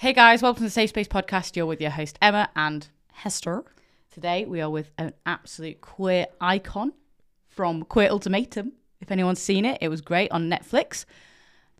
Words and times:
Hey 0.00 0.12
guys, 0.12 0.42
welcome 0.42 0.58
to 0.60 0.64
the 0.64 0.70
Safe 0.70 0.90
Space 0.90 1.08
Podcast. 1.08 1.56
You're 1.56 1.66
with 1.66 1.80
your 1.80 1.90
host 1.90 2.18
Emma 2.22 2.48
and 2.54 2.86
Hester. 3.12 3.64
today 4.12 4.44
we 4.44 4.60
are 4.60 4.70
with 4.70 4.92
an 4.96 5.12
absolute 5.26 5.80
queer 5.80 6.26
icon 6.40 6.92
from 7.48 7.82
Queer 7.82 8.08
Ultimatum. 8.08 8.74
If 9.00 9.10
anyone's 9.10 9.40
seen 9.40 9.64
it, 9.64 9.78
it 9.80 9.88
was 9.88 10.00
great 10.00 10.30
on 10.30 10.48
Netflix. 10.48 11.04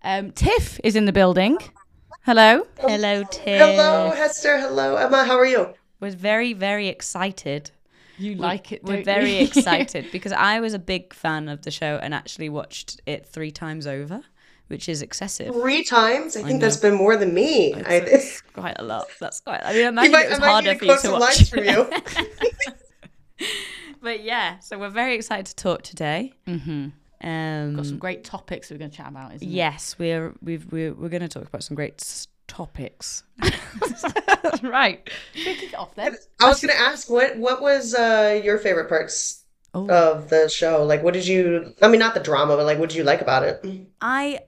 Um, 0.03 0.33
Tiff 0.33 0.81
is 0.83 0.97
in 0.97 1.05
the 1.05 1.13
building. 1.13 1.59
Hello. 2.23 2.67
Hello, 2.81 3.23
Tiff. 3.23 3.61
Hello, 3.61 4.11
Hester. 4.11 4.59
Hello, 4.59 4.97
Emma. 4.97 5.25
How 5.25 5.39
are 5.39 5.47
you? 5.47 5.75
We're 6.01 6.11
very, 6.11 6.55
very 6.55 6.89
excited. 6.89 7.71
You 8.19 8.35
like 8.35 8.73
it, 8.73 8.83
We're 8.83 9.05
very 9.05 9.37
excited 9.45 10.07
because 10.11 10.33
I 10.33 10.59
was 10.59 10.75
a 10.75 10.81
big 10.81 11.15
fan 11.15 11.49
of 11.49 11.63
the 11.63 11.71
show 11.71 12.01
and 12.03 12.13
actually 12.13 12.49
watched 12.49 13.01
it 13.07 13.27
three 13.27 13.53
times 13.53 13.87
over, 13.87 14.23
which 14.69 14.89
is 14.89 15.03
excessive. 15.03 15.55
Three 15.55 15.83
times. 15.85 16.37
I 16.37 16.43
think 16.43 16.61
know. 16.61 16.67
that's 16.67 16.77
been 16.77 16.95
more 16.95 17.17
than 17.17 17.35
me. 17.35 17.75
I, 17.75 17.95
It's 17.97 18.41
quite 18.55 18.77
a 18.79 18.85
lot. 18.85 19.09
That's 19.21 19.41
quite. 19.41 19.61
I 19.65 19.73
mean, 19.73 19.83
you 19.83 19.89
imagine 19.89 20.13
might, 20.13 20.27
it 20.27 20.31
was 20.31 20.39
harder 20.39 20.75
for 20.77 20.85
you 20.85 20.99
to 20.99 21.11
watch. 21.13 21.51
from 21.51 21.65
you. 21.65 21.91
but 24.03 24.23
yeah, 24.23 24.59
so 24.61 24.79
we're 24.79 24.91
very 24.91 25.15
excited 25.15 25.47
to 25.47 25.57
talk 25.57 25.83
today. 25.83 26.33
Mhm. 26.47 26.93
Um, 27.21 27.75
Got 27.75 27.87
some 27.87 27.99
great 27.99 28.23
topics 28.25 28.71
we're 28.71 28.79
going 28.79 28.91
to 28.93 28.97
chat 28.97 29.09
about, 29.09 29.35
isn't 29.35 29.49
yes, 29.49 29.97
we're 29.99 30.35
we've 30.41 30.71
we're, 30.73 30.95
we're 30.95 31.09
going 31.09 31.23
to 31.23 31.29
talk 31.29 31.49
about 31.49 31.65
some 31.65 31.75
great 31.75 32.01
s- 32.01 32.29
topics. 32.47 33.25
right. 34.63 35.09
Should 35.35 35.57
kick 35.59 35.73
it 35.73 35.75
off 35.75 35.95
then? 35.97 36.17
I 36.41 36.49
was 36.49 36.61
going 36.61 36.73
to 36.75 36.81
ask 36.81 37.11
what 37.11 37.37
what 37.37 37.61
was 37.61 37.95
uh, 37.95 38.41
your 38.45 38.59
favorite 38.59 38.89
parts 38.89 39.45
Oh. 39.75 39.87
of 39.91 40.31
the 40.31 40.49
show? 40.49 40.83
Like, 40.85 41.03
what 41.03 41.13
did 41.13 41.27
you? 41.27 41.75
I 41.83 41.89
mean, 41.89 41.99
not 41.99 42.15
the 42.15 42.21
drama, 42.21 42.57
but 42.57 42.65
like, 42.65 42.79
what 42.79 42.89
did 42.89 42.97
you 42.97 43.05
like 43.05 43.21
about 43.21 43.43
it? 43.43 43.63
I 44.01 44.41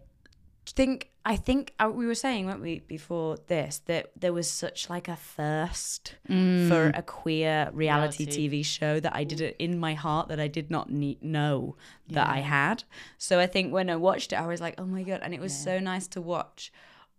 think 0.80 1.10
I 1.26 1.36
think 1.36 1.74
uh, 1.78 1.90
we 1.92 2.06
were 2.06 2.14
saying, 2.14 2.46
weren't 2.46 2.62
we, 2.62 2.78
before 2.78 3.36
this, 3.48 3.82
that 3.84 4.10
there 4.16 4.32
was 4.32 4.48
such 4.50 4.88
like 4.88 5.06
a 5.06 5.16
thirst 5.16 6.14
for 6.26 6.90
a 6.94 7.02
queer 7.02 7.68
reality, 7.74 8.24
Reality. 8.24 8.48
TV 8.48 8.64
show 8.64 8.98
that 9.00 9.14
I 9.14 9.24
did 9.24 9.42
it 9.42 9.56
in 9.58 9.78
my 9.78 9.92
heart 9.92 10.28
that 10.28 10.40
I 10.40 10.48
did 10.48 10.70
not 10.70 10.90
need, 10.90 11.22
know 11.22 11.76
that 12.08 12.26
I 12.26 12.38
had. 12.38 12.84
So 13.18 13.38
I 13.38 13.46
think 13.46 13.70
when 13.70 13.90
I 13.90 13.96
watched 13.96 14.32
it, 14.32 14.36
I 14.36 14.46
was 14.46 14.62
like, 14.62 14.76
oh 14.78 14.86
my 14.86 15.02
god, 15.02 15.20
and 15.22 15.34
it 15.34 15.40
was 15.40 15.54
so 15.54 15.78
nice 15.78 16.08
to 16.08 16.22
watch 16.22 16.72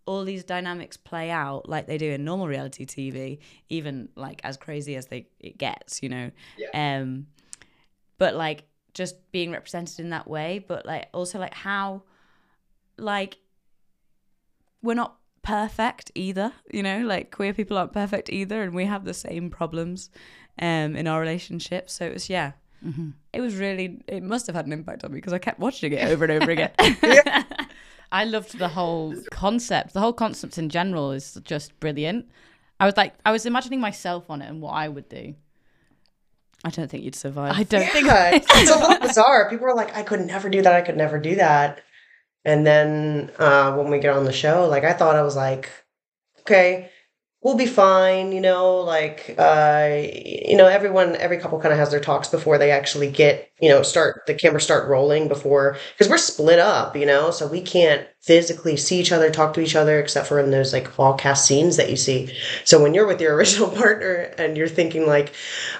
all 0.04 0.24
these 0.24 0.42
dynamics 0.42 0.96
play 0.96 1.30
out 1.30 1.68
like 1.68 1.86
they 1.86 1.96
do 1.96 2.10
in 2.10 2.24
normal 2.24 2.48
reality 2.48 2.84
TV, 2.84 3.38
even 3.68 4.08
like 4.16 4.40
as 4.42 4.56
crazy 4.56 4.96
as 4.96 5.06
they 5.06 5.28
it 5.38 5.56
gets, 5.58 6.02
you 6.02 6.08
know. 6.08 6.32
Yeah. 6.58 6.98
Um, 6.98 7.28
but 8.18 8.34
like 8.34 8.64
just 8.94 9.30
being 9.30 9.52
represented 9.52 10.00
in 10.00 10.10
that 10.10 10.26
way, 10.26 10.58
but 10.58 10.84
like 10.84 11.08
also 11.14 11.38
like 11.38 11.54
how 11.54 12.02
like 12.98 13.38
we're 14.82 14.94
not 14.94 15.16
perfect 15.42 16.10
either 16.14 16.52
you 16.72 16.82
know 16.82 17.00
like 17.00 17.30
queer 17.32 17.52
people 17.52 17.76
aren't 17.76 17.92
perfect 17.92 18.30
either 18.30 18.62
and 18.62 18.74
we 18.74 18.84
have 18.84 19.04
the 19.04 19.14
same 19.14 19.50
problems 19.50 20.08
um 20.60 20.94
in 20.94 21.06
our 21.08 21.20
relationship 21.20 21.90
so 21.90 22.04
it 22.06 22.12
was 22.12 22.28
yeah 22.30 22.52
it 23.32 23.40
was 23.40 23.54
really 23.56 24.00
it 24.08 24.22
must 24.22 24.46
have 24.46 24.56
had 24.56 24.66
an 24.66 24.72
impact 24.72 25.04
on 25.04 25.10
me 25.12 25.16
because 25.18 25.32
i 25.32 25.38
kept 25.38 25.58
watching 25.60 25.92
it 25.92 26.04
over 26.10 26.24
and 26.24 26.42
over 26.42 26.50
again 26.50 26.70
I 28.14 28.24
loved 28.24 28.58
the 28.58 28.68
whole 28.68 29.14
concept. 29.30 29.94
The 29.94 30.00
whole 30.00 30.12
concept 30.12 30.58
in 30.58 30.68
general 30.68 31.12
is 31.12 31.38
just 31.44 31.80
brilliant. 31.80 32.26
I 32.78 32.84
was 32.84 32.94
like, 32.94 33.14
I 33.24 33.32
was 33.32 33.46
imagining 33.46 33.80
myself 33.80 34.28
on 34.28 34.42
it 34.42 34.50
and 34.50 34.60
what 34.60 34.72
I 34.72 34.86
would 34.86 35.08
do. 35.08 35.34
i 36.62 36.68
don't 36.68 36.90
think 36.90 37.04
you'd 37.04 37.14
survive 37.14 37.54
I 37.56 37.62
don't 37.62 37.88
think 37.88 38.08
I- 38.10 38.34
it's 38.36 38.70
a 38.70 38.78
little 38.78 38.98
bizarre. 39.08 39.48
People 39.48 39.66
are 39.66 39.74
like, 39.74 39.96
I 39.96 40.02
could 40.02 40.20
never 40.26 40.50
do 40.50 40.60
that. 40.60 40.74
I 40.74 40.82
could 40.82 40.98
never 40.98 41.18
do 41.18 41.36
that. 41.36 41.80
And 42.44 42.66
then 42.66 43.30
uh, 43.38 43.74
when 43.74 43.90
we 43.90 43.98
get 43.98 44.16
on 44.16 44.24
the 44.24 44.32
show, 44.32 44.66
like, 44.68 44.84
I 44.84 44.92
thought 44.92 45.16
I 45.16 45.22
was 45.22 45.36
like, 45.36 45.70
okay, 46.40 46.90
we'll 47.42 47.56
be 47.56 47.66
fine. 47.66 48.32
You 48.32 48.40
know, 48.40 48.76
like, 48.80 49.34
uh, 49.38 50.02
you 50.24 50.56
know, 50.56 50.66
everyone, 50.66 51.16
every 51.16 51.38
couple 51.38 51.60
kind 51.60 51.72
of 51.72 51.78
has 51.78 51.90
their 51.90 52.00
talks 52.00 52.28
before 52.28 52.58
they 52.58 52.70
actually 52.70 53.10
get, 53.10 53.50
you 53.60 53.68
know, 53.68 53.82
start 53.82 54.22
the 54.26 54.34
camera 54.34 54.60
start 54.60 54.88
rolling 54.88 55.28
before 55.28 55.76
because 55.92 56.10
we're 56.10 56.18
split 56.18 56.58
up, 56.58 56.96
you 56.96 57.06
know, 57.06 57.30
so 57.30 57.46
we 57.46 57.60
can't 57.60 58.06
physically 58.20 58.76
see 58.76 59.00
each 59.00 59.12
other, 59.12 59.30
talk 59.30 59.54
to 59.54 59.60
each 59.60 59.76
other, 59.76 60.00
except 60.00 60.28
for 60.28 60.38
in 60.40 60.50
those 60.50 60.72
like 60.72 60.98
all 60.98 61.14
cast 61.14 61.46
scenes 61.46 61.76
that 61.76 61.90
you 61.90 61.96
see. 61.96 62.32
So 62.64 62.82
when 62.82 62.94
you're 62.94 63.06
with 63.06 63.20
your 63.20 63.34
original 63.36 63.70
partner 63.70 64.32
and 64.38 64.56
you're 64.56 64.68
thinking 64.68 65.06
like, 65.06 65.32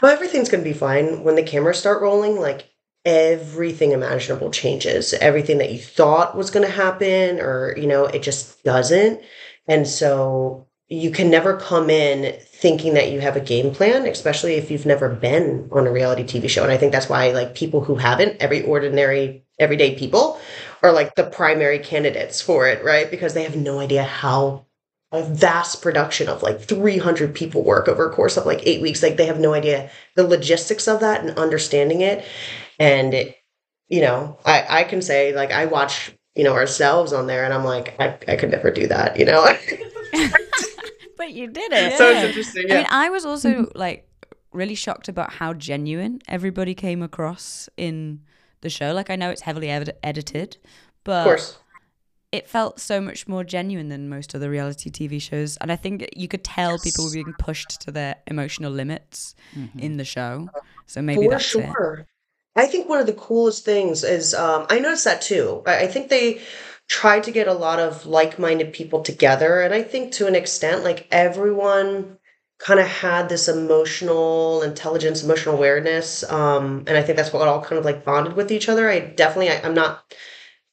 oh, 0.02 0.08
everything's 0.08 0.48
gonna 0.48 0.62
be 0.64 0.72
fine. 0.72 1.22
When 1.24 1.36
the 1.36 1.42
cameras 1.42 1.78
start 1.78 2.02
rolling, 2.02 2.36
like 2.40 2.68
everything 3.04 3.92
imaginable 3.92 4.50
changes. 4.50 5.12
Everything 5.14 5.58
that 5.58 5.72
you 5.72 5.78
thought 5.78 6.36
was 6.36 6.50
gonna 6.50 6.68
happen, 6.68 7.40
or 7.40 7.74
you 7.76 7.86
know, 7.86 8.06
it 8.06 8.22
just 8.22 8.62
doesn't. 8.64 9.20
And 9.66 9.86
so 9.86 10.66
you 10.88 11.10
can 11.10 11.30
never 11.30 11.56
come 11.56 11.88
in 11.88 12.38
thinking 12.40 12.94
that 12.94 13.10
you 13.10 13.20
have 13.20 13.36
a 13.36 13.40
game 13.40 13.72
plan, 13.74 14.06
especially 14.06 14.54
if 14.54 14.70
you've 14.70 14.86
never 14.86 15.08
been 15.08 15.68
on 15.72 15.86
a 15.86 15.92
reality 15.92 16.22
TV 16.22 16.48
show. 16.48 16.62
And 16.62 16.72
I 16.72 16.76
think 16.76 16.92
that's 16.92 17.08
why 17.08 17.30
like 17.30 17.54
people 17.54 17.82
who 17.82 17.94
haven't, 17.96 18.40
every 18.40 18.62
ordinary 18.62 19.44
everyday 19.58 19.94
people 19.96 20.38
are 20.82 20.92
like 20.92 21.14
the 21.14 21.24
primary 21.24 21.78
candidates 21.78 22.40
for 22.40 22.68
it, 22.68 22.84
right? 22.84 23.10
Because 23.10 23.34
they 23.34 23.44
have 23.44 23.56
no 23.56 23.78
idea 23.78 24.02
how 24.02 24.66
a 25.12 25.22
vast 25.22 25.82
production 25.82 26.28
of 26.28 26.42
like 26.42 26.60
300 26.60 27.34
people 27.34 27.62
work 27.62 27.86
over 27.86 28.08
a 28.08 28.14
course 28.14 28.36
of 28.36 28.46
like 28.46 28.66
eight 28.66 28.80
weeks. 28.80 29.02
Like 29.02 29.16
they 29.16 29.26
have 29.26 29.38
no 29.38 29.52
idea 29.52 29.90
the 30.16 30.26
logistics 30.26 30.88
of 30.88 31.00
that 31.00 31.20
and 31.20 31.38
understanding 31.38 32.00
it. 32.00 32.24
And 32.78 33.12
it, 33.12 33.36
you 33.88 34.00
know, 34.00 34.38
I, 34.44 34.80
I 34.80 34.84
can 34.84 35.02
say 35.02 35.34
like 35.34 35.50
I 35.50 35.66
watch, 35.66 36.12
you 36.34 36.44
know, 36.44 36.54
ourselves 36.54 37.12
on 37.12 37.26
there 37.26 37.44
and 37.44 37.52
I'm 37.52 37.64
like, 37.64 37.94
I, 38.00 38.16
I 38.26 38.36
could 38.36 38.50
never 38.50 38.70
do 38.70 38.86
that, 38.86 39.18
you 39.18 39.26
know? 39.26 39.44
but 41.18 41.32
you 41.32 41.48
did 41.48 41.72
it 41.72 41.98
so 41.98 42.10
it's 42.10 42.24
interesting. 42.24 42.72
I 42.72 42.76
mean, 42.76 42.86
I 42.90 43.10
was 43.10 43.26
also 43.26 43.70
like 43.74 44.08
really 44.52 44.74
shocked 44.74 45.08
about 45.08 45.34
how 45.34 45.52
genuine 45.52 46.20
everybody 46.28 46.74
came 46.74 47.02
across 47.02 47.68
in 47.76 48.20
the 48.62 48.70
show. 48.70 48.92
Like, 48.92 49.10
I 49.10 49.16
know 49.16 49.30
it's 49.30 49.42
heavily 49.42 49.68
ed- 49.68 49.96
edited, 50.02 50.56
but 51.04 51.20
of 51.20 51.24
course. 51.24 51.58
It 52.32 52.48
felt 52.48 52.80
so 52.80 53.00
much 53.00 53.28
more 53.28 53.44
genuine 53.44 53.90
than 53.90 54.08
most 54.08 54.34
other 54.34 54.48
reality 54.48 54.90
TV 54.90 55.20
shows. 55.20 55.58
And 55.58 55.70
I 55.70 55.76
think 55.76 56.08
you 56.16 56.28
could 56.28 56.42
tell 56.42 56.78
people 56.78 57.04
were 57.04 57.12
being 57.12 57.34
pushed 57.38 57.82
to 57.82 57.92
their 57.92 58.16
emotional 58.26 58.72
limits 58.72 59.34
in 59.78 59.98
the 59.98 60.04
show. 60.04 60.48
So 60.86 61.02
maybe 61.02 61.26
For 61.26 61.30
that's 61.30 61.54
it. 61.54 62.06
I 62.56 62.66
think 62.66 62.88
one 62.88 63.00
of 63.00 63.06
the 63.06 63.12
coolest 63.12 63.64
things 63.64 64.02
is 64.02 64.34
um, 64.34 64.66
I 64.68 64.78
noticed 64.78 65.04
that 65.04 65.22
too. 65.22 65.62
I, 65.66 65.84
I 65.84 65.86
think 65.86 66.08
they 66.08 66.40
tried 66.88 67.22
to 67.24 67.30
get 67.30 67.48
a 67.48 67.54
lot 67.54 67.78
of 67.78 68.04
like-minded 68.06 68.72
people 68.72 69.02
together, 69.02 69.62
and 69.62 69.72
I 69.72 69.82
think 69.82 70.12
to 70.14 70.26
an 70.26 70.34
extent, 70.34 70.84
like 70.84 71.06
everyone 71.10 72.18
kind 72.58 72.78
of 72.78 72.86
had 72.86 73.28
this 73.28 73.48
emotional 73.48 74.62
intelligence, 74.62 75.22
emotional 75.22 75.54
awareness, 75.54 76.30
um, 76.30 76.84
and 76.86 76.96
I 76.96 77.02
think 77.02 77.16
that's 77.16 77.32
what 77.32 77.48
all 77.48 77.62
kind 77.62 77.78
of 77.78 77.84
like 77.84 78.04
bonded 78.04 78.34
with 78.34 78.52
each 78.52 78.68
other. 78.68 78.88
I 78.88 79.00
definitely, 79.00 79.50
I, 79.50 79.62
I'm 79.62 79.74
not. 79.74 80.14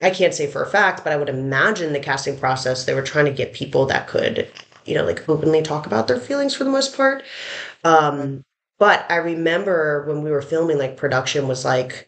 I 0.02 0.12
can't 0.12 0.34
say 0.34 0.48
for 0.48 0.64
a 0.64 0.70
fact, 0.70 1.04
but 1.04 1.12
I 1.12 1.18
would 1.18 1.30
imagine 1.30 1.94
the 1.94 2.00
casting 2.00 2.38
process 2.38 2.86
they 2.86 2.94
were 2.94 3.02
trying 3.02 3.26
to 3.26 3.32
get 3.32 3.54
people 3.54 3.86
that 3.88 4.08
could, 4.08 4.50
you 4.86 4.96
know, 4.96 5.06
like 5.06 5.28
openly 5.28 5.62
talk 5.62 5.86
about 5.86 6.08
their 6.08 6.20
feelings 6.20 6.56
for 6.56 6.64
the 6.64 6.70
most 6.70 6.96
part. 6.96 7.24
Um, 7.84 8.44
but 8.78 9.06
I 9.10 9.18
remember 9.18 10.06
when 10.08 10.24
we 10.24 10.32
were 10.32 10.42
filming, 10.42 10.78
like 10.78 10.96
production 10.96 11.48
was 11.48 11.66
like, 11.66 12.08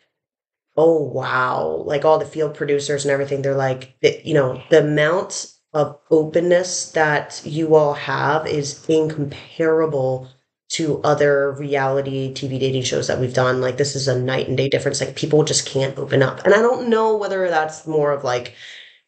oh 0.78 1.02
wow, 1.04 1.84
like 1.86 2.06
all 2.06 2.18
the 2.18 2.26
field 2.26 2.56
producers 2.56 3.04
and 3.04 3.12
everything, 3.12 3.42
they're 3.42 3.56
like, 3.56 3.96
you 4.24 4.34
know, 4.34 4.62
the 4.70 4.80
amount 4.80 5.54
of 5.74 6.00
openness 6.10 6.92
that 6.92 7.42
you 7.46 7.76
all 7.76 7.94
have 7.94 8.48
is 8.48 8.86
incomparable 8.90 10.30
to 10.72 11.02
other 11.04 11.52
reality 11.52 12.34
TV 12.34 12.58
dating 12.58 12.84
shows 12.84 13.08
that 13.08 13.20
we've 13.20 13.34
done. 13.34 13.60
Like 13.60 13.78
this 13.78 13.96
is 13.96 14.08
a 14.08 14.18
night 14.18 14.48
and 14.48 14.56
day 14.56 14.70
difference. 14.70 15.02
Like 15.02 15.18
people 15.18 15.44
just 15.44 15.66
can't 15.66 15.98
open 15.98 16.24
up. 16.24 16.46
And 16.46 16.54
I 16.54 16.62
don't 16.62 16.90
know 16.90 17.18
whether 17.18 17.50
that's 17.50 17.86
more 17.86 18.14
of 18.14 18.24
like 18.24 18.54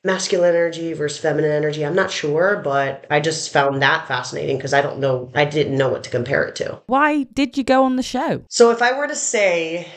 masculine 0.04 0.50
energy 0.50 0.92
versus 0.92 1.20
feminine 1.20 1.52
energy. 1.52 1.86
I'm 1.86 1.96
not 1.96 2.12
sure, 2.12 2.60
but 2.62 3.08
I 3.10 3.22
just 3.22 3.54
found 3.54 3.82
that 3.82 4.10
fascinating 4.10 4.58
because 4.58 4.74
I 4.74 4.82
don't 4.82 5.00
know, 5.00 5.32
I 5.34 5.46
didn't 5.46 5.78
know 5.78 5.88
what 5.88 6.04
to 6.04 6.10
compare 6.10 6.44
it 6.44 6.58
to. 6.58 6.82
Why 6.88 7.24
did 7.24 7.58
you 7.58 7.64
go 7.64 7.86
on 7.86 7.96
the 7.96 8.04
show? 8.04 8.44
So 8.50 8.72
if 8.72 8.82
I 8.82 8.98
were 8.98 9.08
to 9.08 9.16
say 9.16 9.88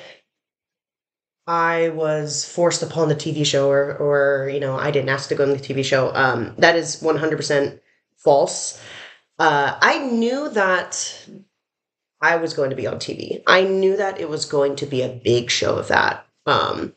I 1.48 1.88
was 1.88 2.44
forced 2.44 2.84
upon 2.84 3.08
the 3.08 3.16
TV 3.16 3.44
show 3.44 3.68
or 3.68 3.96
or 3.96 4.48
you 4.48 4.60
know, 4.60 4.76
I 4.76 4.92
didn't 4.92 5.08
ask 5.08 5.28
to 5.30 5.34
go 5.34 5.42
on 5.42 5.50
the 5.50 5.56
TV 5.56 5.84
show, 5.84 6.14
um, 6.14 6.54
that 6.58 6.76
is 6.76 7.02
100% 7.02 7.80
false. 8.18 8.80
Uh, 9.38 9.76
I 9.82 9.98
knew 9.98 10.48
that 10.50 11.26
I 12.20 12.36
was 12.36 12.54
going 12.54 12.70
to 12.70 12.76
be 12.76 12.86
on 12.86 12.96
TV. 12.96 13.42
I 13.46 13.62
knew 13.62 13.96
that 13.96 14.20
it 14.20 14.28
was 14.28 14.44
going 14.44 14.76
to 14.76 14.86
be 14.86 15.02
a 15.02 15.20
big 15.22 15.50
show 15.50 15.76
of 15.76 15.88
that. 15.88 16.26
Um, 16.46 16.94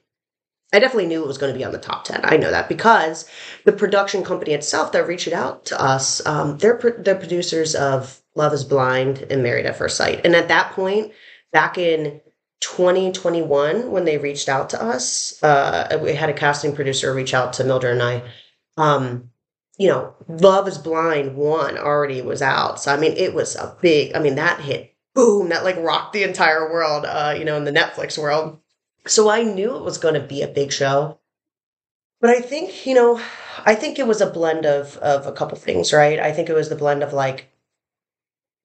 I 0.71 0.79
definitely 0.79 1.07
knew 1.07 1.23
it 1.23 1.27
was 1.27 1.39
going 1.39 1.51
to 1.51 1.57
be 1.57 1.65
on 1.65 1.71
the 1.71 1.79
top 1.79 2.03
10. 2.03 2.21
I 2.23 2.37
know 2.37 2.51
that 2.51 2.69
because 2.69 3.27
the 3.65 3.71
production 3.71 4.23
company 4.23 4.53
itself 4.53 4.91
that 4.91 5.07
reached 5.07 5.27
out 5.33 5.65
to 5.65 5.81
us, 5.81 6.25
um, 6.27 6.57
they're, 6.59 6.75
pro- 6.75 7.01
they're 7.01 7.15
producers 7.15 7.75
of 7.75 8.21
Love 8.35 8.53
is 8.53 8.63
Blind 8.63 9.25
and 9.29 9.41
Married 9.41 9.65
at 9.65 9.77
First 9.77 9.97
Sight. 9.97 10.21
And 10.23 10.35
at 10.35 10.47
that 10.49 10.71
point, 10.73 11.11
back 11.51 11.77
in 11.77 12.21
2021, 12.61 13.91
when 13.91 14.05
they 14.05 14.17
reached 14.17 14.47
out 14.47 14.69
to 14.69 14.81
us, 14.81 15.41
uh, 15.41 15.97
we 16.01 16.13
had 16.13 16.29
a 16.29 16.33
casting 16.33 16.75
producer 16.75 17.13
reach 17.13 17.33
out 17.33 17.53
to 17.53 17.63
Mildred 17.63 17.93
and 17.93 18.03
I. 18.03 18.23
Um, 18.77 19.31
you 19.77 19.87
know, 19.87 20.13
Love 20.27 20.67
is 20.67 20.77
Blind 20.77 21.35
one 21.35 21.77
already 21.77 22.21
was 22.21 22.41
out. 22.41 22.79
So 22.81 22.93
I 22.93 22.97
mean, 22.97 23.13
it 23.13 23.33
was 23.33 23.55
a 23.55 23.75
big. 23.81 24.13
I 24.13 24.19
mean, 24.19 24.35
that 24.35 24.59
hit 24.59 24.93
boom, 25.19 25.49
that 25.49 25.65
like 25.65 25.77
rocked 25.77 26.13
the 26.13 26.23
entire 26.23 26.71
world. 26.71 27.05
Uh, 27.05 27.35
you 27.37 27.43
know, 27.43 27.57
in 27.57 27.65
the 27.65 27.71
Netflix 27.71 28.17
world. 28.17 28.59
So 29.05 29.29
I 29.29 29.43
knew 29.43 29.75
it 29.75 29.83
was 29.83 29.97
going 29.97 30.13
to 30.13 30.19
be 30.19 30.41
a 30.41 30.47
big 30.47 30.71
show. 30.71 31.19
But 32.21 32.29
I 32.29 32.41
think 32.41 32.85
you 32.85 32.93
know, 32.95 33.21
I 33.65 33.75
think 33.75 33.99
it 33.99 34.07
was 34.07 34.21
a 34.21 34.29
blend 34.29 34.65
of 34.65 34.97
of 34.97 35.25
a 35.25 35.33
couple 35.33 35.57
things, 35.57 35.91
right? 35.91 36.19
I 36.19 36.31
think 36.31 36.49
it 36.49 36.55
was 36.55 36.69
the 36.69 36.75
blend 36.75 37.03
of 37.03 37.13
like, 37.13 37.49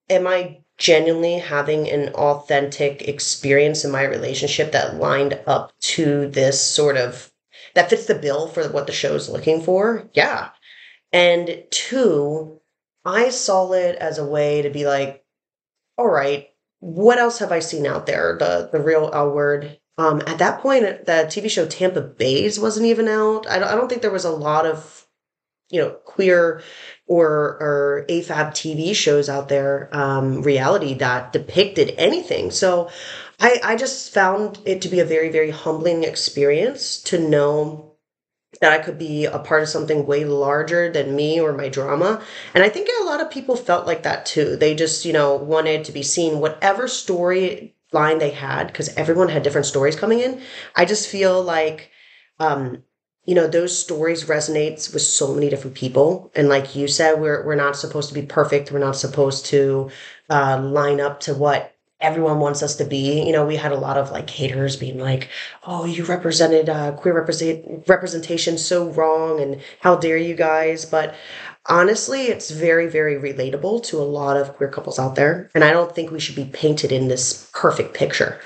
am 0.09 0.27
I 0.27 0.61
genuinely 0.77 1.39
having 1.39 1.89
an 1.89 2.09
authentic 2.15 3.07
experience 3.09 3.85
in 3.85 3.91
my 3.91 4.03
relationship 4.03 4.73
that 4.73 4.97
lined 4.97 5.41
up 5.47 5.73
to 5.81 6.29
this 6.29 6.61
sort 6.61 6.97
of 6.97 7.33
that 7.75 7.91
fits 7.91 8.07
the 8.07 8.15
bill 8.15 8.49
for 8.49 8.69
what 8.69 8.87
the 8.87 8.93
show's 8.93 9.29
looking 9.29 9.61
for? 9.61 10.09
Yeah. 10.13 10.51
And 11.13 11.65
two, 11.71 12.61
I 13.05 13.31
saw 13.31 13.73
it 13.73 13.97
as 13.97 14.19
a 14.19 14.27
way 14.27 14.63
to 14.63 14.71
be 14.71 14.85
like, 14.87 15.24
all 15.97 16.09
right, 16.09 16.49
what 16.81 17.19
else 17.19 17.39
have 17.39 17.53
I 17.53 17.61
seen 17.61 17.87
out 17.87 18.07
there? 18.07 18.37
The 18.39 18.69
the 18.71 18.81
real 18.81 19.11
L 19.13 19.31
word. 19.31 19.79
Um, 19.97 20.23
at 20.27 20.39
that 20.39 20.61
point, 20.61 20.83
the 21.07 21.27
TV 21.29 21.49
show 21.49 21.67
Tampa 21.67 22.01
Baes 22.01 22.59
wasn't 22.59 22.87
even 22.87 23.07
out. 23.09 23.49
I 23.49 23.59
don't, 23.59 23.69
I 23.69 23.75
don't 23.77 23.89
think 23.89 24.03
there 24.03 24.11
was 24.11 24.25
a 24.25 24.31
lot 24.31 24.67
of, 24.67 25.07
you 25.71 25.81
know, 25.81 25.91
queer 26.05 26.63
or 27.07 27.29
or 27.61 28.05
AFAB 28.09 28.51
TV 28.51 28.95
shows 28.95 29.29
out 29.29 29.49
there, 29.49 29.89
um, 29.93 30.43
reality 30.43 30.95
that 30.95 31.33
depicted 31.33 31.95
anything. 31.97 32.51
So, 32.51 32.91
I 33.41 33.61
I 33.63 33.77
just 33.77 34.13
found 34.13 34.59
it 34.65 34.83
to 34.83 34.89
be 34.89 35.01
a 35.01 35.05
very 35.05 35.31
very 35.31 35.51
humbling 35.51 36.05
experience 36.05 37.01
to 37.05 37.19
know 37.19 37.94
that 38.65 38.73
I 38.73 38.83
could 38.83 38.99
be 38.99 39.27
a 39.27 39.39
part 39.39 39.63
of 39.63 39.69
something 39.69 40.07
way 40.07 40.25
larger 40.25 40.91
than 40.91 41.15
me 41.15 41.41
or 41.41 41.53
my 41.53 41.69
drama. 41.69 42.23
And 42.55 42.65
I 42.65 42.69
think 42.69 42.89
a 42.89 43.05
lot 43.05 43.21
of 43.21 43.31
people 43.31 43.57
felt 43.57 43.87
like 43.87 44.03
that 44.03 44.27
too. 44.27 44.57
They 44.57 44.75
just, 44.75 45.05
you 45.05 45.13
know, 45.13 45.37
wanted 45.37 45.85
to 45.85 45.93
be 45.93 46.03
seen 46.03 46.41
whatever 46.41 46.89
story 46.89 47.75
line 47.93 48.19
they 48.19 48.31
had 48.31 48.67
because 48.69 48.89
everyone 48.97 49.29
had 49.29 49.43
different 49.43 49.67
stories 49.67 49.97
coming 49.97 50.21
in. 50.21 50.41
I 50.75 50.85
just 50.85 51.09
feel 51.09 51.43
like 51.43 51.91
um 52.41 52.83
you 53.25 53.35
know 53.35 53.47
those 53.47 53.79
stories 53.79 54.25
resonates 54.25 54.93
with 54.93 55.03
so 55.03 55.33
many 55.33 55.49
different 55.49 55.77
people 55.77 56.33
and 56.35 56.49
like 56.49 56.75
you 56.75 56.89
said 56.89 57.21
we're 57.21 57.45
we're 57.47 57.55
not 57.55 57.77
supposed 57.77 58.09
to 58.09 58.15
be 58.15 58.23
perfect 58.23 58.73
we're 58.73 58.79
not 58.79 58.97
supposed 58.97 59.47
to 59.47 59.91
uh, 60.31 60.61
line 60.61 61.01
up 61.01 61.21
to 61.21 61.33
what 61.33 61.74
everyone 62.05 62.39
wants 62.39 62.63
us 62.63 62.77
to 62.77 62.85
be. 62.85 63.23
You 63.27 63.33
know, 63.33 63.47
we 63.47 63.57
had 63.57 63.73
a 63.73 63.79
lot 63.79 63.97
of 63.97 64.11
like 64.11 64.31
haters 64.31 64.77
being 64.77 64.99
like, 65.01 65.31
"Oh, 65.67 65.85
you 65.87 66.05
represented 66.05 66.69
uh, 66.69 66.93
queer 66.93 67.15
represent- 67.15 67.89
representation 67.89 68.59
so 68.59 68.91
wrong, 68.91 69.41
and 69.41 69.61
how 69.81 69.97
dare 69.97 70.19
you 70.19 70.35
guys?" 70.35 70.85
But 70.85 71.15
honestly, 71.67 72.27
it's 72.27 72.51
very, 72.51 72.87
very 72.87 73.17
relatable 73.17 73.83
to 73.85 73.99
a 73.99 74.05
lot 74.05 74.37
of 74.37 74.55
queer 74.57 74.71
couples 74.71 74.99
out 74.99 75.15
there, 75.17 75.51
and 75.55 75.65
I 75.65 75.73
don't 75.73 75.95
think 75.95 76.11
we 76.11 76.21
should 76.21 76.37
be 76.37 76.45
painted 76.45 76.93
in 76.93 77.09
this 77.09 77.51
perfect 77.53 77.95
picture. 77.95 78.39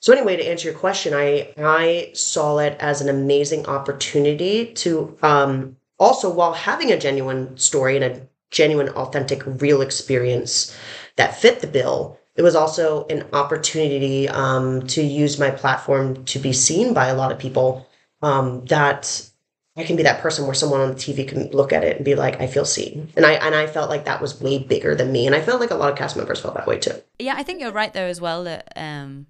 So 0.00 0.12
anyway, 0.14 0.36
to 0.36 0.46
answer 0.48 0.70
your 0.70 0.78
question, 0.78 1.12
I 1.12 1.52
I 1.58 2.10
saw 2.14 2.58
it 2.58 2.76
as 2.80 3.00
an 3.00 3.08
amazing 3.08 3.66
opportunity 3.66 4.72
to 4.74 5.18
um, 5.22 5.76
also 5.98 6.30
while 6.32 6.54
having 6.54 6.90
a 6.92 6.98
genuine 6.98 7.58
story 7.58 7.96
and 7.96 8.04
a 8.04 8.28
genuine, 8.50 8.88
authentic, 8.90 9.42
real 9.46 9.80
experience 9.80 10.76
that 11.16 11.36
fit 11.36 11.60
the 11.60 11.66
bill 11.66 12.18
it 12.40 12.42
was 12.42 12.56
also 12.56 13.06
an 13.08 13.26
opportunity 13.34 14.26
um, 14.26 14.86
to 14.86 15.02
use 15.02 15.38
my 15.38 15.50
platform 15.50 16.24
to 16.24 16.38
be 16.38 16.54
seen 16.54 16.94
by 16.94 17.08
a 17.08 17.14
lot 17.14 17.30
of 17.30 17.38
people 17.38 17.86
um, 18.22 18.64
that 18.64 19.30
I 19.76 19.84
can 19.84 19.94
be 19.94 20.04
that 20.04 20.22
person 20.22 20.46
where 20.46 20.54
someone 20.54 20.80
on 20.80 20.88
the 20.88 20.94
TV 20.94 21.28
can 21.28 21.50
look 21.50 21.70
at 21.70 21.84
it 21.84 21.96
and 21.96 22.04
be 22.04 22.14
like, 22.14 22.40
I 22.40 22.46
feel 22.46 22.64
seen. 22.64 23.12
And 23.14 23.26
I 23.26 23.32
and 23.32 23.54
I 23.54 23.66
felt 23.66 23.90
like 23.90 24.06
that 24.06 24.22
was 24.22 24.40
way 24.40 24.56
bigger 24.58 24.94
than 24.94 25.12
me. 25.12 25.26
And 25.26 25.36
I 25.36 25.42
felt 25.42 25.60
like 25.60 25.70
a 25.70 25.74
lot 25.74 25.92
of 25.92 25.98
cast 25.98 26.16
members 26.16 26.40
felt 26.40 26.54
that 26.54 26.66
way 26.66 26.78
too. 26.78 26.94
Yeah, 27.18 27.34
I 27.36 27.42
think 27.42 27.60
you're 27.60 27.72
right 27.72 27.92
there 27.92 28.08
as 28.08 28.22
well 28.22 28.44
that 28.44 28.72
um, 28.74 29.26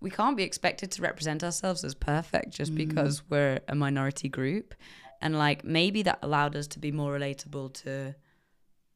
we 0.00 0.08
can't 0.08 0.36
be 0.36 0.44
expected 0.44 0.92
to 0.92 1.02
represent 1.02 1.42
ourselves 1.42 1.82
as 1.82 1.96
perfect 1.96 2.50
just 2.50 2.72
mm. 2.72 2.76
because 2.76 3.28
we're 3.28 3.58
a 3.66 3.74
minority 3.74 4.28
group. 4.28 4.76
And 5.20 5.36
like 5.36 5.64
maybe 5.64 6.04
that 6.04 6.20
allowed 6.22 6.54
us 6.54 6.68
to 6.68 6.78
be 6.78 6.92
more 6.92 7.18
relatable 7.18 7.74
to 7.82 8.14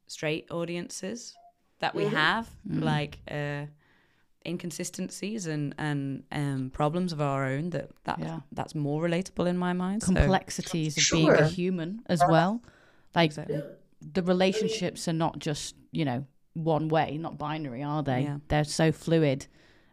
straight 0.06 0.46
audiences 0.52 1.34
that 1.81 1.94
we 1.94 2.05
mm-hmm. 2.05 2.17
have, 2.17 2.50
mm-hmm. 2.69 2.82
like 2.82 3.19
uh, 3.31 3.67
inconsistencies 4.46 5.46
and 5.46 5.75
and 5.78 6.25
um, 6.32 6.70
problems 6.73 7.12
of 7.12 7.20
our 7.20 7.44
own. 7.44 7.70
That 7.70 7.90
that 8.05 8.19
yeah. 8.19 8.40
that's 8.52 8.75
more 8.75 9.02
relatable 9.02 9.46
in 9.46 9.58
my 9.58 9.73
mind. 9.73 10.02
Complexities 10.02 10.94
so. 10.94 10.99
of 10.99 11.05
sure. 11.05 11.19
being 11.19 11.44
a 11.44 11.49
human 11.49 12.02
as 12.06 12.23
well. 12.28 12.62
Like 13.14 13.31
exactly. 13.31 13.62
the 14.00 14.23
relationships 14.23 15.08
are 15.08 15.12
not 15.12 15.38
just 15.38 15.75
you 15.93 16.05
know 16.05 16.26
one 16.55 16.88
way, 16.88 17.19
not 17.19 17.38
binary, 17.38 17.82
are 17.82 18.02
they? 18.02 18.22
Yeah. 18.22 18.38
They're 18.49 18.64
so 18.64 18.93
fluid, 18.93 19.46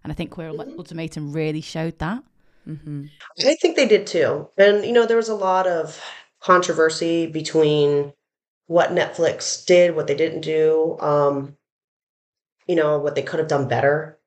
and 0.03 0.12
I 0.12 0.15
think 0.15 0.31
Queer 0.31 0.51
mm-hmm. 0.51 0.77
Ultimatum 0.77 1.33
really 1.33 1.62
showed 1.62 2.00
that. 2.00 2.24
Mm-hmm. 2.68 3.06
I 3.39 3.56
think 3.56 3.75
they 3.75 3.88
did 3.88 4.07
too, 4.07 4.47
and 4.57 4.86
you 4.86 4.94
know 4.94 5.06
there 5.06 5.18
was 5.18 5.29
a 5.29 5.36
lot 5.36 5.68
of 5.68 6.01
controversy 6.39 7.27
between 7.27 8.13
what 8.68 8.91
Netflix 8.91 9.65
did, 9.65 9.95
what 9.95 10.07
they 10.07 10.15
didn't 10.15 10.41
do. 10.41 10.97
Um, 11.00 11.57
you 12.68 12.75
know, 12.75 12.98
what 13.00 13.15
they 13.15 13.24
could 13.24 13.39
have 13.39 13.48
done 13.48 13.68
better. 13.68 14.19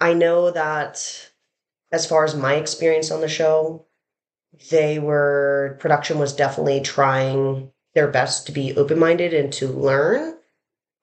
I 0.00 0.12
know 0.12 0.50
that 0.50 1.30
as 1.92 2.06
far 2.06 2.24
as 2.24 2.34
my 2.34 2.54
experience 2.54 3.10
on 3.10 3.20
the 3.20 3.28
show, 3.28 3.86
they 4.70 4.98
were, 4.98 5.76
production 5.80 6.18
was 6.18 6.34
definitely 6.34 6.80
trying 6.80 7.70
their 7.94 8.08
best 8.08 8.46
to 8.46 8.52
be 8.52 8.76
open 8.76 8.98
minded 8.98 9.32
and 9.32 9.52
to 9.54 9.68
learn. 9.68 10.36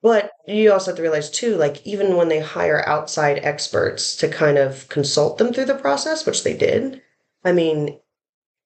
But 0.02 0.32
you 0.46 0.72
also 0.72 0.90
have 0.90 0.96
to 0.96 1.02
realize 1.02 1.30
too, 1.30 1.56
like 1.56 1.86
even 1.86 2.16
when 2.16 2.28
they 2.28 2.40
hire 2.40 2.86
outside 2.88 3.38
experts 3.38 4.16
to 4.16 4.28
kind 4.28 4.58
of 4.58 4.88
consult 4.88 5.38
them 5.38 5.52
through 5.52 5.66
the 5.66 5.74
process, 5.76 6.26
which 6.26 6.42
they 6.42 6.56
did, 6.56 7.00
I 7.44 7.52
mean, 7.52 7.98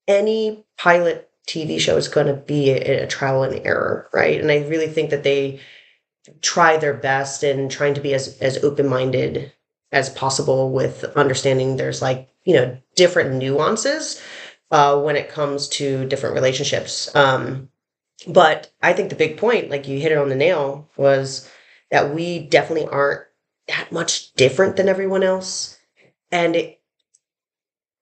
any 0.07 0.65
pilot 0.77 1.29
TV 1.47 1.79
show 1.79 1.95
is 1.95 2.07
going 2.07 2.27
to 2.27 2.33
be 2.33 2.71
a, 2.71 3.03
a 3.03 3.07
trial 3.07 3.43
and 3.43 3.65
error, 3.65 4.09
right? 4.13 4.39
And 4.39 4.51
I 4.51 4.67
really 4.67 4.87
think 4.87 5.11
that 5.11 5.23
they 5.23 5.59
try 6.41 6.77
their 6.77 6.93
best 6.93 7.43
and 7.43 7.69
trying 7.69 7.93
to 7.93 8.01
be 8.01 8.13
as 8.13 8.37
as 8.39 8.63
open 8.63 8.87
minded 8.87 9.51
as 9.91 10.09
possible 10.09 10.71
with 10.71 11.03
understanding 11.15 11.77
there's 11.77 12.01
like 12.01 12.29
you 12.43 12.53
know 12.53 12.77
different 12.95 13.35
nuances 13.35 14.21
uh, 14.71 14.99
when 14.99 15.15
it 15.15 15.29
comes 15.29 15.67
to 15.67 16.05
different 16.07 16.35
relationships. 16.35 17.13
Um, 17.15 17.69
but 18.27 18.71
I 18.81 18.93
think 18.93 19.09
the 19.09 19.15
big 19.15 19.37
point, 19.37 19.69
like 19.69 19.87
you 19.87 19.99
hit 19.99 20.11
it 20.11 20.17
on 20.17 20.29
the 20.29 20.35
nail, 20.35 20.89
was 20.97 21.49
that 21.91 22.13
we 22.13 22.39
definitely 22.39 22.87
aren't 22.87 23.21
that 23.67 23.91
much 23.91 24.33
different 24.33 24.75
than 24.75 24.89
everyone 24.89 25.23
else, 25.23 25.77
and 26.31 26.55
it, 26.55 26.81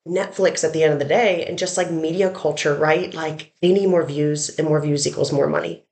Netflix 0.07 0.63
at 0.63 0.73
the 0.73 0.83
end 0.83 0.93
of 0.93 0.99
the 0.99 1.05
day, 1.05 1.45
and 1.45 1.57
just 1.57 1.77
like 1.77 1.91
media 1.91 2.29
culture, 2.29 2.75
right? 2.75 3.13
Like 3.13 3.53
they 3.61 3.73
need 3.73 3.89
more 3.89 4.05
views, 4.05 4.57
and 4.57 4.67
more 4.67 4.81
views 4.81 5.05
equals 5.05 5.31
more 5.31 5.47
money. 5.47 5.85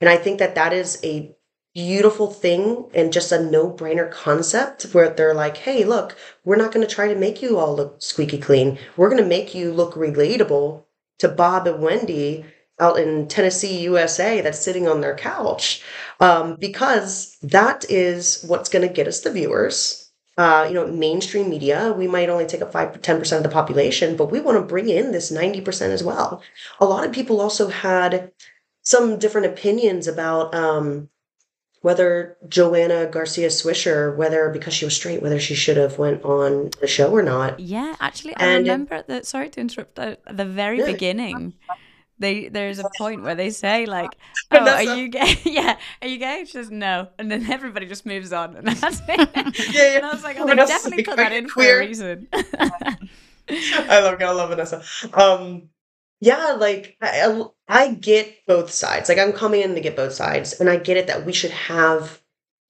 And 0.00 0.08
I 0.08 0.16
think 0.16 0.38
that 0.38 0.54
that 0.54 0.72
is 0.72 0.98
a 1.04 1.34
beautiful 1.74 2.28
thing 2.30 2.86
and 2.94 3.12
just 3.12 3.32
a 3.32 3.42
no-brainer 3.42 4.10
concept 4.10 4.82
where 4.92 5.08
they're 5.10 5.34
like, 5.34 5.58
"Hey, 5.58 5.84
look, 5.84 6.16
we're 6.44 6.56
not 6.56 6.72
going 6.72 6.86
to 6.86 6.92
try 6.94 7.08
to 7.08 7.18
make 7.18 7.42
you 7.42 7.58
all 7.58 7.74
look 7.76 8.02
squeaky 8.02 8.38
clean. 8.38 8.78
We're 8.96 9.10
going 9.10 9.22
to 9.22 9.28
make 9.28 9.54
you 9.54 9.72
look 9.72 9.94
relatable 9.94 10.84
to 11.18 11.28
Bob 11.28 11.66
and 11.66 11.82
Wendy 11.82 12.44
out 12.80 12.98
in 12.98 13.28
Tennessee, 13.28 13.80
USA, 13.82 14.40
that's 14.40 14.58
sitting 14.58 14.88
on 14.88 15.00
their 15.00 15.14
couch, 15.14 15.82
um, 16.18 16.56
because 16.58 17.36
that 17.42 17.84
is 17.88 18.42
what's 18.48 18.70
going 18.70 18.86
to 18.86 18.92
get 18.92 19.06
us 19.06 19.20
the 19.20 19.30
viewers. 19.30 20.10
Uh, 20.38 20.64
you 20.66 20.74
know, 20.74 20.86
mainstream 20.86 21.50
media, 21.50 21.92
we 21.96 22.08
might 22.08 22.30
only 22.30 22.46
take 22.46 22.62
up 22.62 22.72
5 22.72 23.02
10% 23.02 23.36
of 23.36 23.42
the 23.42 23.48
population, 23.50 24.16
but 24.16 24.30
we 24.30 24.40
want 24.40 24.56
to 24.56 24.62
bring 24.62 24.88
in 24.88 25.12
this 25.12 25.30
90% 25.30 25.90
as 25.90 26.02
well. 26.02 26.42
A 26.80 26.86
lot 26.86 27.04
of 27.04 27.12
people 27.12 27.40
also 27.40 27.68
had 27.68 28.32
some 28.82 29.18
different 29.18 29.46
opinions 29.46 30.08
about 30.08 30.54
um, 30.54 31.10
whether 31.82 32.36
Joanna 32.46 33.06
Garcia 33.06 33.48
Swisher, 33.48 34.14
whether 34.14 34.50
because 34.50 34.74
she 34.74 34.84
was 34.84 34.94
straight, 34.94 35.22
whether 35.22 35.40
she 35.40 35.54
should 35.54 35.76
have 35.76 35.98
went 35.98 36.22
on 36.24 36.70
the 36.80 36.86
show 36.86 37.10
or 37.10 37.22
not. 37.22 37.58
Yeah, 37.58 37.96
actually, 38.00 38.36
I 38.36 38.46
and 38.46 38.62
remember 38.62 39.02
that. 39.08 39.26
Sorry 39.26 39.48
to 39.50 39.60
interrupt. 39.60 39.98
At 39.98 40.20
the 40.36 40.44
very 40.44 40.80
yeah. 40.80 40.86
beginning, 40.86 41.54
they 42.18 42.48
there's 42.48 42.78
a 42.78 42.88
point 42.98 43.22
where 43.22 43.34
they 43.34 43.50
say 43.50 43.86
like, 43.86 44.10
"Oh, 44.50 44.58
are 44.58 44.82
you 44.82 45.08
gay? 45.08 45.38
yeah, 45.44 45.78
are 46.02 46.08
you 46.08 46.18
gay?" 46.18 46.44
She 46.44 46.52
says 46.52 46.70
no, 46.70 47.08
and 47.18 47.30
then 47.30 47.50
everybody 47.50 47.86
just 47.86 48.04
moves 48.04 48.32
on, 48.32 48.56
and 48.56 48.66
that's 48.66 49.00
it. 49.08 49.30
yeah, 49.74 49.82
yeah. 49.82 49.96
And 49.96 50.06
I 50.06 50.12
was 50.12 50.22
like, 50.22 50.36
"Oh, 50.38 50.46
they 50.46 50.54
definitely 50.54 50.98
like, 50.98 51.06
put 51.06 51.16
that 51.16 51.32
in 51.32 51.48
queer. 51.48 51.78
for 51.78 51.82
a 51.82 51.86
reason." 51.86 52.28
I 53.52 54.00
love, 54.00 54.22
I 54.22 54.30
love 54.30 54.50
Vanessa. 54.50 54.82
Um, 55.12 55.70
yeah, 56.20 56.56
like 56.58 56.96
I, 57.00 57.44
I 57.68 57.94
get 57.94 58.46
both 58.46 58.70
sides. 58.70 59.08
Like 59.08 59.18
I'm 59.18 59.32
coming 59.32 59.62
in 59.62 59.74
to 59.74 59.80
get 59.80 59.96
both 59.96 60.12
sides, 60.12 60.60
and 60.60 60.68
I 60.68 60.76
get 60.76 60.96
it 60.96 61.06
that 61.06 61.24
we 61.24 61.32
should 61.32 61.50
have 61.50 62.20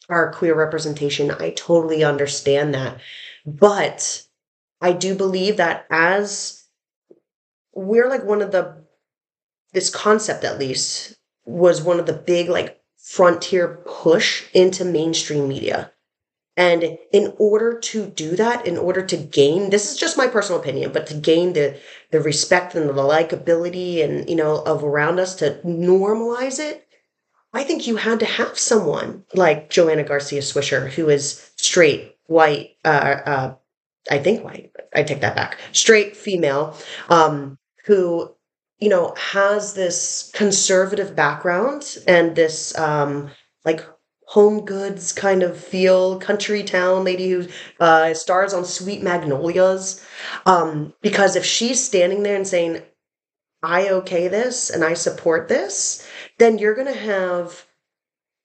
our 0.09 0.33
queer 0.33 0.55
representation. 0.55 1.31
I 1.33 1.51
totally 1.51 2.05
understand 2.05 2.75
that, 2.75 3.01
but 3.45 4.25
I 4.81 4.93
do 4.93 5.15
believe 5.15 5.57
that 5.59 5.87
as 5.91 6.65
we're 7.75 8.09
like 8.09 8.25
one 8.25 8.43
of 8.43 8.53
the 8.53 8.85
this 9.73 9.91
concept 9.91 10.45
at 10.45 10.59
least 10.59 11.17
was 11.45 11.83
one 11.83 12.01
of 12.01 12.07
the 12.07 12.13
big 12.13 12.49
like 12.49 12.81
frontier 12.99 13.83
push 13.87 14.45
into 14.55 14.85
mainstream 14.85 15.49
media. 15.49 15.93
And 16.61 16.99
in 17.11 17.33
order 17.39 17.79
to 17.79 18.07
do 18.09 18.37
that, 18.37 18.67
in 18.67 18.77
order 18.77 19.01
to 19.01 19.17
gain, 19.17 19.71
this 19.71 19.91
is 19.91 19.97
just 19.97 20.19
my 20.19 20.27
personal 20.27 20.61
opinion, 20.61 20.93
but 20.93 21.07
to 21.07 21.15
gain 21.15 21.55
the 21.55 21.81
the 22.11 22.21
respect 22.21 22.75
and 22.75 22.87
the 22.87 22.93
likability 22.93 24.05
and 24.05 24.29
you 24.29 24.37
know 24.37 24.61
of 24.65 24.85
around 24.85 25.19
us 25.19 25.35
to 25.37 25.59
normalize 25.65 26.59
it, 26.59 26.87
I 27.55 27.65
think 27.65 27.87
you 27.87 27.97
had 27.97 28.21
to 28.21 28.27
have 28.27 28.59
someone 28.59 29.25
like 29.33 29.71
Joanna 29.71 30.05
Garcia 30.05 30.43
Swisher, 30.43 30.91
who 30.91 31.09
is 31.09 31.51
straight, 31.57 32.17
white, 32.27 32.77
uh, 32.85 33.17
uh, 33.25 33.55
I 34.11 34.19
think 34.19 34.45
white. 34.45 34.71
I 34.95 35.03
take 35.03 35.23
that 35.23 35.37
back. 35.37 35.57
Straight 35.73 36.15
female, 36.15 36.77
um, 37.09 37.57
who 37.87 38.35
you 38.81 38.91
know 38.91 39.15
has 39.17 39.73
this 39.73 40.31
conservative 40.35 41.17
background 41.17 41.97
and 42.07 42.37
this 42.37 42.77
um, 42.79 43.31
like 43.65 43.83
home 44.31 44.65
goods 44.65 45.13
kind 45.13 45.43
of 45.43 45.59
feel, 45.59 46.17
country 46.21 46.63
town 46.63 47.03
lady 47.03 47.31
who 47.31 47.49
uh, 47.81 48.15
stars 48.15 48.55
on 48.55 48.65
Sweet 48.65 49.03
Magnolias. 49.03 50.07
Um, 50.47 50.95
because 51.03 51.35
if 51.35 51.45
she's 51.45 51.85
standing 51.85 52.23
there 52.23 52.37
and 52.37 52.47
saying, 52.47 52.81
I 53.61 53.89
okay 53.89 54.29
this 54.29 54.71
and 54.71 54.85
I 54.85 54.95
support 54.95 55.49
this, 55.49 56.09
then 56.39 56.59
you're 56.59 56.77
going 56.77 56.87
to 56.87 57.01
have 57.01 57.67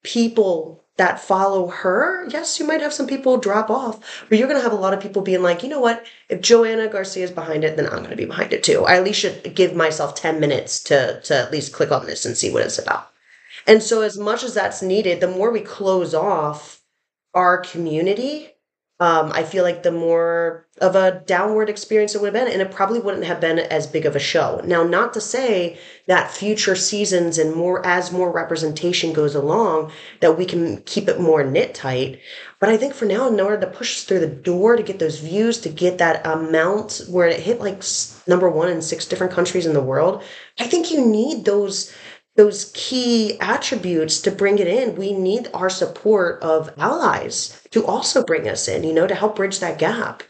people 0.04 0.84
that 0.98 1.20
follow 1.20 1.68
her. 1.68 2.27
Yes, 2.30 2.60
you 2.60 2.65
might 2.65 2.82
have 2.82 2.94
some 2.94 3.06
people 3.06 3.38
drop 3.38 3.70
off, 3.70 4.25
but 4.27 4.39
you're 4.39 4.48
going 4.48 4.60
to 4.60 4.63
have 4.63 4.74
a 4.74 4.82
lot 4.82 4.96
of 4.96 5.01
people 5.01 5.22
being 5.22 5.44
like, 5.44 5.62
you 5.62 5.70
know 5.70 5.82
what? 5.82 6.04
If 6.30 6.42
Joanna 6.42 6.88
Garcia 6.88 7.25
is 7.25 7.32
behind 7.32 7.63
it, 7.63 7.77
then 7.77 7.86
I'm 7.86 8.00
going 8.00 8.10
to 8.10 8.15
be 8.15 8.25
behind 8.25 8.54
it 8.54 8.63
too. 8.63 8.86
I 8.86 8.96
at 8.96 9.04
least 9.04 9.20
should 9.20 9.54
give 9.54 9.75
myself 9.75 10.15
10 10.15 10.39
minutes 10.39 10.82
to, 10.86 11.22
to 11.25 11.38
at 11.38 11.51
least 11.51 11.74
click 11.74 11.92
on 11.92 12.08
this 12.08 12.25
and 12.25 12.36
see 12.36 12.51
what 12.51 12.63
it's 12.63 12.80
about. 12.80 13.12
And 13.68 13.82
so, 13.82 14.02
as 14.02 14.18
much 14.18 14.44
as 14.44 14.54
that's 14.54 14.82
needed, 14.82 15.20
the 15.20 15.28
more 15.28 15.52
we 15.52 15.62
close 15.62 16.14
off 16.14 16.82
our 17.34 17.58
community, 17.58 18.56
um, 19.00 19.34
I 19.34 19.44
feel 19.44 19.66
like 19.66 19.84
the 19.84 19.92
more 19.92 20.68
of 20.80 20.96
a 20.96 21.22
downward 21.26 21.70
experience 21.70 22.16
it 22.16 22.22
would 22.22 22.34
have 22.34 22.46
been, 22.46 22.54
and 22.54 22.62
it 22.62 22.72
probably 22.72 23.00
wouldn't 23.00 23.26
have 23.26 23.42
been 23.42 23.60
as 23.60 23.88
big 23.88 24.06
of 24.06 24.16
a 24.16 24.20
show. 24.20 24.62
Now, 24.64 24.84
not 24.84 25.14
to 25.16 25.22
say 25.22 25.78
that 26.08 26.32
future 26.32 26.76
seasons 26.76 27.38
and 27.38 27.54
more 27.54 27.86
as 27.86 28.14
more 28.14 28.32
representation 28.32 29.12
goes 29.12 29.36
along, 29.36 29.92
that 30.22 30.38
we 30.38 30.46
can 30.46 30.82
keep 30.84 31.10
it 31.10 31.20
more 31.20 31.44
knit 31.44 31.74
tight. 31.76 32.20
But 32.62 32.70
I 32.70 32.78
think 32.78 32.94
for 32.94 33.04
now, 33.04 33.28
in 33.28 33.40
order 33.40 33.60
to 33.60 33.68
push 33.68 33.98
us 33.98 34.04
through 34.06 34.20
the 34.20 34.28
door 34.28 34.78
to 34.78 34.84
get 34.84 35.00
those 35.00 35.20
views, 35.20 35.60
to 35.60 35.70
get 35.70 35.98
that 35.98 36.26
amount 36.26 37.02
where 37.10 37.28
it 37.28 37.42
hit 37.42 37.60
like 37.60 37.84
number 38.28 38.50
one 38.50 38.70
in 38.70 38.82
six 38.82 39.06
different 39.06 39.34
countries 39.34 39.66
in 39.66 39.74
the 39.74 39.82
world, 39.82 40.24
I 40.58 40.68
think 40.68 40.90
you 40.90 41.06
need 41.06 41.44
those 41.44 41.94
those 42.36 42.72
key 42.74 43.39
attributes 43.39 44.22
to 44.22 44.32
bring 44.32 44.60
it 44.60 44.68
in, 44.68 44.96
we 44.96 45.13
need 45.13 45.50
our 45.54 45.70
support 45.70 46.42
of 46.42 46.74
allies 46.77 47.62
to 47.72 47.86
also 47.86 48.24
bring 48.24 48.48
us 48.48 48.68
in, 48.68 48.84
you 48.84 48.94
know, 48.94 49.08
to 49.08 49.15
help 49.15 49.38
bridge 49.38 49.60
that 49.60 49.80
gap. 49.80 50.22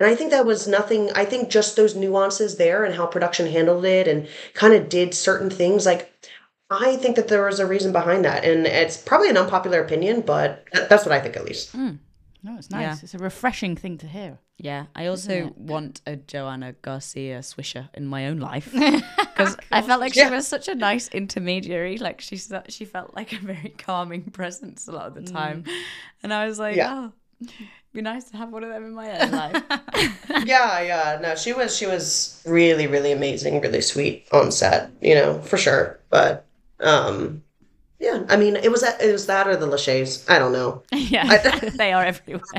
And 0.00 0.10
I 0.10 0.16
think 0.16 0.30
that 0.30 0.46
was 0.46 0.66
nothing, 0.66 1.10
I 1.14 1.24
think 1.24 1.48
just 1.48 1.76
those 1.76 1.94
nuances 1.94 2.56
there 2.56 2.84
and 2.84 2.94
how 2.94 3.06
production 3.06 3.46
handled 3.46 3.84
it 3.84 4.08
and 4.08 4.26
kind 4.54 4.74
of 4.74 4.88
did 4.88 5.14
certain 5.14 5.50
things. 5.50 5.86
Like, 5.86 6.12
I 6.68 6.96
think 6.96 7.14
that 7.16 7.28
there 7.28 7.44
was 7.44 7.60
a 7.60 7.66
reason 7.66 7.92
behind 7.92 8.24
that. 8.24 8.44
And 8.44 8.66
it's 8.66 8.96
probably 8.96 9.30
an 9.30 9.36
unpopular 9.36 9.80
opinion, 9.80 10.22
but 10.22 10.66
that's 10.72 11.06
what 11.06 11.12
I 11.12 11.20
think 11.20 11.36
at 11.36 11.44
least. 11.44 11.76
Mm. 11.76 11.98
No, 12.44 12.56
it's 12.58 12.70
nice. 12.70 12.82
Yeah. 12.82 12.96
It's 13.02 13.14
a 13.14 13.18
refreshing 13.18 13.76
thing 13.76 13.98
to 13.98 14.06
hear. 14.06 14.38
Yeah, 14.58 14.86
I 14.94 15.06
also 15.06 15.52
want 15.56 16.00
a 16.06 16.16
Joanna 16.16 16.74
Garcia 16.82 17.38
Swisher 17.40 17.88
in 17.94 18.06
my 18.06 18.26
own 18.26 18.38
life 18.38 18.70
because 18.72 19.56
I 19.70 19.82
felt 19.82 20.00
like 20.00 20.14
she 20.14 20.28
was 20.28 20.46
such 20.46 20.68
a 20.68 20.74
nice 20.74 21.08
intermediary. 21.08 21.98
Like 21.98 22.20
she 22.20 22.40
she 22.68 22.84
felt 22.84 23.14
like 23.14 23.32
a 23.32 23.38
very 23.38 23.74
calming 23.78 24.22
presence 24.30 24.88
a 24.88 24.92
lot 24.92 25.06
of 25.06 25.14
the 25.14 25.22
time, 25.22 25.64
mm. 25.64 25.72
and 26.22 26.32
I 26.32 26.46
was 26.46 26.58
like, 26.58 26.76
yeah. 26.76 27.10
oh, 27.10 27.48
be 27.92 28.02
nice 28.02 28.24
to 28.30 28.36
have 28.36 28.52
one 28.52 28.64
of 28.64 28.70
them 28.70 28.84
in 28.84 28.94
my 28.94 29.20
own 29.20 29.30
life. 29.32 29.62
yeah, 30.44 30.80
yeah. 30.80 31.18
No, 31.20 31.34
she 31.34 31.52
was 31.52 31.76
she 31.76 31.86
was 31.86 32.42
really 32.46 32.86
really 32.86 33.12
amazing, 33.12 33.60
really 33.60 33.80
sweet 33.80 34.26
on 34.32 34.52
set. 34.52 34.90
You 35.00 35.14
know, 35.14 35.40
for 35.42 35.56
sure. 35.56 36.00
But 36.08 36.46
um, 36.80 37.42
yeah, 38.02 38.24
I 38.28 38.36
mean, 38.36 38.56
it 38.56 38.68
was 38.68 38.80
that, 38.80 39.00
it 39.00 39.12
was 39.12 39.26
that 39.26 39.46
or 39.46 39.56
the 39.56 39.66
Lachey's. 39.66 40.28
I 40.28 40.40
don't 40.40 40.52
know. 40.52 40.82
Yeah, 40.92 41.24
I, 41.28 41.68
they 41.76 41.92
are 41.92 42.04
everywhere. 42.04 42.42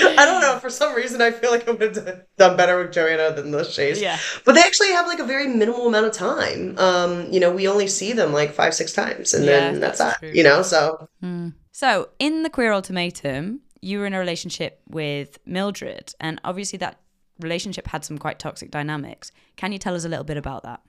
I 0.00 0.24
don't 0.24 0.40
know. 0.40 0.58
For 0.58 0.70
some 0.70 0.94
reason, 0.94 1.20
I 1.20 1.30
feel 1.30 1.50
like 1.50 1.68
I 1.68 1.72
would 1.72 1.96
have 1.96 2.24
done 2.36 2.56
better 2.56 2.78
with 2.78 2.92
Joanna 2.92 3.34
than 3.34 3.50
the 3.50 3.62
Shays. 3.64 4.00
Yeah. 4.00 4.18
But 4.44 4.54
they 4.54 4.60
actually 4.60 4.90
have 4.92 5.06
like 5.06 5.18
a 5.18 5.24
very 5.24 5.48
minimal 5.48 5.86
amount 5.86 6.06
of 6.06 6.12
time. 6.12 6.78
Um, 6.78 7.30
you 7.30 7.40
know, 7.40 7.50
we 7.50 7.68
only 7.68 7.88
see 7.88 8.12
them 8.12 8.32
like 8.32 8.52
five, 8.52 8.74
six 8.74 8.92
times, 8.92 9.34
and 9.34 9.44
yeah, 9.44 9.52
then 9.52 9.80
that's, 9.80 9.98
that's 9.98 10.20
that. 10.20 10.34
You 10.34 10.42
know, 10.42 10.62
so. 10.62 11.08
Mm. 11.22 11.54
So 11.72 12.08
in 12.18 12.42
the 12.42 12.50
Queer 12.50 12.72
Ultimatum, 12.72 13.60
you 13.82 13.98
were 13.98 14.06
in 14.06 14.14
a 14.14 14.18
relationship 14.18 14.80
with 14.88 15.38
Mildred, 15.46 16.14
and 16.20 16.40
obviously 16.42 16.78
that 16.78 17.00
relationship 17.40 17.86
had 17.88 18.04
some 18.04 18.18
quite 18.18 18.38
toxic 18.38 18.70
dynamics. 18.70 19.30
Can 19.56 19.72
you 19.72 19.78
tell 19.78 19.94
us 19.94 20.04
a 20.04 20.08
little 20.08 20.24
bit 20.24 20.36
about 20.36 20.62
that? 20.62 20.80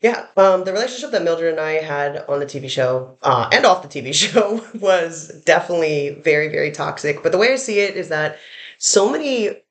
Yeah, 0.00 0.26
um, 0.36 0.64
the 0.64 0.72
relationship 0.72 1.12
that 1.12 1.22
Mildred 1.22 1.52
and 1.52 1.60
I 1.60 1.74
had 1.74 2.24
on 2.28 2.40
the 2.40 2.46
TV 2.46 2.68
show 2.68 3.16
uh, 3.22 3.48
and 3.52 3.64
off 3.64 3.88
the 3.88 3.88
TV 3.88 4.12
show 4.14 4.64
was 4.74 5.28
definitely 5.44 6.20
very, 6.22 6.48
very 6.48 6.72
toxic. 6.72 7.22
But 7.22 7.32
the 7.32 7.38
way 7.38 7.52
I 7.52 7.56
see 7.56 7.80
it 7.80 7.96
is 7.96 8.08
that 8.08 8.38
so 8.78 9.10
many 9.10 9.62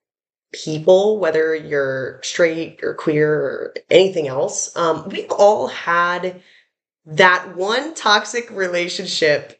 people, 0.54 1.20
whether 1.20 1.56
you're 1.56 2.22
straight 2.24 2.80
or 2.84 2.94
queer 2.94 3.34
or 3.34 3.74
anything 3.90 4.28
else, 4.28 4.76
um, 4.78 5.08
we've 5.10 5.32
all 5.32 5.68
had 5.68 6.42
that 7.06 7.56
one 7.56 7.94
toxic 7.96 8.50
relationship 8.52 9.60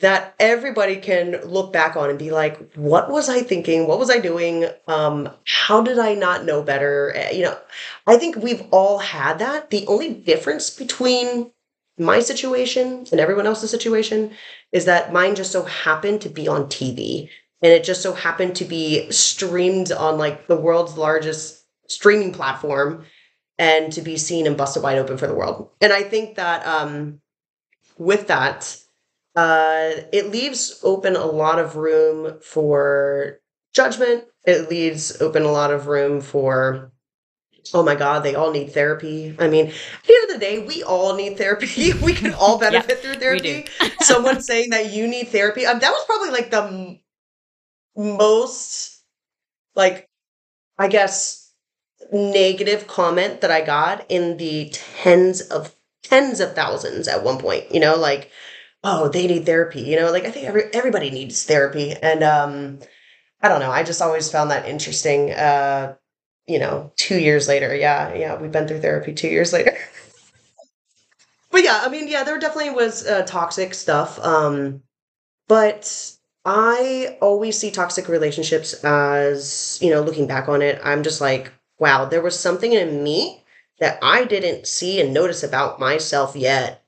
that 0.00 0.34
everybody 0.40 0.96
can 0.96 1.40
look 1.44 1.72
back 1.72 1.96
on 1.96 2.10
and 2.10 2.18
be 2.18 2.30
like, 2.30 2.74
what 2.74 3.10
was 3.10 3.28
I 3.28 3.42
thinking? 3.42 3.86
What 3.86 3.98
was 3.98 4.10
I 4.10 4.18
doing? 4.18 4.66
Um, 4.88 5.28
how 5.46 5.82
did 5.82 5.98
I 5.98 6.14
not 6.14 6.44
know 6.44 6.62
better? 6.62 7.12
Eh, 7.14 7.32
you 7.32 7.44
know, 7.44 7.56
I 8.06 8.16
think 8.16 8.36
we've 8.36 8.64
all 8.72 8.98
had 8.98 9.38
that. 9.38 9.70
The 9.70 9.86
only 9.86 10.12
difference 10.12 10.70
between 10.70 11.52
my 11.96 12.18
situation 12.18 13.06
and 13.12 13.20
everyone 13.20 13.46
else's 13.46 13.70
situation 13.70 14.32
is 14.72 14.86
that 14.86 15.12
mine 15.12 15.36
just 15.36 15.52
so 15.52 15.62
happened 15.62 16.20
to 16.22 16.28
be 16.28 16.48
on 16.48 16.66
TV 16.66 17.28
and 17.62 17.72
it 17.72 17.84
just 17.84 18.02
so 18.02 18.12
happened 18.12 18.56
to 18.56 18.64
be 18.64 19.10
streamed 19.10 19.92
on 19.92 20.18
like 20.18 20.48
the 20.48 20.56
world's 20.56 20.98
largest 20.98 21.64
streaming 21.88 22.32
platform 22.32 23.04
and 23.58 23.92
to 23.92 24.02
be 24.02 24.16
seen 24.16 24.46
and 24.46 24.56
busted 24.56 24.82
wide 24.82 24.98
open 24.98 25.16
for 25.16 25.26
the 25.28 25.34
world. 25.34 25.70
And 25.80 25.92
I 25.92 26.02
think 26.02 26.34
that 26.34 26.66
um, 26.66 27.20
with 27.96 28.26
that, 28.26 28.76
uh, 29.36 29.90
it 30.12 30.30
leaves 30.30 30.80
open 30.82 31.16
a 31.16 31.26
lot 31.26 31.58
of 31.58 31.76
room 31.76 32.38
for 32.40 33.40
judgment. 33.72 34.24
It 34.44 34.70
leaves 34.70 35.20
open 35.20 35.42
a 35.42 35.50
lot 35.50 35.72
of 35.72 35.86
room 35.86 36.20
for, 36.20 36.92
oh 37.72 37.82
my 37.82 37.94
God, 37.94 38.20
they 38.20 38.34
all 38.34 38.52
need 38.52 38.72
therapy. 38.72 39.34
I 39.38 39.48
mean, 39.48 39.66
at 39.68 40.04
the 40.06 40.14
end 40.14 40.30
of 40.30 40.40
the 40.40 40.46
day, 40.46 40.58
we 40.60 40.82
all 40.82 41.16
need 41.16 41.36
therapy. 41.36 41.92
we 42.02 42.14
can 42.14 42.32
all 42.38 42.58
benefit 42.58 43.00
through 43.00 43.14
therapy. 43.14 43.66
Someone 44.00 44.40
saying 44.40 44.70
that 44.70 44.92
you 44.92 45.06
need 45.08 45.28
therapy, 45.28 45.66
um, 45.66 45.80
that 45.80 45.90
was 45.90 46.04
probably 46.06 46.30
like 46.30 46.50
the 46.50 46.62
m- 47.96 48.18
most, 48.18 49.02
like, 49.74 50.08
I 50.78 50.88
guess, 50.88 51.52
negative 52.12 52.86
comment 52.86 53.40
that 53.40 53.50
I 53.50 53.62
got 53.62 54.06
in 54.08 54.36
the 54.36 54.70
tens 54.72 55.40
of 55.40 55.74
tens 56.02 56.38
of 56.38 56.54
thousands 56.54 57.08
at 57.08 57.24
one 57.24 57.38
point. 57.38 57.72
You 57.72 57.80
know, 57.80 57.96
like 57.96 58.30
oh, 58.84 59.08
they 59.08 59.26
need 59.26 59.46
therapy. 59.46 59.80
You 59.80 59.96
know, 59.96 60.12
like 60.12 60.26
I 60.26 60.30
think 60.30 60.46
every, 60.46 60.64
everybody 60.72 61.10
needs 61.10 61.42
therapy. 61.44 61.92
And 61.92 62.22
um, 62.22 62.78
I 63.42 63.48
don't 63.48 63.60
know. 63.60 63.72
I 63.72 63.82
just 63.82 64.02
always 64.02 64.30
found 64.30 64.50
that 64.50 64.68
interesting. 64.68 65.32
Uh, 65.32 65.96
you 66.46 66.58
know, 66.58 66.92
two 66.96 67.18
years 67.18 67.48
later, 67.48 67.74
yeah, 67.74 68.12
yeah, 68.14 68.36
we've 68.36 68.52
been 68.52 68.68
through 68.68 68.82
therapy 68.82 69.14
two 69.14 69.28
years 69.28 69.52
later. 69.52 69.74
but 71.50 71.64
yeah, 71.64 71.80
I 71.82 71.88
mean, 71.88 72.06
yeah, 72.06 72.22
there 72.22 72.38
definitely 72.38 72.70
was 72.70 73.06
uh, 73.06 73.22
toxic 73.22 73.72
stuff. 73.72 74.20
Um, 74.20 74.82
but 75.48 76.12
I 76.44 77.16
always 77.22 77.58
see 77.58 77.70
toxic 77.70 78.08
relationships 78.08 78.74
as, 78.84 79.78
you 79.80 79.88
know, 79.88 80.02
looking 80.02 80.26
back 80.26 80.48
on 80.50 80.60
it, 80.60 80.78
I'm 80.84 81.02
just 81.02 81.22
like, 81.22 81.50
wow, 81.78 82.04
there 82.04 82.22
was 82.22 82.38
something 82.38 82.74
in 82.74 83.02
me 83.02 83.42
that 83.78 83.98
I 84.02 84.26
didn't 84.26 84.66
see 84.66 85.00
and 85.00 85.14
notice 85.14 85.42
about 85.42 85.80
myself 85.80 86.36
yet 86.36 86.83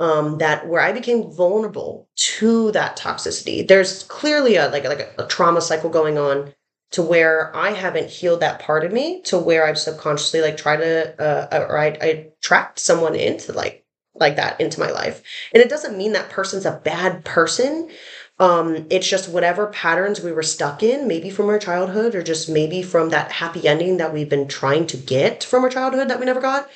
um, 0.00 0.38
that 0.38 0.66
where 0.66 0.80
I 0.80 0.92
became 0.92 1.30
vulnerable 1.30 2.08
to 2.16 2.72
that 2.72 2.96
toxicity. 2.96 3.66
There's 3.66 4.02
clearly 4.04 4.56
a 4.56 4.68
like 4.68 4.84
like 4.84 5.00
a, 5.00 5.24
a, 5.24 5.26
trauma 5.26 5.60
cycle 5.60 5.90
going 5.90 6.18
on 6.18 6.52
to 6.92 7.02
where 7.02 7.54
I 7.56 7.70
haven't 7.70 8.10
healed 8.10 8.40
that 8.40 8.60
part 8.60 8.84
of 8.84 8.92
me 8.92 9.22
to 9.22 9.38
where 9.38 9.66
I've 9.66 9.78
subconsciously 9.78 10.40
like 10.40 10.56
try 10.56 10.76
to 10.76 11.20
uh, 11.20 11.66
or 11.68 11.78
I, 11.78 11.86
I 12.00 12.28
someone 12.76 13.14
into 13.14 13.52
like 13.52 13.84
like 14.14 14.36
that 14.36 14.60
into 14.60 14.80
my 14.80 14.90
life, 14.90 15.22
and 15.52 15.62
it 15.62 15.68
doesn't 15.68 15.98
mean 15.98 16.12
that 16.12 16.30
person's 16.30 16.66
a 16.66 16.80
bad 16.84 17.24
person. 17.24 17.90
Um, 18.40 18.86
it's 18.90 19.08
just 19.08 19.28
whatever 19.28 19.68
patterns 19.68 20.20
we 20.20 20.32
were 20.32 20.42
stuck 20.42 20.82
in, 20.82 21.06
maybe 21.06 21.30
from 21.30 21.48
our 21.48 21.58
childhood, 21.58 22.16
or 22.16 22.22
just 22.22 22.48
maybe 22.48 22.82
from 22.82 23.10
that 23.10 23.30
happy 23.30 23.68
ending 23.68 23.98
that 23.98 24.12
we've 24.12 24.28
been 24.28 24.48
trying 24.48 24.88
to 24.88 24.96
get 24.96 25.44
from 25.44 25.62
our 25.62 25.70
childhood 25.70 26.08
that 26.08 26.18
we 26.18 26.26
never 26.26 26.40
got. 26.40 26.68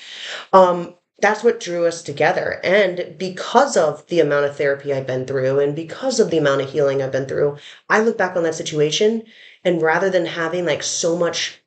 Um, 0.52 0.94
that's 1.20 1.42
what 1.42 1.60
drew 1.60 1.86
us 1.86 2.02
together. 2.02 2.60
And 2.62 3.16
because 3.18 3.76
of 3.76 4.06
the 4.06 4.20
amount 4.20 4.46
of 4.46 4.56
therapy 4.56 4.92
I've 4.92 5.06
been 5.06 5.26
through 5.26 5.58
and 5.58 5.74
because 5.74 6.20
of 6.20 6.30
the 6.30 6.38
amount 6.38 6.60
of 6.60 6.70
healing 6.70 7.02
I've 7.02 7.12
been 7.12 7.26
through, 7.26 7.58
I 7.88 8.00
look 8.00 8.16
back 8.16 8.36
on 8.36 8.44
that 8.44 8.54
situation 8.54 9.24
and 9.64 9.82
rather 9.82 10.10
than 10.10 10.26
having 10.26 10.64
like 10.64 10.82
so 10.82 11.16
much 11.16 11.62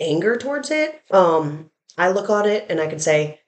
anger 0.00 0.36
towards 0.36 0.70
it, 0.70 1.02
um, 1.10 1.70
I 1.98 2.10
look 2.10 2.30
on 2.30 2.46
it 2.48 2.66
and 2.70 2.80
I 2.80 2.86
can 2.86 2.98
say, 2.98 3.40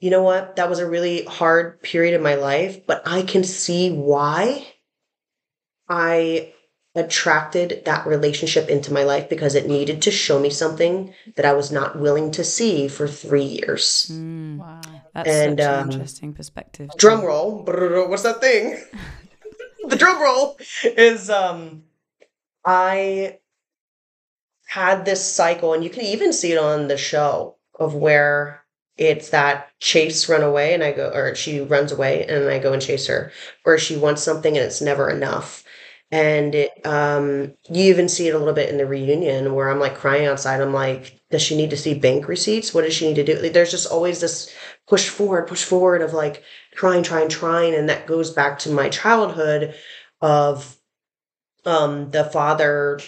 you 0.00 0.10
know 0.10 0.22
what? 0.22 0.56
That 0.56 0.68
was 0.68 0.78
a 0.78 0.88
really 0.88 1.24
hard 1.24 1.82
period 1.82 2.14
of 2.14 2.22
my 2.22 2.34
life, 2.34 2.86
but 2.86 3.02
I 3.06 3.22
can 3.22 3.44
see 3.44 3.90
why 3.90 4.66
I 5.88 6.54
attracted 6.96 7.82
that 7.84 8.06
relationship 8.06 8.68
into 8.68 8.92
my 8.92 9.04
life 9.04 9.28
because 9.28 9.54
it 9.54 9.68
needed 9.68 10.02
to 10.02 10.10
show 10.10 10.38
me 10.38 10.50
something 10.50 11.12
that 11.36 11.44
I 11.44 11.52
was 11.52 11.70
not 11.70 11.98
willing 11.98 12.30
to 12.32 12.44
see 12.44 12.88
for 12.88 13.06
three 13.06 13.44
years. 13.44 14.10
Mm, 14.12 14.58
wow. 14.58 14.80
That's 15.14 15.28
and, 15.28 15.60
such 15.60 15.68
um, 15.68 15.88
an 15.88 15.92
interesting 15.92 16.32
perspective. 16.32 16.90
Drum 16.96 17.22
roll. 17.22 17.62
What's 17.64 18.22
that 18.22 18.40
thing? 18.40 18.82
the 19.88 19.96
drum 19.96 20.20
roll 20.22 20.58
is 20.84 21.30
um 21.30 21.84
I 22.64 23.38
had 24.66 25.04
this 25.04 25.24
cycle, 25.24 25.72
and 25.74 25.84
you 25.84 25.90
can 25.90 26.02
even 26.02 26.32
see 26.32 26.52
it 26.52 26.58
on 26.58 26.88
the 26.88 26.96
show 26.96 27.56
of 27.78 27.94
where 27.94 28.66
it's 28.96 29.30
that 29.30 29.70
chase 29.78 30.28
run 30.28 30.42
away 30.42 30.72
and 30.72 30.82
I 30.82 30.92
go 30.92 31.10
or 31.10 31.34
she 31.34 31.60
runs 31.60 31.92
away 31.92 32.26
and 32.26 32.48
I 32.48 32.58
go 32.58 32.72
and 32.72 32.80
chase 32.80 33.06
her 33.08 33.30
or 33.64 33.76
she 33.76 33.96
wants 33.96 34.22
something 34.22 34.56
and 34.56 34.64
it's 34.64 34.80
never 34.80 35.10
enough 35.10 35.64
and 36.16 36.54
it, 36.54 36.86
um, 36.86 37.52
you 37.68 37.92
even 37.92 38.08
see 38.08 38.26
it 38.26 38.34
a 38.34 38.38
little 38.38 38.54
bit 38.54 38.70
in 38.70 38.78
the 38.78 38.86
reunion 38.86 39.54
where 39.54 39.68
I'm 39.68 39.78
like 39.78 39.96
crying 39.96 40.24
outside. 40.24 40.62
I'm 40.62 40.72
like, 40.72 41.20
does 41.30 41.42
she 41.42 41.54
need 41.54 41.68
to 41.68 41.76
see 41.76 41.92
bank 41.92 42.26
receipts? 42.26 42.72
What 42.72 42.84
does 42.84 42.94
she 42.94 43.06
need 43.06 43.16
to 43.16 43.24
do? 43.24 43.38
Like, 43.38 43.52
there's 43.52 43.70
just 43.70 43.92
always 43.92 44.20
this 44.22 44.50
push 44.88 45.10
forward, 45.10 45.46
push 45.46 45.62
forward 45.62 46.00
of 46.00 46.14
like 46.14 46.42
trying, 46.74 47.02
trying, 47.02 47.28
trying. 47.28 47.74
And 47.74 47.90
that 47.90 48.06
goes 48.06 48.30
back 48.30 48.58
to 48.60 48.70
my 48.70 48.88
childhood 48.88 49.74
of 50.22 50.78
um, 51.66 52.10
the 52.12 52.24
father, 52.24 52.98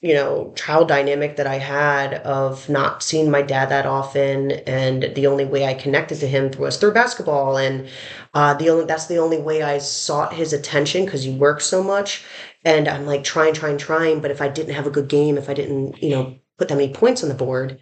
you 0.00 0.14
know, 0.14 0.52
child 0.56 0.88
dynamic 0.88 1.36
that 1.36 1.46
I 1.46 1.58
had 1.58 2.14
of 2.14 2.68
not 2.68 3.00
seeing 3.00 3.30
my 3.30 3.42
dad 3.42 3.68
that 3.68 3.86
often. 3.86 4.50
And 4.50 5.14
the 5.14 5.28
only 5.28 5.44
way 5.44 5.66
I 5.66 5.74
connected 5.74 6.18
to 6.18 6.26
him 6.26 6.50
was 6.58 6.78
through 6.78 6.94
basketball. 6.94 7.58
And 7.58 7.88
uh, 8.34 8.54
the 8.54 8.70
only 8.70 8.86
that's 8.86 9.06
the 9.06 9.18
only 9.18 9.38
way 9.38 9.62
I 9.62 9.78
sought 9.78 10.34
his 10.34 10.52
attention 10.52 11.04
because 11.04 11.22
he 11.22 11.32
worked 11.32 11.62
so 11.62 11.80
much 11.80 12.24
and 12.66 12.88
I'm 12.88 13.06
like 13.06 13.22
trying, 13.22 13.54
trying, 13.54 13.78
trying. 13.78 14.20
But 14.20 14.32
if 14.32 14.42
I 14.42 14.48
didn't 14.48 14.74
have 14.74 14.88
a 14.88 14.90
good 14.90 15.08
game, 15.08 15.38
if 15.38 15.48
I 15.48 15.54
didn't, 15.54 16.02
you 16.02 16.10
know, 16.10 16.36
put 16.58 16.66
that 16.68 16.74
many 16.74 16.92
points 16.92 17.22
on 17.22 17.28
the 17.28 17.34
board, 17.36 17.80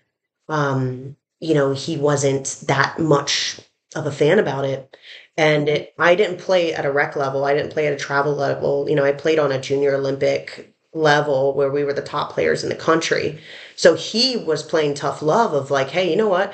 um, 0.50 1.16
you 1.40 1.54
know, 1.54 1.72
he 1.72 1.96
wasn't 1.96 2.62
that 2.68 2.98
much 2.98 3.58
of 3.96 4.06
a 4.06 4.12
fan 4.12 4.38
about 4.38 4.66
it. 4.66 4.94
And 5.38 5.70
it, 5.70 5.94
I 5.98 6.14
didn't 6.14 6.38
play 6.38 6.74
at 6.74 6.84
a 6.84 6.92
rec 6.92 7.16
level. 7.16 7.46
I 7.46 7.54
didn't 7.54 7.72
play 7.72 7.86
at 7.86 7.94
a 7.94 7.96
travel 7.96 8.34
level. 8.34 8.86
You 8.86 8.94
know, 8.94 9.04
I 9.04 9.12
played 9.12 9.38
on 9.38 9.50
a 9.50 9.60
junior 9.60 9.94
Olympic 9.94 10.76
level 10.92 11.54
where 11.54 11.70
we 11.70 11.82
were 11.82 11.94
the 11.94 12.02
top 12.02 12.32
players 12.32 12.62
in 12.62 12.68
the 12.68 12.76
country. 12.76 13.40
So 13.76 13.94
he 13.94 14.36
was 14.36 14.62
playing 14.62 14.94
tough 14.94 15.22
love 15.22 15.54
of 15.54 15.70
like, 15.70 15.88
hey, 15.88 16.10
you 16.10 16.16
know 16.16 16.28
what? 16.28 16.52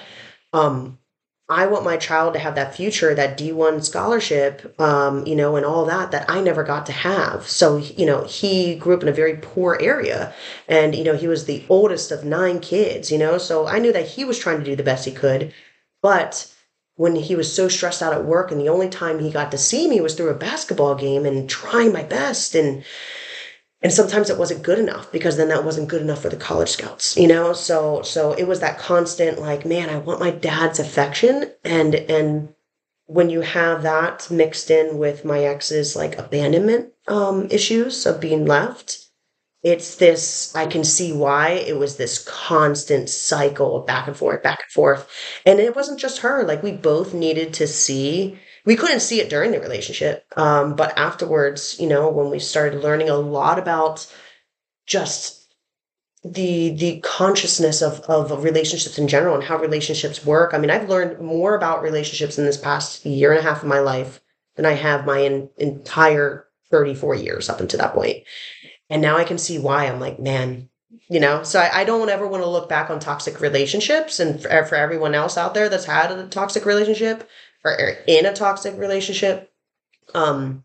Um, 0.52 0.99
I 1.50 1.66
want 1.66 1.84
my 1.84 1.96
child 1.96 2.34
to 2.34 2.38
have 2.38 2.54
that 2.54 2.76
future, 2.76 3.12
that 3.12 3.36
D1 3.36 3.84
scholarship, 3.84 4.80
um, 4.80 5.26
you 5.26 5.34
know, 5.34 5.56
and 5.56 5.66
all 5.66 5.84
that 5.86 6.12
that 6.12 6.30
I 6.30 6.40
never 6.40 6.62
got 6.62 6.86
to 6.86 6.92
have. 6.92 7.48
So, 7.48 7.78
you 7.78 8.06
know, 8.06 8.22
he 8.22 8.76
grew 8.76 8.94
up 8.94 9.02
in 9.02 9.08
a 9.08 9.12
very 9.12 9.36
poor 9.36 9.76
area 9.80 10.32
and, 10.68 10.94
you 10.94 11.02
know, 11.02 11.16
he 11.16 11.26
was 11.26 11.46
the 11.46 11.64
oldest 11.68 12.12
of 12.12 12.24
nine 12.24 12.60
kids, 12.60 13.10
you 13.10 13.18
know, 13.18 13.36
so 13.36 13.66
I 13.66 13.80
knew 13.80 13.92
that 13.92 14.06
he 14.06 14.24
was 14.24 14.38
trying 14.38 14.60
to 14.60 14.64
do 14.64 14.76
the 14.76 14.84
best 14.84 15.04
he 15.04 15.10
could. 15.10 15.52
But 16.00 16.46
when 16.94 17.16
he 17.16 17.34
was 17.34 17.52
so 17.52 17.68
stressed 17.68 18.00
out 18.00 18.12
at 18.12 18.24
work 18.24 18.52
and 18.52 18.60
the 18.60 18.68
only 18.68 18.88
time 18.88 19.18
he 19.18 19.30
got 19.30 19.50
to 19.50 19.58
see 19.58 19.88
me 19.88 20.00
was 20.00 20.14
through 20.14 20.30
a 20.30 20.34
basketball 20.34 20.94
game 20.94 21.26
and 21.26 21.50
trying 21.50 21.92
my 21.92 22.04
best 22.04 22.54
and, 22.54 22.84
and 23.82 23.92
sometimes 23.92 24.28
it 24.30 24.38
wasn't 24.38 24.62
good 24.62 24.78
enough 24.78 25.10
because 25.12 25.36
then 25.36 25.48
that 25.48 25.64
wasn't 25.64 25.88
good 25.88 26.02
enough 26.02 26.22
for 26.22 26.28
the 26.28 26.36
college 26.36 26.70
scouts 26.70 27.16
you 27.16 27.26
know? 27.28 27.52
So 27.52 28.02
so 28.02 28.32
it 28.32 28.44
was 28.48 28.60
that 28.60 28.78
constant 28.78 29.38
like 29.40 29.64
man 29.66 29.90
i 29.90 29.98
want 29.98 30.20
my 30.20 30.30
dad's 30.30 30.78
affection. 30.78 31.52
And 31.64 31.94
and 31.94 32.54
when 33.06 33.30
you 33.30 33.40
have 33.40 33.82
that 33.82 34.30
mixed 34.30 34.70
in 34.70 34.98
with 34.98 35.24
my 35.24 35.40
ex's 35.44 35.96
like 35.96 36.18
abandonment 36.18 36.92
um 37.08 37.48
issues 37.50 38.06
of 38.06 38.20
being 38.20 38.46
left 38.46 39.06
it's 39.62 39.96
this 39.96 40.54
i 40.56 40.66
can 40.66 40.84
see 40.84 41.12
why 41.12 41.50
it 41.50 41.76
was 41.78 41.96
this 41.96 42.24
constant 42.24 43.08
cycle 43.10 43.80
back 43.80 44.06
and 44.06 44.16
forth 44.16 44.42
back 44.42 44.60
and 44.62 44.72
forth. 44.72 45.08
And 45.46 45.60
it 45.60 45.76
wasn't 45.76 46.00
just 46.00 46.18
her 46.20 46.44
like 46.44 46.62
we 46.62 46.72
both 46.72 47.12
needed 47.14 47.52
to 47.54 47.66
see 47.66 48.38
we 48.64 48.76
couldn't 48.76 49.00
see 49.00 49.20
it 49.20 49.30
during 49.30 49.52
the 49.52 49.60
relationship 49.60 50.26
um, 50.36 50.74
but 50.76 50.96
afterwards 50.98 51.78
you 51.80 51.88
know 51.88 52.08
when 52.08 52.30
we 52.30 52.38
started 52.38 52.82
learning 52.82 53.08
a 53.08 53.16
lot 53.16 53.58
about 53.58 54.12
just 54.86 55.40
the 56.22 56.70
the 56.70 57.00
consciousness 57.00 57.80
of 57.80 58.00
of 58.00 58.44
relationships 58.44 58.98
in 58.98 59.08
general 59.08 59.34
and 59.34 59.44
how 59.44 59.56
relationships 59.56 60.24
work 60.24 60.52
i 60.52 60.58
mean 60.58 60.70
i've 60.70 60.88
learned 60.88 61.18
more 61.20 61.54
about 61.54 61.82
relationships 61.82 62.38
in 62.38 62.44
this 62.44 62.58
past 62.58 63.04
year 63.06 63.30
and 63.30 63.38
a 63.38 63.42
half 63.42 63.62
of 63.62 63.68
my 63.68 63.80
life 63.80 64.20
than 64.56 64.66
i 64.66 64.72
have 64.72 65.06
my 65.06 65.18
in, 65.18 65.48
entire 65.56 66.46
34 66.70 67.16
years 67.16 67.48
up 67.48 67.58
until 67.58 67.78
that 67.78 67.94
point. 67.94 68.24
And 68.88 69.02
now 69.02 69.16
i 69.16 69.24
can 69.24 69.38
see 69.38 69.58
why. 69.58 69.86
I'm 69.86 70.00
like 70.00 70.18
man 70.18 70.68
you 71.08 71.20
know 71.20 71.42
so 71.42 71.60
I, 71.60 71.80
I, 71.80 71.84
don't 71.84 72.08
ever 72.08 72.26
want 72.26 72.42
to 72.42 72.48
look 72.48 72.68
back 72.68 72.90
on 72.90 73.00
toxic 73.00 73.40
relationships 73.40 74.20
and 74.20 74.40
for, 74.40 74.64
for 74.64 74.74
everyone 74.74 75.14
else 75.14 75.36
out 75.36 75.54
there 75.54 75.68
that's 75.68 75.84
had 75.84 76.10
a 76.10 76.26
toxic 76.26 76.64
relationship 76.64 77.28
or 77.64 77.96
in 78.06 78.26
a 78.26 78.32
toxic 78.32 78.76
relationship, 78.78 79.52
um, 80.14 80.64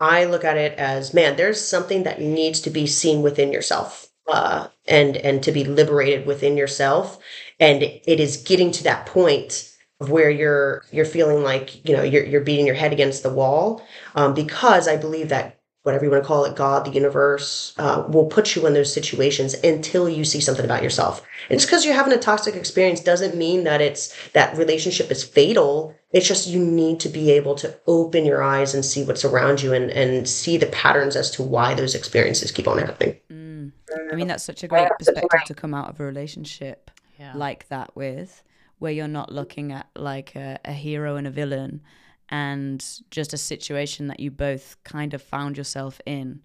I 0.00 0.24
look 0.24 0.44
at 0.44 0.56
it 0.56 0.78
as 0.78 1.14
man, 1.14 1.36
there's 1.36 1.64
something 1.64 2.02
that 2.02 2.20
needs 2.20 2.60
to 2.62 2.70
be 2.70 2.86
seen 2.86 3.22
within 3.22 3.52
yourself, 3.52 4.08
uh, 4.26 4.68
and 4.86 5.16
and 5.16 5.42
to 5.44 5.52
be 5.52 5.64
liberated 5.64 6.26
within 6.26 6.56
yourself, 6.56 7.18
and 7.60 7.82
it 7.82 8.20
is 8.20 8.38
getting 8.38 8.72
to 8.72 8.84
that 8.84 9.06
point 9.06 9.70
of 10.00 10.10
where 10.10 10.30
you're 10.30 10.84
you're 10.90 11.04
feeling 11.04 11.44
like 11.44 11.88
you 11.88 11.96
know 11.96 12.02
you're 12.02 12.24
you're 12.24 12.40
beating 12.40 12.66
your 12.66 12.74
head 12.74 12.92
against 12.92 13.22
the 13.22 13.32
wall, 13.32 13.86
um, 14.16 14.34
because 14.34 14.88
I 14.88 14.96
believe 14.96 15.28
that 15.28 15.60
whatever 15.82 16.04
you 16.04 16.10
want 16.10 16.22
to 16.22 16.26
call 16.26 16.44
it, 16.44 16.54
God, 16.54 16.86
the 16.86 16.92
universe, 16.92 17.74
uh, 17.78 18.04
will 18.08 18.26
put 18.26 18.54
you 18.54 18.66
in 18.66 18.74
those 18.74 18.92
situations 18.92 19.54
until 19.54 20.08
you 20.08 20.24
see 20.24 20.40
something 20.40 20.64
about 20.64 20.82
yourself. 20.82 21.26
And 21.50 21.58
just 21.58 21.68
because 21.68 21.84
you're 21.84 21.94
having 21.94 22.12
a 22.12 22.18
toxic 22.18 22.54
experience 22.54 23.00
doesn't 23.00 23.36
mean 23.36 23.64
that 23.64 23.80
it's 23.80 24.16
that 24.30 24.56
relationship 24.56 25.10
is 25.10 25.24
fatal. 25.24 25.94
It's 26.12 26.28
just 26.28 26.48
you 26.48 26.64
need 26.64 27.00
to 27.00 27.08
be 27.08 27.30
able 27.32 27.56
to 27.56 27.74
open 27.86 28.24
your 28.24 28.42
eyes 28.42 28.74
and 28.74 28.84
see 28.84 29.02
what's 29.04 29.24
around 29.24 29.60
you 29.60 29.72
and, 29.72 29.90
and 29.90 30.28
see 30.28 30.56
the 30.56 30.66
patterns 30.66 31.16
as 31.16 31.30
to 31.32 31.42
why 31.42 31.74
those 31.74 31.94
experiences 31.94 32.52
keep 32.52 32.68
on 32.68 32.78
happening. 32.78 33.16
Mm. 33.30 33.72
I 34.12 34.14
mean, 34.14 34.28
that's 34.28 34.44
such 34.44 34.62
a 34.62 34.68
great 34.68 34.88
perspective 34.98 35.44
to 35.46 35.54
come 35.54 35.74
out 35.74 35.88
of 35.88 35.98
a 36.00 36.04
relationship 36.04 36.90
yeah. 37.18 37.32
like 37.34 37.68
that 37.68 37.94
with, 37.96 38.42
where 38.78 38.92
you're 38.92 39.08
not 39.08 39.32
looking 39.32 39.72
at 39.72 39.88
like 39.96 40.36
a, 40.36 40.58
a 40.64 40.72
hero 40.72 41.16
and 41.16 41.26
a 41.26 41.30
villain 41.30 41.80
and 42.28 42.84
just 43.10 43.32
a 43.32 43.38
situation 43.38 44.06
that 44.06 44.20
you 44.20 44.30
both 44.30 44.76
kind 44.84 45.14
of 45.14 45.22
found 45.22 45.56
yourself 45.56 46.00
in 46.06 46.40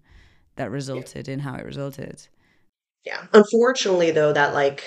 that 0.56 0.70
resulted 0.70 1.28
yeah. 1.28 1.34
in 1.34 1.40
how 1.40 1.54
it 1.54 1.64
resulted. 1.64 2.26
Yeah. 3.04 3.26
Unfortunately, 3.32 4.10
though, 4.10 4.32
that 4.32 4.54
like, 4.54 4.84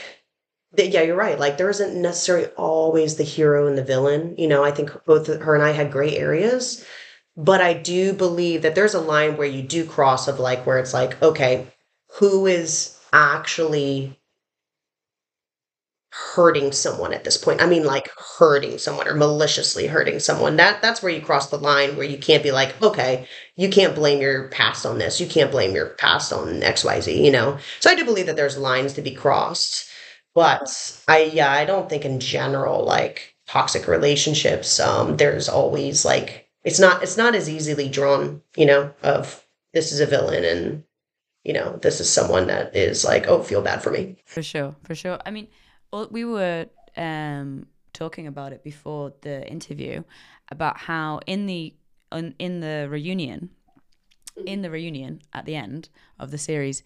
yeah, 0.77 1.01
you're 1.01 1.15
right. 1.15 1.39
Like, 1.39 1.57
there 1.57 1.69
isn't 1.69 2.01
necessarily 2.01 2.47
always 2.57 3.15
the 3.15 3.23
hero 3.23 3.67
and 3.67 3.77
the 3.77 3.83
villain. 3.83 4.35
You 4.37 4.47
know, 4.47 4.63
I 4.63 4.71
think 4.71 4.91
both 5.05 5.27
her 5.27 5.55
and 5.55 5.63
I 5.63 5.71
had 5.71 5.91
gray 5.91 6.15
areas, 6.15 6.85
but 7.35 7.61
I 7.61 7.73
do 7.73 8.13
believe 8.13 8.61
that 8.61 8.75
there's 8.75 8.93
a 8.93 9.01
line 9.01 9.37
where 9.37 9.47
you 9.47 9.63
do 9.63 9.85
cross 9.85 10.27
of 10.27 10.39
like, 10.39 10.65
where 10.65 10.77
it's 10.77 10.93
like, 10.93 11.21
okay, 11.21 11.67
who 12.19 12.45
is 12.45 12.97
actually 13.11 14.17
hurting 16.11 16.73
someone 16.73 17.13
at 17.13 17.23
this 17.23 17.37
point. 17.37 17.61
I 17.61 17.67
mean 17.67 17.85
like 17.85 18.09
hurting 18.37 18.77
someone 18.77 19.07
or 19.07 19.15
maliciously 19.15 19.87
hurting 19.87 20.19
someone. 20.19 20.57
That 20.57 20.81
that's 20.81 21.01
where 21.01 21.11
you 21.11 21.21
cross 21.21 21.49
the 21.49 21.57
line 21.57 21.95
where 21.95 22.05
you 22.05 22.17
can't 22.17 22.43
be 22.43 22.51
like, 22.51 22.79
okay, 22.81 23.27
you 23.55 23.69
can't 23.69 23.95
blame 23.95 24.19
your 24.19 24.49
past 24.49 24.85
on 24.85 24.97
this. 24.97 25.21
You 25.21 25.27
can't 25.27 25.51
blame 25.51 25.73
your 25.73 25.87
past 25.91 26.33
on 26.33 26.61
XYZ, 26.61 27.23
you 27.23 27.31
know. 27.31 27.57
So 27.79 27.89
I 27.89 27.95
do 27.95 28.03
believe 28.03 28.25
that 28.25 28.35
there's 28.35 28.57
lines 28.57 28.93
to 28.93 29.01
be 29.01 29.11
crossed. 29.15 29.89
But 30.35 31.01
I 31.07 31.23
yeah, 31.23 31.51
I 31.51 31.63
don't 31.63 31.89
think 31.89 32.03
in 32.03 32.19
general 32.19 32.83
like 32.83 33.35
toxic 33.47 33.87
relationships 33.87 34.79
um 34.79 35.17
there's 35.17 35.49
always 35.49 36.05
like 36.05 36.47
it's 36.63 36.79
not 36.79 37.03
it's 37.03 37.17
not 37.17 37.35
as 37.35 37.49
easily 37.49 37.87
drawn, 37.87 38.41
you 38.57 38.65
know, 38.65 38.93
of 39.01 39.45
this 39.73 39.93
is 39.93 40.01
a 40.01 40.05
villain 40.05 40.43
and 40.43 40.83
you 41.43 41.53
know, 41.53 41.79
this 41.81 41.99
is 41.99 42.11
someone 42.11 42.47
that 42.47 42.75
is 42.75 43.03
like, 43.03 43.27
oh, 43.27 43.41
feel 43.41 43.61
bad 43.61 43.81
for 43.81 43.91
me. 43.91 44.17
For 44.25 44.43
sure, 44.43 44.75
for 44.83 44.93
sure. 44.93 45.19
I 45.25 45.31
mean, 45.31 45.47
well, 45.91 46.07
we 46.11 46.25
were 46.25 46.67
um, 46.97 47.67
talking 47.93 48.27
about 48.27 48.53
it 48.53 48.63
before 48.63 49.13
the 49.21 49.47
interview 49.49 50.03
about 50.49 50.77
how 50.77 51.19
in 51.27 51.45
the 51.45 51.73
in, 52.11 52.35
in 52.39 52.59
the 52.59 52.87
reunion 52.89 53.49
in 54.45 54.61
the 54.61 54.69
reunion 54.69 55.21
at 55.33 55.45
the 55.45 55.55
end 55.55 55.89
of 56.19 56.31
the 56.31 56.37
series 56.37 56.83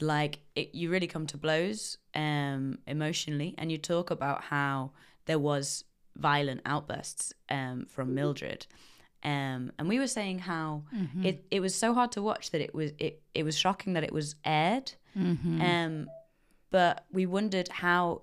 like 0.00 0.40
it, 0.54 0.74
you 0.74 0.90
really 0.90 1.06
come 1.06 1.26
to 1.26 1.36
blows 1.36 1.98
um 2.14 2.78
emotionally 2.86 3.54
and 3.58 3.70
you 3.72 3.78
talk 3.78 4.10
about 4.10 4.42
how 4.42 4.90
there 5.26 5.38
was 5.38 5.84
violent 6.16 6.60
outbursts 6.66 7.32
um, 7.48 7.86
from 7.86 8.14
Mildred. 8.14 8.66
Um, 9.24 9.72
and 9.78 9.88
we 9.88 9.98
were 9.98 10.08
saying 10.08 10.40
how 10.40 10.82
mm-hmm. 10.94 11.24
it, 11.24 11.44
it 11.50 11.60
was 11.60 11.74
so 11.74 11.94
hard 11.94 12.12
to 12.12 12.22
watch 12.22 12.50
that 12.50 12.60
it 12.60 12.74
was 12.74 12.90
it, 12.98 13.22
it 13.34 13.44
was 13.44 13.56
shocking 13.56 13.92
that 13.92 14.02
it 14.02 14.12
was 14.12 14.34
aired. 14.44 14.92
Mm-hmm. 15.16 15.62
Um, 15.62 16.10
but 16.70 17.04
we 17.12 17.26
wondered 17.26 17.68
how 17.68 18.22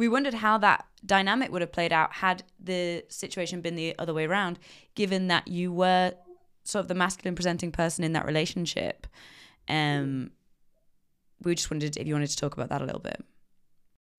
we 0.00 0.08
wondered 0.08 0.32
how 0.32 0.56
that 0.56 0.86
dynamic 1.04 1.52
would 1.52 1.60
have 1.60 1.72
played 1.72 1.92
out 1.92 2.10
had 2.14 2.42
the 2.58 3.04
situation 3.10 3.60
been 3.60 3.76
the 3.76 3.94
other 3.98 4.14
way 4.14 4.24
around, 4.24 4.58
given 4.94 5.28
that 5.28 5.46
you 5.46 5.70
were 5.70 6.14
sort 6.64 6.80
of 6.80 6.88
the 6.88 6.94
masculine 6.94 7.34
presenting 7.34 7.70
person 7.70 8.02
in 8.02 8.14
that 8.14 8.24
relationship. 8.24 9.06
Um, 9.68 10.30
we 11.42 11.54
just 11.54 11.70
wondered 11.70 11.98
if 11.98 12.06
you 12.06 12.14
wanted 12.14 12.30
to 12.30 12.36
talk 12.38 12.54
about 12.54 12.70
that 12.70 12.80
a 12.80 12.86
little 12.86 13.02
bit. 13.02 13.22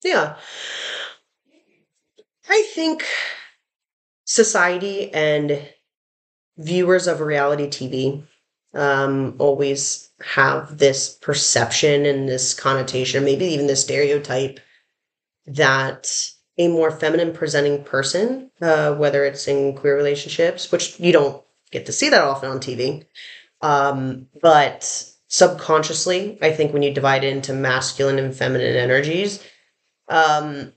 Yeah. 0.04 0.36
I 2.48 2.64
think 2.74 3.04
society 4.24 5.12
and 5.12 5.68
viewers 6.58 7.08
of 7.08 7.20
reality 7.20 7.66
TV 7.66 8.22
um, 8.72 9.34
always 9.40 10.10
have 10.22 10.78
this 10.78 11.12
perception 11.20 12.06
and 12.06 12.28
this 12.28 12.54
connotation, 12.54 13.24
maybe 13.24 13.46
even 13.46 13.66
this 13.66 13.82
stereotype 13.82 14.60
that 15.46 16.30
a 16.58 16.68
more 16.68 16.90
feminine 16.90 17.32
presenting 17.32 17.82
person, 17.84 18.50
uh, 18.60 18.94
whether 18.94 19.24
it's 19.24 19.48
in 19.48 19.74
queer 19.74 19.96
relationships, 19.96 20.70
which 20.70 21.00
you 21.00 21.12
don't 21.12 21.42
get 21.70 21.86
to 21.86 21.92
see 21.92 22.08
that 22.10 22.22
often 22.22 22.50
on 22.50 22.58
TV, 22.58 23.04
um, 23.62 24.28
but 24.40 25.08
subconsciously, 25.28 26.38
I 26.42 26.52
think 26.52 26.72
when 26.72 26.82
you 26.82 26.92
divide 26.92 27.24
it 27.24 27.34
into 27.34 27.54
masculine 27.54 28.18
and 28.18 28.34
feminine 28.34 28.76
energies, 28.76 29.42
um, 30.08 30.72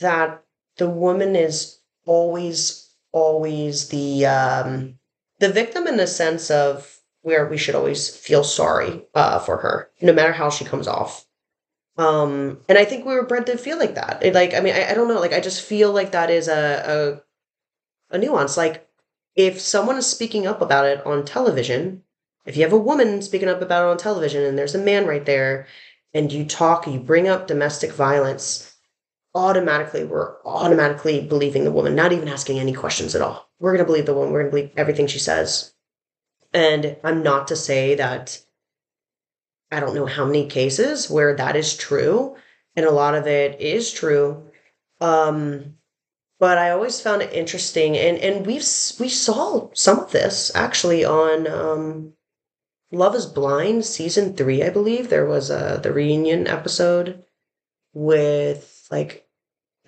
that 0.00 0.44
the 0.76 0.88
woman 0.88 1.34
is 1.34 1.78
always, 2.06 2.88
always 3.12 3.88
the 3.88 4.26
um, 4.26 4.98
the 5.40 5.48
victim 5.48 5.86
in 5.86 5.96
the 5.96 6.06
sense 6.06 6.50
of 6.50 6.98
where 7.22 7.46
we 7.46 7.58
should 7.58 7.74
always 7.74 8.14
feel 8.14 8.44
sorry 8.44 9.02
uh, 9.14 9.38
for 9.40 9.58
her, 9.58 9.90
no 10.00 10.12
matter 10.12 10.32
how 10.32 10.48
she 10.48 10.64
comes 10.64 10.86
off. 10.86 11.26
Um, 12.00 12.58
and 12.66 12.78
I 12.78 12.86
think 12.86 13.04
we 13.04 13.14
were 13.14 13.26
bred 13.26 13.44
to 13.46 13.58
feel 13.58 13.78
like 13.78 13.94
that. 13.96 14.22
It, 14.22 14.34
like, 14.34 14.54
I 14.54 14.60
mean, 14.60 14.74
I, 14.74 14.90
I 14.90 14.94
don't 14.94 15.06
know. 15.06 15.20
Like, 15.20 15.34
I 15.34 15.40
just 15.40 15.60
feel 15.60 15.92
like 15.92 16.12
that 16.12 16.30
is 16.30 16.48
a, 16.48 17.20
a 18.10 18.16
a 18.16 18.18
nuance. 18.18 18.56
Like, 18.56 18.88
if 19.36 19.60
someone 19.60 19.98
is 19.98 20.06
speaking 20.06 20.46
up 20.46 20.62
about 20.62 20.86
it 20.86 21.04
on 21.04 21.26
television, 21.26 22.02
if 22.46 22.56
you 22.56 22.62
have 22.62 22.72
a 22.72 22.78
woman 22.78 23.20
speaking 23.20 23.48
up 23.48 23.60
about 23.60 23.84
it 23.84 23.90
on 23.90 23.98
television, 23.98 24.42
and 24.42 24.56
there's 24.56 24.74
a 24.74 24.78
man 24.78 25.06
right 25.06 25.26
there, 25.26 25.66
and 26.14 26.32
you 26.32 26.46
talk, 26.46 26.86
you 26.86 26.98
bring 26.98 27.28
up 27.28 27.46
domestic 27.46 27.92
violence, 27.92 28.74
automatically 29.34 30.02
we're 30.02 30.42
automatically 30.46 31.20
believing 31.20 31.64
the 31.64 31.70
woman, 31.70 31.94
not 31.94 32.12
even 32.12 32.28
asking 32.28 32.58
any 32.58 32.72
questions 32.72 33.14
at 33.14 33.20
all. 33.20 33.50
We're 33.58 33.72
gonna 33.72 33.84
believe 33.84 34.06
the 34.06 34.14
woman. 34.14 34.32
We're 34.32 34.40
gonna 34.40 34.50
believe 34.50 34.72
everything 34.74 35.06
she 35.06 35.18
says. 35.18 35.74
And 36.54 36.96
I'm 37.04 37.22
not 37.22 37.46
to 37.48 37.56
say 37.56 37.94
that 37.96 38.40
I 39.70 39.80
don't 39.80 39.94
know 39.94 40.06
how 40.06 40.24
many 40.24 40.46
cases 40.46 41.08
where 41.10 41.34
that 41.36 41.56
is 41.56 41.76
true, 41.76 42.36
and 42.76 42.86
a 42.86 42.90
lot 42.90 43.14
of 43.14 43.26
it 43.26 43.60
is 43.60 43.92
true. 43.92 44.50
Um, 45.00 45.76
but 46.38 46.58
I 46.58 46.70
always 46.70 47.00
found 47.00 47.22
it 47.22 47.32
interesting, 47.32 47.96
and 47.96 48.18
and 48.18 48.46
we've 48.46 48.66
we 48.98 49.08
saw 49.08 49.70
some 49.74 50.00
of 50.00 50.12
this 50.12 50.50
actually 50.54 51.04
on 51.04 51.46
um, 51.46 52.12
Love 52.92 53.14
Is 53.14 53.26
Blind 53.26 53.84
season 53.84 54.34
three, 54.34 54.62
I 54.62 54.70
believe. 54.70 55.08
There 55.08 55.26
was 55.26 55.50
a 55.50 55.78
the 55.82 55.92
reunion 55.92 56.46
episode 56.46 57.24
with 57.92 58.88
like 58.90 59.28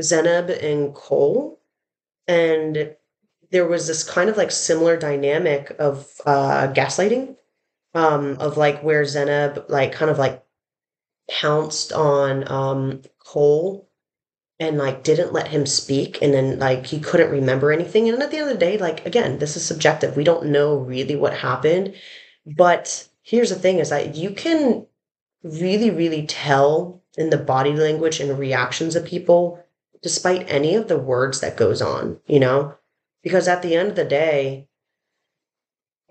Zanab 0.00 0.50
and 0.62 0.94
Cole, 0.94 1.60
and 2.28 2.94
there 3.50 3.66
was 3.66 3.86
this 3.86 4.04
kind 4.04 4.30
of 4.30 4.36
like 4.36 4.50
similar 4.50 4.96
dynamic 4.96 5.74
of 5.78 6.08
uh, 6.26 6.72
gaslighting 6.72 7.36
um, 7.94 8.36
of 8.38 8.56
like 8.56 8.82
where 8.82 9.02
Zanab 9.02 9.68
like 9.68 9.92
kind 9.92 10.10
of 10.10 10.18
like 10.18 10.44
pounced 11.30 11.92
on 11.92 12.50
um, 12.50 13.02
Cole 13.18 13.88
and 14.58 14.78
like 14.78 15.02
didn't 15.02 15.32
let 15.32 15.48
him 15.48 15.66
speak 15.66 16.20
and 16.22 16.32
then 16.32 16.58
like 16.58 16.86
he 16.86 17.00
couldn't 17.00 17.30
remember 17.30 17.72
anything. 17.72 18.08
And 18.08 18.22
at 18.22 18.30
the 18.30 18.38
end 18.38 18.50
of 18.50 18.54
the 18.54 18.64
day 18.64 18.78
like 18.78 19.04
again 19.06 19.38
this 19.38 19.56
is 19.56 19.64
subjective. 19.64 20.16
We 20.16 20.24
don't 20.24 20.46
know 20.46 20.76
really 20.76 21.16
what 21.16 21.34
happened. 21.34 21.94
But 22.46 23.08
here's 23.22 23.50
the 23.50 23.56
thing 23.56 23.78
is 23.78 23.90
that 23.90 24.14
you 24.16 24.30
can 24.30 24.86
really 25.42 25.90
really 25.90 26.26
tell 26.26 27.02
in 27.16 27.30
the 27.30 27.38
body 27.38 27.72
language 27.72 28.20
and 28.20 28.38
reactions 28.38 28.96
of 28.96 29.04
people 29.04 29.62
despite 30.02 30.50
any 30.50 30.74
of 30.74 30.88
the 30.88 30.98
words 30.98 31.40
that 31.40 31.56
goes 31.56 31.82
on 31.82 32.20
you 32.26 32.40
know? 32.40 32.74
Because 33.22 33.46
at 33.46 33.62
the 33.62 33.76
end 33.76 33.90
of 33.90 33.96
the 33.96 34.04
day 34.04 34.68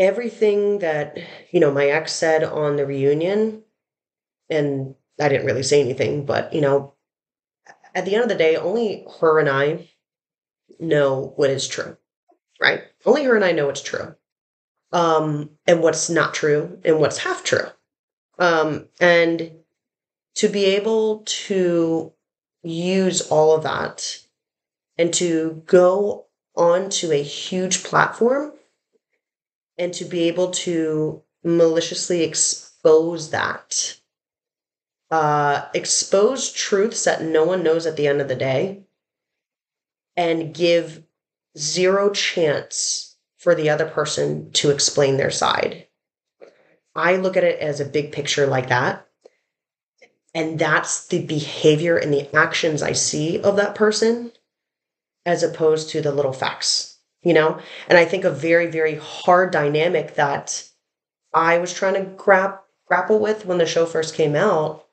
everything 0.01 0.79
that 0.79 1.17
you 1.51 1.59
know 1.59 1.71
my 1.71 1.87
ex 1.87 2.11
said 2.13 2.43
on 2.43 2.75
the 2.75 2.85
reunion 2.85 3.63
and 4.49 4.95
i 5.19 5.29
didn't 5.29 5.45
really 5.45 5.63
say 5.63 5.79
anything 5.79 6.25
but 6.25 6.53
you 6.53 6.61
know 6.61 6.93
at 7.93 8.05
the 8.05 8.15
end 8.15 8.23
of 8.23 8.29
the 8.29 8.35
day 8.35 8.55
only 8.55 9.05
her 9.19 9.39
and 9.39 9.49
i 9.49 9.87
know 10.79 11.33
what 11.35 11.49
is 11.49 11.67
true 11.67 11.95
right? 12.61 12.83
Only 13.05 13.23
her 13.23 13.35
and 13.35 13.43
i 13.45 13.51
know 13.51 13.65
what's 13.67 13.81
true 13.81 14.15
um 14.91 15.51
and 15.65 15.81
what's 15.81 16.09
not 16.09 16.33
true 16.33 16.79
and 16.83 16.99
what's 16.99 17.19
half 17.19 17.43
true. 17.43 17.67
Um 18.39 18.87
and 18.99 19.51
to 20.35 20.47
be 20.49 20.65
able 20.65 21.23
to 21.25 22.13
use 22.63 23.21
all 23.29 23.55
of 23.55 23.63
that 23.63 24.19
and 24.97 25.13
to 25.15 25.63
go 25.65 26.25
onto 26.55 27.11
a 27.11 27.23
huge 27.23 27.83
platform 27.83 28.53
and 29.81 29.95
to 29.95 30.05
be 30.05 30.27
able 30.27 30.51
to 30.51 31.23
maliciously 31.43 32.21
expose 32.21 33.31
that 33.31 33.97
uh, 35.09 35.65
expose 35.73 36.53
truths 36.53 37.03
that 37.03 37.23
no 37.23 37.43
one 37.43 37.63
knows 37.63 37.87
at 37.87 37.97
the 37.97 38.07
end 38.07 38.21
of 38.21 38.27
the 38.27 38.35
day 38.35 38.83
and 40.15 40.53
give 40.53 41.03
zero 41.57 42.11
chance 42.11 43.17
for 43.39 43.55
the 43.55 43.71
other 43.71 43.87
person 43.87 44.51
to 44.51 44.69
explain 44.69 45.17
their 45.17 45.31
side. 45.31 45.87
I 46.95 47.15
look 47.15 47.35
at 47.35 47.43
it 47.43 47.59
as 47.59 47.79
a 47.79 47.85
big 47.85 48.11
picture 48.11 48.45
like 48.45 48.69
that. 48.69 49.07
And 50.35 50.59
that's 50.59 51.07
the 51.07 51.25
behavior 51.25 51.97
and 51.97 52.13
the 52.13 52.33
actions 52.35 52.83
I 52.83 52.91
see 52.91 53.41
of 53.41 53.55
that 53.55 53.73
person 53.73 54.31
as 55.25 55.41
opposed 55.41 55.89
to 55.89 56.01
the 56.01 56.11
little 56.11 56.33
facts 56.33 56.90
you 57.23 57.33
know? 57.33 57.59
And 57.87 57.97
I 57.97 58.05
think 58.05 58.23
a 58.23 58.31
very, 58.31 58.67
very 58.67 58.95
hard 58.95 59.51
dynamic 59.51 60.15
that 60.15 60.67
I 61.33 61.57
was 61.57 61.73
trying 61.73 61.93
to 61.93 62.11
grap- 62.11 62.59
grapple 62.87 63.19
with 63.19 63.45
when 63.45 63.57
the 63.57 63.65
show 63.65 63.85
first 63.85 64.15
came 64.15 64.35
out. 64.35 64.85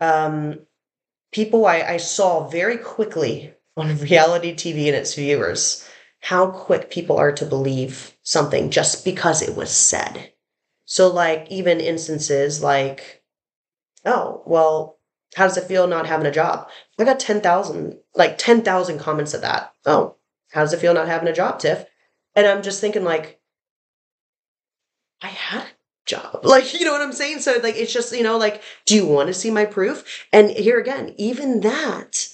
Um, 0.00 0.60
people 1.32 1.66
I, 1.66 1.80
I 1.82 1.96
saw 1.96 2.48
very 2.48 2.78
quickly 2.78 3.54
on 3.76 3.98
reality 3.98 4.54
TV 4.54 4.86
and 4.86 4.96
its 4.96 5.14
viewers 5.14 5.86
how 6.20 6.50
quick 6.50 6.90
people 6.90 7.16
are 7.16 7.32
to 7.32 7.44
believe 7.46 8.16
something 8.22 8.70
just 8.70 9.04
because 9.04 9.42
it 9.42 9.54
was 9.54 9.70
said. 9.70 10.32
So, 10.84 11.08
like, 11.08 11.46
even 11.50 11.78
instances 11.80 12.62
like, 12.62 13.22
oh, 14.04 14.42
well, 14.46 14.98
how 15.34 15.46
does 15.46 15.56
it 15.56 15.64
feel 15.64 15.86
not 15.86 16.06
having 16.06 16.26
a 16.26 16.32
job? 16.32 16.68
I 16.98 17.04
got 17.04 17.20
10,000, 17.20 17.98
like 18.14 18.38
10,000 18.38 18.98
comments 18.98 19.34
of 19.34 19.42
that. 19.42 19.72
Oh, 19.84 20.16
how 20.52 20.62
does 20.62 20.72
it 20.72 20.80
feel 20.80 20.94
not 20.94 21.08
having 21.08 21.28
a 21.28 21.32
job, 21.32 21.58
Tiff? 21.58 21.84
And 22.34 22.46
I'm 22.46 22.62
just 22.62 22.80
thinking, 22.80 23.04
like, 23.04 23.40
I 25.22 25.28
had 25.28 25.62
a 25.62 25.66
job. 26.06 26.40
Like, 26.44 26.78
you 26.78 26.84
know 26.84 26.92
what 26.92 27.02
I'm 27.02 27.12
saying? 27.12 27.40
So, 27.40 27.58
like, 27.62 27.76
it's 27.76 27.92
just, 27.92 28.16
you 28.16 28.22
know, 28.22 28.38
like, 28.38 28.62
do 28.84 28.94
you 28.94 29.06
want 29.06 29.28
to 29.28 29.34
see 29.34 29.50
my 29.50 29.64
proof? 29.64 30.26
And 30.32 30.50
here 30.50 30.78
again, 30.78 31.14
even 31.16 31.60
that 31.60 32.28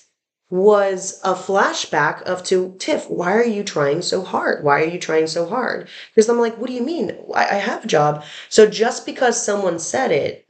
was 0.53 1.19
a 1.25 1.33
flashback 1.33 2.21
of 2.23 2.45
to 2.45 2.77
Tiff, 2.79 3.09
why 3.09 3.33
are 3.33 3.45
you 3.45 3.65
trying 3.65 4.03
so 4.03 4.23
hard? 4.23 4.63
Why 4.63 4.83
are 4.83 4.87
you 4.87 4.99
trying 4.99 5.27
so 5.27 5.47
hard? 5.47 5.89
Because 6.15 6.29
I'm 6.29 6.39
like, 6.39 6.59
what 6.59 6.67
do 6.67 6.75
you 6.75 6.83
mean? 6.83 7.17
I, 7.35 7.45
I 7.45 7.55
have 7.55 7.85
a 7.85 7.89
job. 7.89 8.23
So 8.51 8.67
just 8.69 9.07
because 9.07 9.43
someone 9.43 9.79
said 9.79 10.13
it, 10.13 10.47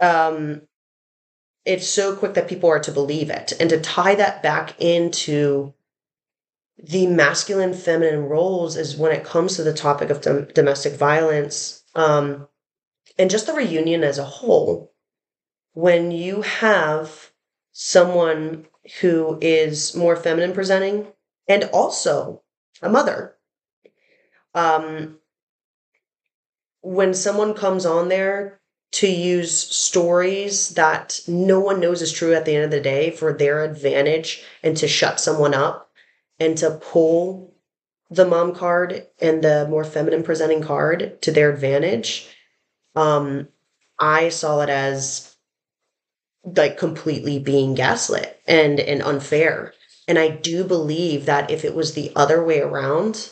um, 0.00 0.62
it's 1.64 1.86
so 1.86 2.16
quick 2.16 2.34
that 2.34 2.48
people 2.48 2.68
are 2.68 2.80
to 2.80 2.90
believe 2.90 3.30
it. 3.30 3.52
And 3.60 3.70
to 3.70 3.80
tie 3.80 4.16
that 4.16 4.42
back 4.42 4.80
into 4.80 5.72
the 6.82 7.06
masculine 7.06 7.72
feminine 7.72 8.24
roles 8.24 8.76
is 8.76 8.96
when 8.96 9.12
it 9.12 9.24
comes 9.24 9.56
to 9.56 9.62
the 9.62 9.72
topic 9.72 10.10
of 10.10 10.20
dom- 10.20 10.48
domestic 10.54 10.94
violence 10.94 11.82
um, 11.94 12.48
and 13.18 13.30
just 13.30 13.46
the 13.46 13.52
reunion 13.52 14.02
as 14.02 14.18
a 14.18 14.24
whole. 14.24 14.92
When 15.72 16.10
you 16.10 16.42
have 16.42 17.30
someone 17.72 18.66
who 19.00 19.38
is 19.40 19.94
more 19.94 20.16
feminine 20.16 20.52
presenting 20.52 21.06
and 21.48 21.64
also 21.72 22.42
a 22.82 22.88
mother 22.88 23.36
um, 24.54 25.18
when 26.82 27.14
someone 27.14 27.54
comes 27.54 27.84
on 27.86 28.08
there 28.08 28.60
to 28.92 29.08
use 29.08 29.56
stories 29.56 30.70
that 30.70 31.20
no 31.26 31.58
one 31.58 31.80
knows 31.80 32.00
is 32.00 32.12
true 32.12 32.34
at 32.34 32.44
the 32.44 32.54
end 32.54 32.64
of 32.64 32.70
the 32.70 32.80
day 32.80 33.10
for 33.10 33.32
their 33.32 33.64
advantage 33.64 34.44
and 34.62 34.76
to 34.76 34.86
shut 34.86 35.18
someone 35.18 35.54
up 35.54 35.83
and 36.38 36.56
to 36.58 36.70
pull 36.70 37.54
the 38.10 38.26
mom 38.26 38.54
card 38.54 39.06
and 39.20 39.42
the 39.42 39.66
more 39.68 39.84
feminine 39.84 40.22
presenting 40.22 40.62
card 40.62 41.20
to 41.22 41.32
their 41.32 41.50
advantage 41.50 42.28
um 42.96 43.48
i 43.98 44.28
saw 44.28 44.60
it 44.60 44.68
as 44.68 45.34
like 46.44 46.76
completely 46.78 47.38
being 47.38 47.74
gaslit 47.74 48.38
and 48.46 48.78
and 48.78 49.02
unfair. 49.02 49.72
And 50.06 50.18
i 50.18 50.28
do 50.28 50.64
believe 50.64 51.26
that 51.26 51.50
if 51.50 51.64
it 51.64 51.74
was 51.74 51.94
the 51.94 52.12
other 52.14 52.44
way 52.44 52.60
around 52.60 53.30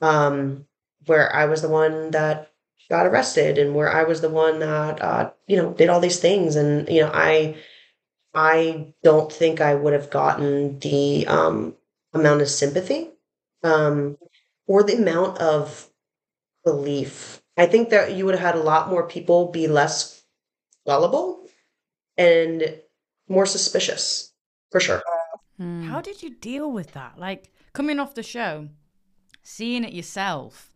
um 0.00 0.66
where 1.06 1.34
i 1.34 1.44
was 1.46 1.62
the 1.62 1.68
one 1.68 2.12
that 2.12 2.52
got 2.88 3.06
arrested 3.06 3.58
and 3.58 3.74
where 3.74 3.90
I 3.90 4.04
was 4.04 4.20
the 4.20 4.28
one 4.28 4.58
that 4.60 5.00
uh, 5.02 5.30
you 5.46 5.56
know 5.56 5.72
did 5.72 5.88
all 5.88 6.00
these 6.00 6.20
things 6.20 6.56
and 6.56 6.88
you 6.88 7.00
know 7.00 7.10
I 7.12 7.56
I 8.34 8.94
don't 9.02 9.32
think 9.32 9.60
I 9.60 9.74
would 9.74 9.92
have 9.92 10.10
gotten 10.10 10.78
the 10.80 11.26
um, 11.26 11.74
amount 12.14 12.42
of 12.42 12.48
sympathy 12.48 13.10
um, 13.62 14.16
or 14.66 14.82
the 14.82 14.96
amount 14.96 15.38
of 15.38 15.90
belief. 16.64 17.42
I 17.56 17.66
think 17.66 17.90
that 17.90 18.12
you 18.12 18.24
would 18.24 18.34
have 18.34 18.54
had 18.54 18.60
a 18.60 18.64
lot 18.64 18.88
more 18.88 19.06
people 19.06 19.50
be 19.50 19.66
less 19.68 20.22
gullible 20.86 21.46
and 22.16 22.80
more 23.28 23.46
suspicious 23.46 24.32
for 24.70 24.80
sure. 24.80 25.02
Hmm. 25.58 25.82
How 25.84 26.00
did 26.00 26.22
you 26.22 26.30
deal 26.30 26.70
with 26.70 26.92
that? 26.92 27.18
Like 27.18 27.52
coming 27.72 27.98
off 27.98 28.14
the 28.14 28.22
show, 28.22 28.68
seeing 29.42 29.84
it 29.84 29.92
yourself 29.92 30.74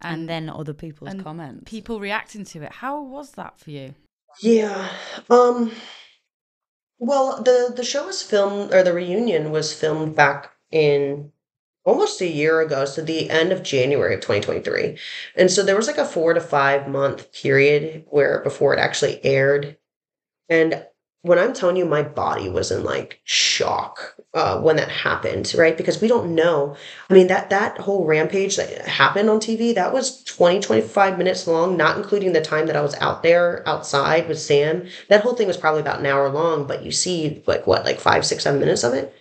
and, 0.00 0.20
and 0.20 0.28
then 0.28 0.50
other 0.50 0.74
people's 0.74 1.14
comments 1.22 1.62
people 1.66 2.00
reacting 2.00 2.44
to 2.44 2.62
it 2.62 2.72
how 2.72 3.02
was 3.02 3.32
that 3.32 3.58
for 3.58 3.70
you 3.70 3.94
yeah 4.42 4.88
um 5.30 5.72
well 6.98 7.42
the 7.42 7.72
the 7.74 7.84
show 7.84 8.06
was 8.06 8.22
filmed 8.22 8.72
or 8.72 8.82
the 8.82 8.92
reunion 8.92 9.50
was 9.50 9.72
filmed 9.72 10.14
back 10.14 10.52
in 10.70 11.30
almost 11.84 12.20
a 12.20 12.28
year 12.28 12.60
ago 12.60 12.84
so 12.84 13.00
the 13.00 13.30
end 13.30 13.52
of 13.52 13.62
january 13.62 14.14
of 14.14 14.20
2023 14.20 14.98
and 15.36 15.50
so 15.50 15.62
there 15.62 15.76
was 15.76 15.86
like 15.86 15.98
a 15.98 16.04
four 16.04 16.34
to 16.34 16.40
five 16.40 16.88
month 16.88 17.32
period 17.32 18.04
where 18.08 18.40
before 18.42 18.74
it 18.74 18.80
actually 18.80 19.24
aired 19.24 19.76
and 20.48 20.84
when 21.22 21.38
I'm 21.38 21.52
telling 21.52 21.76
you 21.76 21.84
my 21.84 22.02
body 22.02 22.48
was 22.48 22.70
in 22.70 22.84
like 22.84 23.20
shock 23.24 24.14
uh, 24.34 24.60
when 24.60 24.76
that 24.76 24.88
happened, 24.88 25.52
right? 25.56 25.76
Because 25.76 26.00
we 26.00 26.06
don't 26.06 26.34
know. 26.34 26.76
I 27.10 27.14
mean, 27.14 27.26
that 27.26 27.50
that 27.50 27.78
whole 27.78 28.06
rampage 28.06 28.56
that 28.56 28.86
happened 28.86 29.28
on 29.28 29.40
TV, 29.40 29.74
that 29.74 29.92
was 29.92 30.22
20, 30.24 30.60
25 30.60 31.18
minutes 31.18 31.46
long, 31.46 31.76
not 31.76 31.96
including 31.96 32.32
the 32.32 32.40
time 32.40 32.66
that 32.66 32.76
I 32.76 32.82
was 32.82 32.94
out 32.96 33.22
there 33.22 33.68
outside 33.68 34.28
with 34.28 34.38
Sam. 34.38 34.86
That 35.08 35.22
whole 35.22 35.34
thing 35.34 35.48
was 35.48 35.56
probably 35.56 35.80
about 35.80 36.00
an 36.00 36.06
hour 36.06 36.28
long, 36.28 36.66
but 36.66 36.84
you 36.84 36.92
see 36.92 37.42
like 37.46 37.66
what, 37.66 37.84
like 37.84 37.98
five, 37.98 38.24
six, 38.24 38.44
seven 38.44 38.60
minutes 38.60 38.84
of 38.84 38.94
it. 38.94 39.14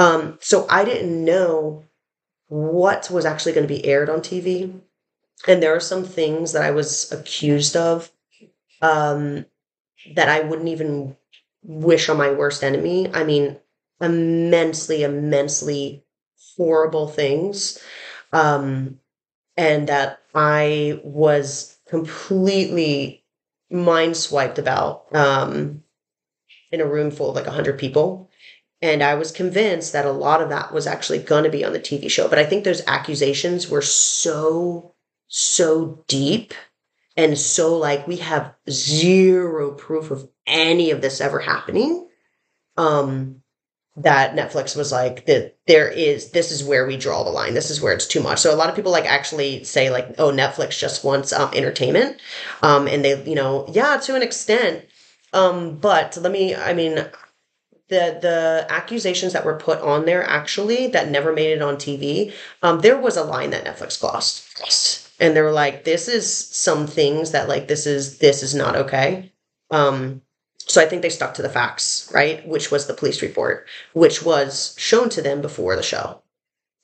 Um, 0.00 0.38
so 0.40 0.66
I 0.70 0.84
didn't 0.84 1.24
know 1.24 1.84
what 2.48 3.10
was 3.10 3.26
actually 3.26 3.52
going 3.52 3.68
to 3.68 3.74
be 3.74 3.84
aired 3.86 4.10
on 4.10 4.22
TV. 4.22 4.80
And 5.46 5.62
there 5.62 5.76
are 5.76 5.80
some 5.80 6.04
things 6.04 6.52
that 6.52 6.62
I 6.62 6.70
was 6.70 7.12
accused 7.12 7.76
of 7.76 8.10
um, 8.82 9.46
that 10.14 10.28
I 10.28 10.40
wouldn't 10.40 10.68
even 10.68 11.16
wish 11.62 12.08
on 12.08 12.16
my 12.16 12.30
worst 12.30 12.64
enemy. 12.64 13.10
I 13.12 13.24
mean, 13.24 13.58
immensely, 14.00 15.02
immensely 15.02 16.04
horrible 16.56 17.08
things. 17.08 17.78
Um, 18.32 19.00
and 19.56 19.88
that 19.88 20.22
I 20.34 21.00
was 21.04 21.78
completely 21.88 23.24
mind 23.70 24.16
swiped 24.16 24.58
about 24.58 25.14
um, 25.14 25.84
in 26.72 26.80
a 26.80 26.86
room 26.86 27.10
full 27.10 27.30
of 27.30 27.36
like 27.36 27.46
100 27.46 27.78
people. 27.78 28.29
And 28.82 29.02
I 29.02 29.14
was 29.14 29.30
convinced 29.30 29.92
that 29.92 30.06
a 30.06 30.12
lot 30.12 30.40
of 30.40 30.48
that 30.48 30.72
was 30.72 30.86
actually 30.86 31.18
going 31.18 31.44
to 31.44 31.50
be 31.50 31.64
on 31.64 31.72
the 31.72 31.80
TV 31.80 32.10
show. 32.10 32.28
But 32.28 32.38
I 32.38 32.46
think 32.46 32.64
those 32.64 32.82
accusations 32.86 33.68
were 33.68 33.82
so, 33.82 34.94
so 35.28 36.04
deep 36.08 36.54
and 37.16 37.38
so 37.38 37.76
like 37.76 38.06
we 38.06 38.16
have 38.16 38.54
zero 38.70 39.72
proof 39.72 40.10
of 40.10 40.28
any 40.46 40.90
of 40.90 41.02
this 41.02 41.20
ever 41.20 41.38
happening 41.38 42.08
um 42.76 43.42
that 43.96 44.34
Netflix 44.34 44.76
was 44.76 44.92
like 44.92 45.26
that 45.26 45.58
there 45.66 45.88
is 45.88 46.30
this 46.30 46.50
is 46.52 46.64
where 46.64 46.86
we 46.86 46.96
draw 46.96 47.24
the 47.24 47.30
line. 47.30 47.52
This 47.54 47.70
is 47.70 47.82
where 47.82 47.92
it's 47.92 48.06
too 48.06 48.22
much. 48.22 48.38
So 48.38 48.54
a 48.54 48.56
lot 48.56 48.70
of 48.70 48.76
people 48.76 48.92
like 48.92 49.04
actually 49.04 49.64
say 49.64 49.90
like 49.90 50.14
oh 50.18 50.30
Netflix 50.30 50.78
just 50.78 51.04
wants 51.04 51.32
um, 51.32 51.50
entertainment. 51.52 52.18
Um 52.62 52.86
and 52.86 53.04
they 53.04 53.22
you 53.24 53.34
know 53.34 53.66
yeah 53.68 53.98
to 53.98 54.14
an 54.14 54.22
extent. 54.22 54.86
Um 55.32 55.76
but 55.76 56.16
let 56.16 56.32
me 56.32 56.54
I 56.54 56.72
mean 56.72 57.04
the 57.90 58.18
the 58.22 58.66
accusations 58.70 59.32
that 59.34 59.44
were 59.44 59.56
put 59.56 59.80
on 59.80 60.06
there 60.06 60.24
actually 60.24 60.86
that 60.88 61.10
never 61.10 61.32
made 61.32 61.52
it 61.52 61.62
on 61.62 61.76
TV. 61.76 62.32
Um 62.62 62.80
there 62.80 62.98
was 62.98 63.16
a 63.16 63.24
line 63.24 63.50
that 63.50 63.64
Netflix 63.64 64.00
crossed. 64.00 64.44
And 65.20 65.36
they 65.36 65.42
were 65.42 65.52
like 65.52 65.84
this 65.84 66.08
is 66.08 66.34
some 66.34 66.86
things 66.86 67.32
that 67.32 67.48
like 67.48 67.68
this 67.68 67.86
is 67.86 68.18
this 68.18 68.42
is 68.42 68.54
not 68.54 68.76
okay. 68.76 69.32
Um 69.70 70.22
so 70.66 70.80
I 70.80 70.86
think 70.86 71.02
they 71.02 71.08
stuck 71.10 71.34
to 71.34 71.42
the 71.42 71.48
facts, 71.48 72.10
right? 72.14 72.46
Which 72.46 72.70
was 72.70 72.86
the 72.86 72.94
police 72.94 73.22
report, 73.22 73.66
which 73.92 74.22
was 74.22 74.74
shown 74.78 75.08
to 75.10 75.22
them 75.22 75.40
before 75.42 75.74
the 75.74 75.82
show. 75.82 76.22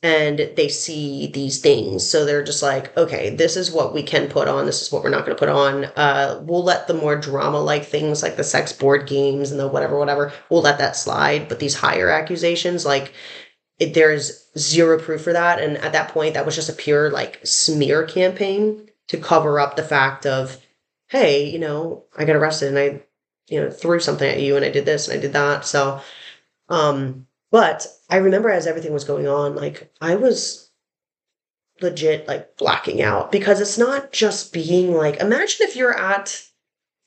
And 0.03 0.51
they 0.57 0.69
see 0.69 1.27
these 1.29 1.61
things. 1.61 2.09
So 2.09 2.25
they're 2.25 2.45
just 2.45 2.63
like, 2.63 2.97
okay, 2.97 3.31
this 3.31 3.57
is 3.57 3.73
what 3.73 3.93
we 3.95 4.03
can 4.03 4.29
put 4.29 4.47
on. 4.47 4.67
This 4.67 4.83
is 4.83 4.93
what 4.93 5.03
we're 5.03 5.11
not 5.11 5.25
going 5.25 5.37
to 5.37 5.41
put 5.41 5.49
on. 5.49 5.87
Uh, 5.97 6.43
we'll 6.47 6.63
let 6.63 6.87
the 6.87 6.95
more 6.95 7.17
drama 7.17 7.61
like 7.61 7.85
things 7.85 8.23
like 8.23 8.37
the 8.37 8.45
sex 8.45 8.73
board 8.73 9.09
games 9.09 9.51
and 9.51 9.59
the 9.59 9.67
whatever, 9.67 9.99
whatever, 9.99 10.33
we'll 10.51 10.63
let 10.63 10.79
that 10.79 10.97
slide. 10.97 11.49
But 11.49 11.59
these 11.59 11.75
higher 11.75 12.09
accusations, 12.11 12.85
like, 12.85 13.15
it, 13.79 13.95
there's 13.95 14.49
zero 14.57 14.99
proof 14.99 15.23
for 15.23 15.33
that. 15.33 15.61
And 15.61 15.79
at 15.79 15.93
that 15.93 16.11
point, 16.11 16.35
that 16.35 16.47
was 16.47 16.55
just 16.55 16.69
a 16.69 16.75
pure 16.75 17.11
like 17.11 17.41
smear 17.45 18.05
campaign 18.05 18.89
to 19.09 19.17
cover 19.17 19.59
up 19.59 19.77
the 19.77 19.83
fact 19.83 20.27
of, 20.27 20.59
hey, 21.09 21.49
you 21.49 21.59
know, 21.59 22.05
I 22.17 22.25
got 22.25 22.37
arrested 22.37 22.69
and 22.69 22.79
I 22.79 23.03
you 23.49 23.61
know, 23.61 23.71
threw 23.71 24.01
something 24.01 24.29
at 24.29 24.41
you 24.41 24.57
and 24.57 24.65
I 24.65 24.71
did 24.71 24.85
this 24.85 25.09
and 25.09 25.19
I 25.19 25.21
did 25.21 25.33
that. 25.33 25.65
So, 25.65 26.01
um, 26.69 27.27
but 27.51 27.87
I 28.09 28.17
remember 28.17 28.51
as 28.51 28.67
everything 28.67 28.93
was 28.93 29.05
going 29.05 29.27
on, 29.27 29.57
like 29.57 29.93
I 30.01 30.15
was 30.17 30.71
legit 31.81 32.27
like 32.27 32.57
blacking 32.57 33.03
out 33.03 33.31
because 33.31 33.61
it's 33.61 33.79
not 33.79 34.13
just 34.13 34.53
being 34.53 34.95
like, 34.95 35.17
imagine 35.21 35.59
if 35.61 35.77
you're 35.77 35.97
at 35.97 36.43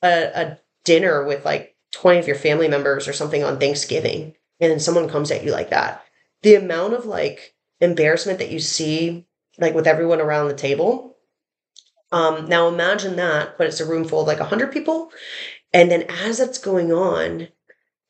a, 0.02 0.30
a 0.34 0.58
dinner 0.84 1.24
with 1.24 1.44
like 1.44 1.76
20 1.92 2.18
of 2.18 2.26
your 2.26 2.36
family 2.36 2.68
members 2.68 3.08
or 3.08 3.12
something 3.12 3.42
on 3.42 3.58
Thanksgiving 3.58 4.34
and 4.60 4.70
then 4.70 4.80
someone 4.80 5.08
comes 5.08 5.30
at 5.30 5.44
you 5.44 5.50
like 5.50 5.70
that. 5.70 6.04
The 6.42 6.54
amount 6.54 6.94
of 6.94 7.06
like 7.06 7.54
embarrassment 7.80 8.38
that 8.38 8.50
you 8.50 8.60
see 8.60 9.26
like 9.58 9.74
with 9.74 9.86
everyone 9.86 10.20
around 10.20 10.48
the 10.48 10.54
table. 10.54 11.16
Um, 12.12 12.46
now 12.46 12.68
imagine 12.68 13.16
that, 13.16 13.56
but 13.56 13.66
it's 13.66 13.80
a 13.80 13.86
room 13.86 14.04
full 14.04 14.22
of 14.22 14.26
like 14.26 14.40
100 14.40 14.72
people 14.72 15.10
and 15.72 15.90
then 15.90 16.02
as 16.08 16.40
it's 16.40 16.58
going 16.58 16.92
on 16.92 17.48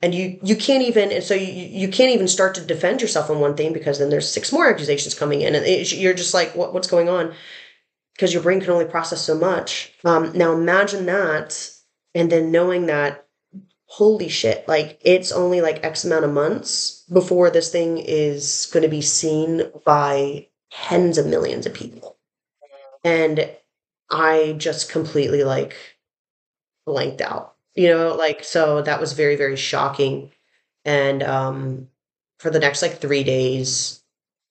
and 0.02 0.14
you 0.14 0.38
you 0.42 0.56
can't 0.56 0.82
even 0.82 1.12
and 1.12 1.24
so 1.24 1.34
you 1.34 1.46
you 1.46 1.88
can't 1.88 2.12
even 2.12 2.28
start 2.28 2.54
to 2.54 2.64
defend 2.64 3.02
yourself 3.02 3.30
on 3.30 3.40
one 3.40 3.56
thing 3.56 3.72
because 3.72 3.98
then 3.98 4.10
there's 4.10 4.30
six 4.30 4.52
more 4.52 4.68
accusations 4.68 5.14
coming 5.14 5.42
in. 5.42 5.54
And 5.54 5.64
it, 5.66 5.92
you're 5.92 6.14
just 6.14 6.34
like 6.34 6.54
what, 6.54 6.72
what's 6.72 6.88
going 6.88 7.08
on? 7.08 7.34
Because 8.14 8.32
your 8.32 8.42
brain 8.42 8.60
can 8.60 8.70
only 8.70 8.86
process 8.86 9.20
so 9.22 9.34
much. 9.34 9.92
Um, 10.04 10.36
now 10.36 10.52
imagine 10.52 11.06
that 11.06 11.70
and 12.14 12.30
then 12.30 12.50
knowing 12.50 12.86
that 12.86 13.26
holy 13.86 14.28
shit 14.28 14.66
like 14.68 15.00
it's 15.04 15.32
only 15.32 15.60
like 15.60 15.84
x 15.84 16.04
amount 16.04 16.24
of 16.24 16.32
months 16.32 17.04
before 17.12 17.50
this 17.50 17.72
thing 17.72 17.98
is 17.98 18.70
going 18.72 18.84
to 18.84 18.88
be 18.88 19.02
seen 19.02 19.62
by 19.84 20.46
tens 20.70 21.18
of 21.18 21.26
millions 21.26 21.66
of 21.66 21.74
people. 21.74 22.16
And 23.04 23.50
i 24.12 24.54
just 24.58 24.90
completely 24.90 25.44
like 25.44 25.76
blanked 26.86 27.20
out 27.20 27.54
you 27.74 27.88
know 27.88 28.14
like 28.14 28.44
so 28.44 28.83
that 28.83 29.00
was 29.00 29.12
very 29.14 29.37
very 29.37 29.56
shocking. 29.56 30.30
And 30.85 31.22
um 31.22 31.88
for 32.38 32.50
the 32.50 32.59
next 32.61 32.83
like 32.83 32.98
three 33.00 33.24
days 33.24 34.02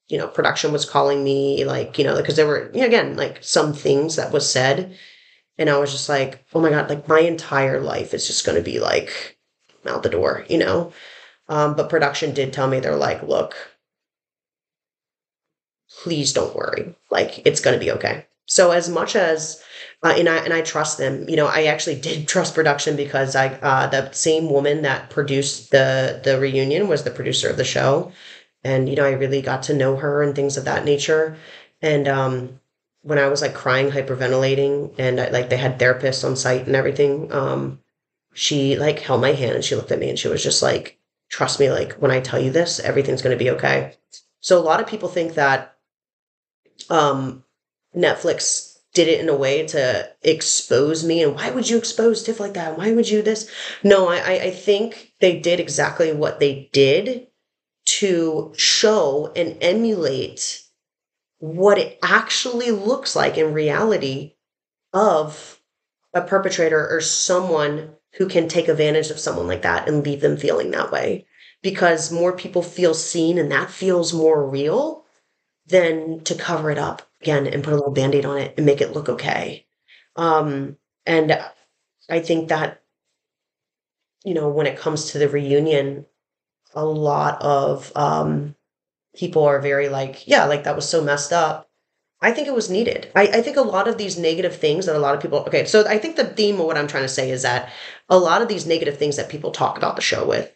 you 0.10 0.18
know 0.18 0.28
production 0.28 0.72
was 0.72 0.86
calling 0.90 1.24
me 1.24 1.66
like 1.66 1.98
you 1.98 2.04
know 2.04 2.16
because 2.18 2.36
there 2.36 2.48
were 2.48 2.72
you 2.74 2.82
know, 2.82 2.88
again 2.88 3.16
like 3.18 3.44
some 3.44 3.74
things 3.74 4.16
that 4.18 4.32
was 4.34 4.50
said. 4.52 4.98
And 5.60 5.70
i 5.70 5.78
was 5.78 5.92
just 5.92 6.10
like 6.10 6.46
oh 6.54 6.62
my 6.62 6.70
god 6.72 6.90
like 6.90 7.08
my 7.08 7.20
entire 7.22 7.82
life 7.82 8.14
is 8.14 8.28
just 8.28 8.46
going 8.46 8.58
to 8.58 8.64
be 8.64 8.80
like 8.80 9.38
out 9.88 10.04
the 10.04 10.10
door 10.10 10.46
you 10.50 10.58
know? 10.58 10.94
Um 11.50 11.76
but 11.76 11.90
production 11.90 12.34
did 12.34 12.54
tell 12.54 12.68
me 12.70 12.80
they're 12.80 12.96
like 12.96 13.24
look 13.24 13.56
please 16.04 16.34
don't 16.34 16.56
worry. 16.56 16.96
Like 17.10 17.46
it's 17.46 17.60
going 17.62 17.78
to 17.78 17.84
be 17.86 17.92
okay 17.92 18.26
so 18.50 18.72
as 18.72 18.90
much 18.90 19.16
as 19.16 19.64
uh, 20.02 20.16
and 20.18 20.30
I 20.30 20.38
and 20.38 20.54
I 20.54 20.62
trust 20.62 20.98
them. 20.98 21.28
You 21.30 21.36
know, 21.36 21.48
I 21.48 21.66
actually 21.66 21.96
did 22.02 22.28
trust 22.28 22.56
production 22.56 22.96
because 22.96 23.36
I 23.36 23.48
uh, 23.48 23.88
the 23.88 24.12
same 24.12 24.50
woman 24.50 24.82
that 24.84 25.10
produced 25.10 25.72
the 25.72 26.20
the 26.24 26.40
reunion 26.40 26.88
was 26.88 27.04
the 27.04 27.12
producer 27.12 27.50
of 27.50 27.58
the 27.58 27.64
show, 27.64 28.12
and 28.64 28.90
you 28.90 28.96
know 28.96 29.06
I 29.06 29.12
really 29.12 29.42
got 29.42 29.64
to 29.64 29.74
know 29.74 29.96
her 29.98 30.24
and 30.24 30.36
things 30.36 30.58
of 30.58 30.66
that 30.66 30.86
nature, 30.86 31.38
and 31.82 32.08
um, 32.08 32.60
when 33.02 33.20
I 33.20 33.28
was 33.28 33.42
like 33.42 33.54
crying, 33.54 33.92
hyperventilating, 33.92 34.96
and 34.98 35.20
I, 35.20 35.30
like 35.30 35.50
they 35.50 35.58
had 35.58 35.80
therapists 35.80 36.24
on 36.24 36.36
site 36.36 36.66
and 36.66 36.76
everything, 36.76 37.32
um, 37.32 37.80
she 38.34 38.78
like 38.78 39.00
held 39.00 39.22
my 39.22 39.34
hand 39.34 39.56
and 39.56 39.64
she 39.66 39.76
looked 39.76 39.92
at 39.92 40.00
me 40.00 40.10
and 40.10 40.20
she 40.20 40.28
was 40.30 40.44
just 40.44 40.62
like, 40.62 40.98
"Trust 41.30 41.60
me, 41.60 41.70
like 41.72 41.94
when 41.94 42.12
I 42.12 42.22
tell 42.22 42.40
you 42.40 42.52
this, 42.52 42.80
everything's 42.80 43.22
going 43.22 43.38
to 43.38 43.44
be 43.44 43.52
okay." 43.52 43.96
So 44.42 44.58
a 44.58 44.64
lot 44.64 44.80
of 44.80 44.88
people 44.88 45.10
think 45.10 45.34
that 45.34 45.76
um, 46.90 47.44
Netflix 47.96 48.78
did 48.94 49.08
it 49.08 49.20
in 49.20 49.30
a 49.30 49.36
way 49.36 49.66
to 49.68 50.10
expose 50.24 51.06
me 51.06 51.22
and 51.22 51.36
why 51.36 51.52
would 51.52 51.70
you 51.70 51.78
expose 51.78 52.24
Tiff 52.24 52.40
like 52.40 52.54
that? 52.54 52.78
Why 52.78 52.92
would 52.92 53.10
you 53.10 53.22
this? 53.22 53.50
No, 53.84 54.10
I, 54.10 54.34
I 54.34 54.52
think 54.52 55.14
they 55.20 55.40
did 55.40 55.60
exactly 55.60 56.12
what 56.12 56.40
they 56.40 56.70
did 56.74 57.28
to 57.86 58.54
show 58.58 59.32
and 59.36 59.58
emulate 59.62 60.64
what 61.40 61.78
it 61.78 61.98
actually 62.04 62.72
looks 62.72 63.16
like 63.16 63.38
in 63.38 63.54
reality 63.54 64.36
of 64.94 65.60
a 66.14 66.22
perpetrator 66.22 66.88
or 66.90 67.02
someone 67.02 67.96
who 68.18 68.28
can 68.28 68.48
take 68.48 68.68
advantage 68.68 69.10
of 69.12 69.20
someone 69.20 69.48
like 69.48 69.62
that 69.62 69.88
and 69.88 70.04
leave 70.04 70.22
them 70.22 70.38
feeling 70.38 70.72
that 70.72 70.92
way 70.92 71.26
because 71.62 72.12
more 72.12 72.36
people 72.36 72.64
feel 72.64 72.94
seen 72.94 73.38
and 73.38 73.52
that 73.52 73.70
feels 73.70 74.14
more 74.14 74.48
real 74.48 75.06
than 75.68 76.24
to 76.24 76.36
cover 76.36 76.72
it 76.72 76.78
up 76.78 77.09
again 77.22 77.48
and 77.48 77.64
put 77.64 77.74
a 77.74 77.76
little 77.76 77.92
band-aid 77.92 78.26
on 78.26 78.38
it 78.38 78.54
and 78.58 78.66
make 78.66 78.82
it 78.82 78.94
look 78.94 79.10
okay 79.10 79.66
um, 80.16 80.78
and 81.06 81.40
i 82.10 82.20
think 82.20 82.50
that 82.50 82.82
you 84.24 84.34
know 84.34 84.50
when 84.50 84.68
it 84.68 84.78
comes 84.78 85.12
to 85.12 85.20
the 85.20 85.30
reunion 85.30 86.06
a 86.74 86.86
lot 86.86 87.42
of 87.42 87.92
um, 87.96 88.56
people 89.16 89.44
are 89.44 89.60
very 89.60 89.90
like, 89.90 90.28
yeah, 90.28 90.46
like 90.46 90.64
that 90.64 90.76
was 90.76 90.88
so 90.88 91.04
messed 91.04 91.34
up. 91.34 91.70
I 92.22 92.32
think 92.32 92.48
it 92.48 92.54
was 92.54 92.70
needed. 92.70 93.10
I, 93.16 93.24
I 93.28 93.42
think 93.42 93.56
a 93.56 93.62
lot 93.62 93.88
of 93.88 93.98
these 93.98 94.18
negative 94.18 94.56
things 94.56 94.86
that 94.86 94.96
a 94.96 95.00
lot 95.00 95.16
of 95.16 95.22
people, 95.22 95.40
okay, 95.40 95.66
so 95.66 95.88
I 95.88 95.98
think 95.98 96.16
the 96.16 96.26
theme 96.26 96.60
of 96.60 96.66
what 96.66 96.78
I'm 96.78 96.88
trying 96.88 97.04
to 97.04 97.10
say 97.10 97.32
is 97.32 97.44
that 97.44 97.72
a 98.10 98.18
lot 98.18 98.42
of 98.42 98.50
these 98.50 98.66
negative 98.66 98.98
things 98.98 99.16
that 99.16 99.30
people 99.30 99.52
talk 99.52 99.78
about 99.78 99.96
the 99.96 100.02
show 100.02 100.28
with, 100.28 100.52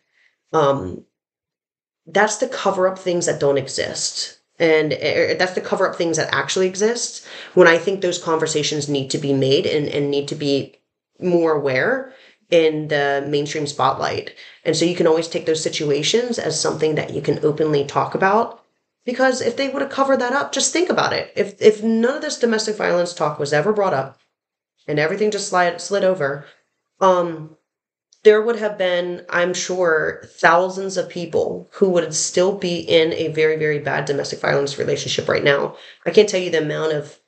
um, 0.51 1.05
that's 2.05 2.37
to 2.37 2.49
cover 2.49 2.87
up 2.87 2.99
things 2.99 3.27
that 3.27 3.39
don't 3.39 3.57
exist. 3.57 4.39
And 4.63 4.93
uh, 4.93 5.35
that's 5.37 5.55
to 5.55 5.61
cover 5.61 5.89
up 5.89 5.97
things 5.97 6.15
that 6.15 6.33
actually 6.33 6.67
exist. 6.67 7.27
When 7.53 7.67
I 7.67 7.77
think 7.77 7.99
those 7.99 8.23
conversations 8.23 8.87
need 8.87 9.09
to 9.11 9.17
be 9.17 9.33
made 9.33 9.65
and, 9.65 9.89
and 9.89 10.09
need 10.09 10.29
to 10.29 10.35
be 10.35 10.77
more 11.19 11.51
aware 11.51 12.13
in 12.49 12.87
the 12.87 13.25
mainstream 13.27 13.67
spotlight. 13.67 14.35
And 14.63 14.73
so 14.73 14.85
you 14.85 14.95
can 14.95 15.07
always 15.07 15.27
take 15.27 15.45
those 15.45 15.61
situations 15.61 16.39
as 16.39 16.57
something 16.57 16.95
that 16.95 17.13
you 17.13 17.21
can 17.21 17.43
openly 17.43 17.83
talk 17.83 18.15
about. 18.15 18.63
Because 19.05 19.41
if 19.41 19.57
they 19.57 19.67
would 19.67 19.81
have 19.81 19.91
covered 19.91 20.21
that 20.21 20.31
up, 20.31 20.53
just 20.53 20.71
think 20.71 20.89
about 20.89 21.11
it. 21.11 21.33
If 21.35 21.61
if 21.61 21.83
none 21.83 22.15
of 22.15 22.21
this 22.21 22.39
domestic 22.39 22.77
violence 22.77 23.13
talk 23.13 23.37
was 23.37 23.51
ever 23.51 23.73
brought 23.73 23.93
up 23.93 24.17
and 24.87 24.97
everything 24.97 25.29
just 25.29 25.49
slid 25.49 25.81
slid 25.81 26.05
over, 26.05 26.45
um, 27.01 27.57
there 28.23 28.41
would 28.41 28.57
have 28.57 28.77
been, 28.77 29.25
I'm 29.29 29.53
sure, 29.53 30.23
thousands 30.27 30.97
of 30.97 31.09
people 31.09 31.69
who 31.73 31.89
would 31.89 32.13
still 32.13 32.57
be 32.57 32.79
in 32.79 33.13
a 33.13 33.27
very, 33.29 33.57
very 33.57 33.79
bad 33.79 34.05
domestic 34.05 34.39
violence 34.39 34.79
relationship 34.79 35.27
right 35.27 35.43
now. 35.43 35.75
I 36.05 36.11
can't 36.11 36.29
tell 36.29 36.39
you 36.39 36.49
the 36.49 36.61
amount 36.61 36.93
of 36.93 37.19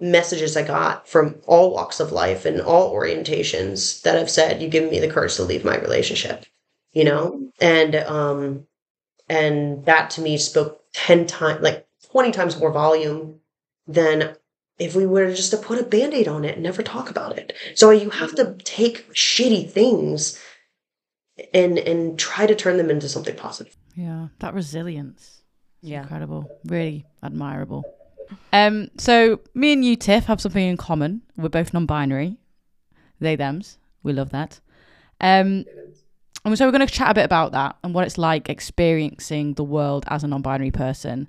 messages 0.00 0.56
I 0.56 0.62
got 0.62 1.08
from 1.08 1.40
all 1.46 1.74
walks 1.74 1.98
of 1.98 2.12
life 2.12 2.44
and 2.44 2.60
all 2.60 2.94
orientations 2.94 4.02
that 4.02 4.16
have 4.16 4.30
said, 4.30 4.62
"You've 4.62 4.70
given 4.70 4.90
me 4.90 5.00
the 5.00 5.10
courage 5.10 5.34
to 5.36 5.42
leave 5.42 5.64
my 5.64 5.76
relationship," 5.76 6.46
you 6.92 7.04
know, 7.04 7.50
and 7.60 7.96
um, 7.96 8.66
and 9.28 9.84
that 9.86 10.10
to 10.10 10.20
me 10.20 10.38
spoke 10.38 10.84
ten 10.92 11.26
times, 11.26 11.62
like 11.62 11.86
twenty 12.10 12.30
times 12.30 12.58
more 12.58 12.70
volume 12.70 13.40
than 13.88 14.36
if 14.78 14.94
we 14.94 15.06
were 15.06 15.34
just 15.34 15.50
to 15.50 15.56
put 15.56 15.80
a 15.80 15.84
band-aid 15.84 16.28
on 16.28 16.44
it 16.44 16.54
and 16.54 16.62
never 16.62 16.82
talk 16.82 17.10
about 17.10 17.38
it. 17.38 17.52
So 17.74 17.90
you 17.90 18.10
have 18.10 18.34
to 18.36 18.54
take 18.64 19.12
shitty 19.12 19.70
things 19.70 20.40
and 21.52 21.78
and 21.78 22.18
try 22.18 22.46
to 22.46 22.54
turn 22.54 22.76
them 22.76 22.90
into 22.90 23.08
something 23.08 23.36
positive. 23.36 23.76
Yeah, 23.94 24.28
that 24.38 24.54
resilience. 24.54 25.42
Yeah. 25.80 26.02
Incredible. 26.02 26.50
Really 26.64 27.06
admirable. 27.22 27.84
Um, 28.52 28.90
so 28.98 29.40
me 29.54 29.72
and 29.72 29.84
you, 29.84 29.96
Tiff, 29.96 30.24
have 30.26 30.40
something 30.40 30.66
in 30.66 30.76
common. 30.76 31.22
We're 31.36 31.48
both 31.48 31.72
non-binary. 31.72 32.36
They, 33.20 33.36
them's. 33.36 33.78
We 34.02 34.12
love 34.12 34.30
that. 34.30 34.60
Um, 35.20 35.64
and 36.44 36.56
so 36.56 36.66
we're 36.66 36.72
going 36.72 36.86
to 36.86 36.92
chat 36.92 37.10
a 37.10 37.14
bit 37.14 37.24
about 37.24 37.52
that 37.52 37.76
and 37.82 37.94
what 37.94 38.06
it's 38.06 38.18
like 38.18 38.48
experiencing 38.48 39.54
the 39.54 39.64
world 39.64 40.04
as 40.08 40.24
a 40.24 40.28
non-binary 40.28 40.70
person. 40.70 41.28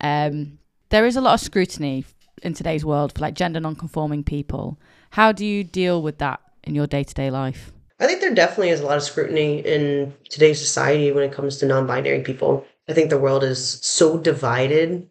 Um, 0.00 0.58
there 0.90 1.06
is 1.06 1.16
a 1.16 1.20
lot 1.20 1.34
of 1.34 1.40
scrutiny 1.40 2.04
in 2.42 2.54
today's 2.54 2.84
world 2.84 3.12
for 3.12 3.20
like 3.20 3.34
gender 3.34 3.60
non-conforming 3.60 4.24
people. 4.24 4.78
How 5.10 5.32
do 5.32 5.44
you 5.44 5.64
deal 5.64 6.02
with 6.02 6.18
that 6.18 6.40
in 6.64 6.74
your 6.74 6.86
day-to-day 6.86 7.30
life? 7.30 7.72
I 7.98 8.06
think 8.06 8.20
there 8.20 8.34
definitely 8.34 8.70
is 8.70 8.80
a 8.80 8.86
lot 8.86 8.98
of 8.98 9.02
scrutiny 9.02 9.60
in 9.60 10.14
today's 10.28 10.60
society 10.60 11.12
when 11.12 11.24
it 11.24 11.32
comes 11.32 11.58
to 11.58 11.66
non-binary 11.66 12.22
people. 12.22 12.66
I 12.88 12.92
think 12.92 13.10
the 13.10 13.18
world 13.18 13.42
is 13.42 13.80
so 13.82 14.18
divided 14.18 15.08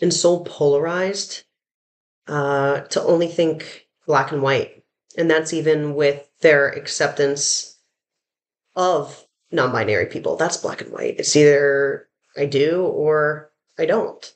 and 0.00 0.12
so 0.12 0.40
polarized 0.40 1.44
uh, 2.26 2.80
to 2.80 3.02
only 3.02 3.28
think 3.28 3.88
black 4.06 4.32
and 4.32 4.42
white. 4.42 4.84
And 5.18 5.30
that's 5.30 5.52
even 5.52 5.94
with 5.94 6.26
their 6.40 6.68
acceptance 6.68 7.76
of 8.74 9.26
non 9.50 9.72
binary 9.72 10.06
people. 10.06 10.36
That's 10.36 10.56
black 10.56 10.80
and 10.80 10.90
white. 10.90 11.16
It's 11.18 11.36
either 11.36 12.08
I 12.36 12.46
do 12.46 12.84
or 12.84 13.52
I 13.78 13.84
don't. 13.84 14.32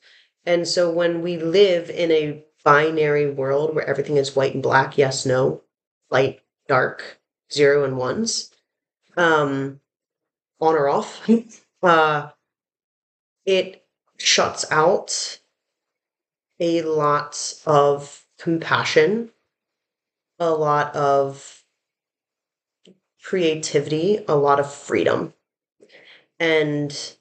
And 0.47 0.67
so 0.67 0.91
when 0.91 1.23
we 1.23 1.37
live 1.39 1.91
in 1.91 2.11
a 2.13 2.45
binary 2.65 3.29
world 3.29 3.75
where 3.75 3.87
everything 3.87 4.17
is 4.17 4.37
white 4.37 4.55
and 4.55 4.63
black, 4.63 4.97
yes, 4.97 5.27
no, 5.27 5.63
light, 6.11 6.41
dark, 6.69 7.21
zero 7.53 7.85
and 7.85 7.99
ones, 7.99 8.51
um, 9.17 9.81
on 10.61 10.75
or 10.75 10.89
off, 10.89 11.29
uh, 11.83 12.31
it 13.45 13.85
shuts 14.19 14.65
out 14.71 15.41
a 16.59 16.83
lot 16.83 17.61
of 17.67 18.25
compassion, 18.39 19.31
a 20.39 20.51
lot 20.51 20.95
of 20.95 21.65
creativity, 23.23 24.25
a 24.29 24.37
lot 24.37 24.61
of 24.61 24.73
freedom. 24.73 25.35
And 26.39 27.17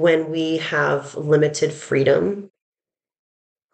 when 0.00 0.30
we 0.30 0.56
have 0.56 1.14
limited 1.14 1.72
freedom, 1.72 2.50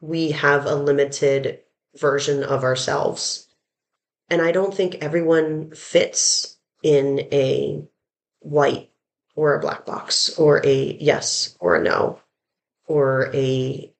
we 0.00 0.32
have 0.32 0.66
a 0.66 0.74
limited 0.74 1.60
version 1.94 2.42
of 2.42 2.64
ourselves. 2.64 3.46
And 4.28 4.42
I 4.42 4.50
don't 4.50 4.74
think 4.74 4.96
everyone 4.96 5.70
fits 5.70 6.58
in 6.82 7.20
a 7.32 7.82
white 8.40 8.90
or 9.36 9.54
a 9.54 9.60
black 9.60 9.86
box 9.86 10.36
or 10.38 10.64
a 10.66 10.96
yes 11.00 11.56
or 11.60 11.76
a 11.76 11.82
no 11.82 12.20
or 12.86 13.30
a 13.34 13.92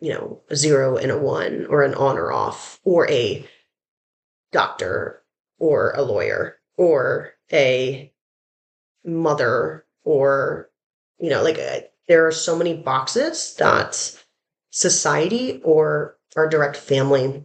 you 0.00 0.14
know, 0.14 0.40
a 0.48 0.56
zero 0.56 0.96
and 0.96 1.12
a 1.12 1.18
one 1.18 1.66
or 1.66 1.82
an 1.82 1.94
on 1.94 2.16
or 2.16 2.32
off 2.32 2.80
or 2.84 3.08
a 3.10 3.46
doctor 4.50 5.22
or 5.58 5.92
a 5.92 6.02
lawyer 6.02 6.56
or 6.76 7.34
a 7.52 8.10
mother 9.04 9.84
or, 10.04 10.69
you 11.20 11.30
know, 11.30 11.42
like 11.42 11.58
uh, 11.58 11.80
there 12.08 12.26
are 12.26 12.32
so 12.32 12.56
many 12.56 12.74
boxes 12.74 13.54
that 13.58 14.16
society 14.70 15.60
or 15.62 16.16
our 16.36 16.48
direct 16.48 16.76
family 16.76 17.44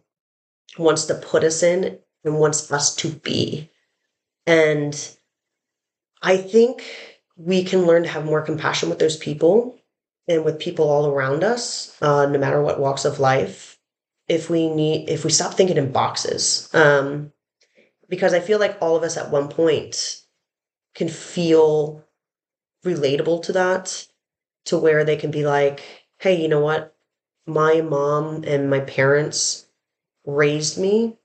wants 0.78 1.06
to 1.06 1.16
put 1.16 1.44
us 1.44 1.64
in 1.64 2.00
and 2.24 2.40
wants 2.40 2.72
us 2.72 2.96
to 2.96 3.10
be. 3.10 3.70
And 4.48 4.96
I 6.22 6.38
think 6.38 6.84
we 7.38 7.64
can 7.64 7.86
learn 7.86 8.04
to 8.04 8.10
have 8.10 8.26
more 8.26 8.42
compassion 8.42 8.90
with 8.90 9.00
those 9.00 9.18
people 9.18 9.78
and 10.28 10.44
with 10.44 10.60
people 10.60 10.90
all 10.90 11.08
around 11.08 11.44
us, 11.44 11.96
uh, 12.02 12.26
no 12.26 12.40
matter 12.40 12.62
what 12.62 12.80
walks 12.80 13.06
of 13.06 13.20
life, 13.20 13.78
if 14.28 14.50
we 14.50 14.70
need, 14.70 15.10
if 15.10 15.24
we 15.24 15.30
stop 15.30 15.54
thinking 15.54 15.78
in 15.78 15.92
boxes, 15.92 16.70
um, 16.74 17.32
because 18.10 18.34
I 18.34 18.40
feel 18.40 18.60
like 18.60 18.78
all 18.82 18.96
of 18.96 19.04
us 19.04 19.18
at 19.18 19.32
one 19.32 19.50
point 19.50 20.22
can 20.96 21.10
feel 21.10 22.05
relatable 22.86 23.44
to 23.44 23.54
that, 23.54 24.08
to 24.66 24.78
where 24.78 25.04
they 25.04 25.18
can 25.18 25.32
be 25.32 25.46
like, 25.46 25.84
hey, 26.20 26.42
you 26.42 26.48
know 26.48 26.62
what? 26.62 26.96
My 27.46 27.82
mom 27.82 28.44
and 28.46 28.70
my 28.70 28.80
parents 28.80 29.66
raised 30.26 30.80
me 30.80 31.18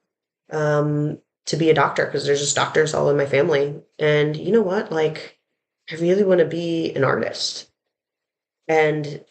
um, 0.51 1.19
to 1.47 1.57
be 1.57 1.71
a 1.71 1.75
doctor 1.75 2.07
because 2.07 2.27
there's 2.27 2.41
just 2.41 2.57
doctors 2.57 2.93
all 2.93 3.09
in 3.09 3.17
my 3.17 3.27
family. 3.27 3.81
And 3.99 4.37
you 4.37 4.53
know 4.53 4.63
what? 4.63 4.91
Like, 4.91 5.39
I 5.91 5.95
really 5.95 6.25
want 6.25 6.41
to 6.41 6.47
be 6.47 6.93
an 6.95 7.05
artist 7.05 7.71
and 8.69 9.25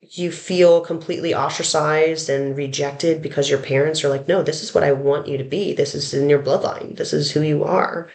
you 0.00 0.32
feel 0.32 0.80
completely 0.80 1.34
ostracized 1.34 2.28
and 2.28 2.56
rejected 2.56 3.22
because 3.22 3.48
your 3.48 3.60
parents 3.60 4.02
are 4.02 4.08
like, 4.08 4.26
no, 4.26 4.42
this 4.42 4.62
is 4.62 4.74
what 4.74 4.82
I 4.82 4.92
want 4.92 5.28
you 5.28 5.38
to 5.38 5.44
be. 5.44 5.72
This 5.72 5.94
is 5.94 6.12
in 6.12 6.28
your 6.28 6.42
bloodline. 6.42 6.96
This 6.96 7.12
is 7.12 7.30
who 7.30 7.42
you 7.42 7.62
are. 7.62 8.10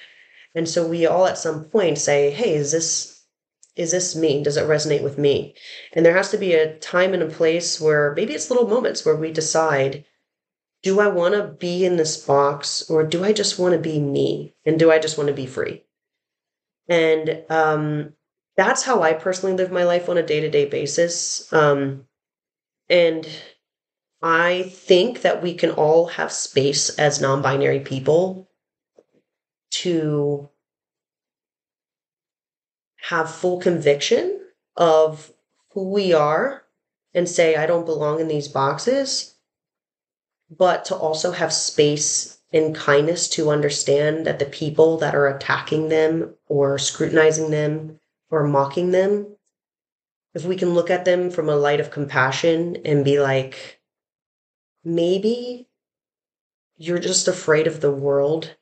And 0.55 0.67
so 0.67 0.85
we 0.85 1.05
all 1.05 1.25
at 1.25 1.37
some 1.37 1.65
point 1.65 1.97
say, 1.97 2.31
hey, 2.31 2.55
is 2.55 2.71
this 2.71 3.14
is 3.75 3.91
this 3.91 4.15
me? 4.15 4.43
Does 4.43 4.57
it 4.57 4.67
resonate 4.67 5.03
with 5.03 5.17
me? 5.17 5.55
And 5.93 6.05
there 6.05 6.15
has 6.15 6.31
to 6.31 6.37
be 6.37 6.53
a 6.53 6.77
time 6.77 7.13
and 7.13 7.23
a 7.23 7.27
place 7.27 7.79
where 7.81 8.13
maybe 8.15 8.33
it's 8.33 8.49
little 8.49 8.67
moments 8.67 9.05
where 9.05 9.15
we 9.15 9.31
decide 9.31 10.05
do 10.83 10.99
I 10.99 11.07
want 11.07 11.33
to 11.33 11.43
be 11.43 11.83
in 11.83 11.97
this 11.97 12.15
box 12.15 12.87
or 12.91 13.03
do 13.03 13.23
I 13.23 13.33
just 13.33 13.57
want 13.57 13.73
to 13.73 13.79
be 13.79 13.99
me? 13.99 14.53
And 14.65 14.77
do 14.77 14.91
I 14.91 14.99
just 14.99 15.17
want 15.17 15.29
to 15.29 15.33
be 15.33 15.47
free? 15.47 15.83
And 16.87 17.43
um, 17.49 18.13
that's 18.55 18.83
how 18.83 19.01
I 19.01 19.13
personally 19.13 19.55
live 19.55 19.71
my 19.71 19.83
life 19.83 20.07
on 20.09 20.17
a 20.17 20.23
day 20.23 20.41
to 20.41 20.49
day 20.49 20.65
basis. 20.65 21.51
Um, 21.51 22.05
and 22.87 23.27
I 24.21 24.71
think 24.73 25.21
that 25.21 25.41
we 25.41 25.55
can 25.55 25.71
all 25.71 26.05
have 26.07 26.31
space 26.31 26.89
as 26.99 27.19
non 27.19 27.41
binary 27.41 27.79
people 27.79 28.47
to 29.71 30.49
have 33.09 33.29
full 33.29 33.59
conviction 33.59 34.39
of 34.75 35.31
who 35.73 35.91
we 35.91 36.11
are 36.11 36.63
and 37.13 37.29
say, 37.29 37.55
I 37.55 37.67
don't 37.67 37.85
belong 37.85 38.19
in 38.19 38.27
these 38.27 38.47
boxes, 38.47 39.35
but 40.49 40.85
to 40.85 40.95
also 40.95 41.31
have 41.31 41.53
space 41.53 42.39
and 42.51 42.75
kindness 42.75 43.27
to 43.29 43.51
understand 43.51 44.25
that 44.25 44.39
the 44.39 44.45
people 44.45 44.97
that 44.97 45.13
are 45.13 45.27
attacking 45.27 45.89
them 45.89 46.33
or 46.47 46.79
scrutinizing 46.79 47.51
them 47.51 47.99
or 48.31 48.47
mocking 48.47 48.89
them, 48.89 49.35
if 50.33 50.43
we 50.43 50.55
can 50.55 50.73
look 50.73 50.89
at 50.89 51.05
them 51.05 51.29
from 51.29 51.47
a 51.47 51.55
light 51.55 51.79
of 51.79 51.91
compassion 51.91 52.77
and 52.85 53.05
be 53.05 53.19
like, 53.19 53.79
maybe 54.83 55.67
you're 56.75 56.97
just 56.97 57.27
afraid 57.27 57.67
of 57.67 57.81
the 57.81 57.91
world 57.91 58.55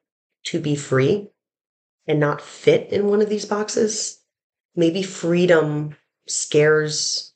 to 0.44 0.60
be 0.60 0.76
free 0.76 1.30
and 2.06 2.20
not 2.20 2.42
fit 2.42 2.92
in 2.92 3.08
one 3.08 3.22
of 3.22 3.30
these 3.30 3.46
boxes 3.46 4.20
maybe 4.76 5.04
freedom 5.04 5.96
scares 6.28 7.34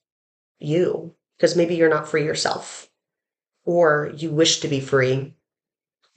you 0.59 1.13
because 1.37 1.55
maybe 1.55 1.75
you're 1.75 1.89
not 1.89 2.07
free 2.07 2.23
yourself 2.23 2.89
or 3.65 4.11
you 4.15 4.31
wish 4.31 4.59
to 4.61 4.67
be 4.67 4.79
free. 4.79 5.33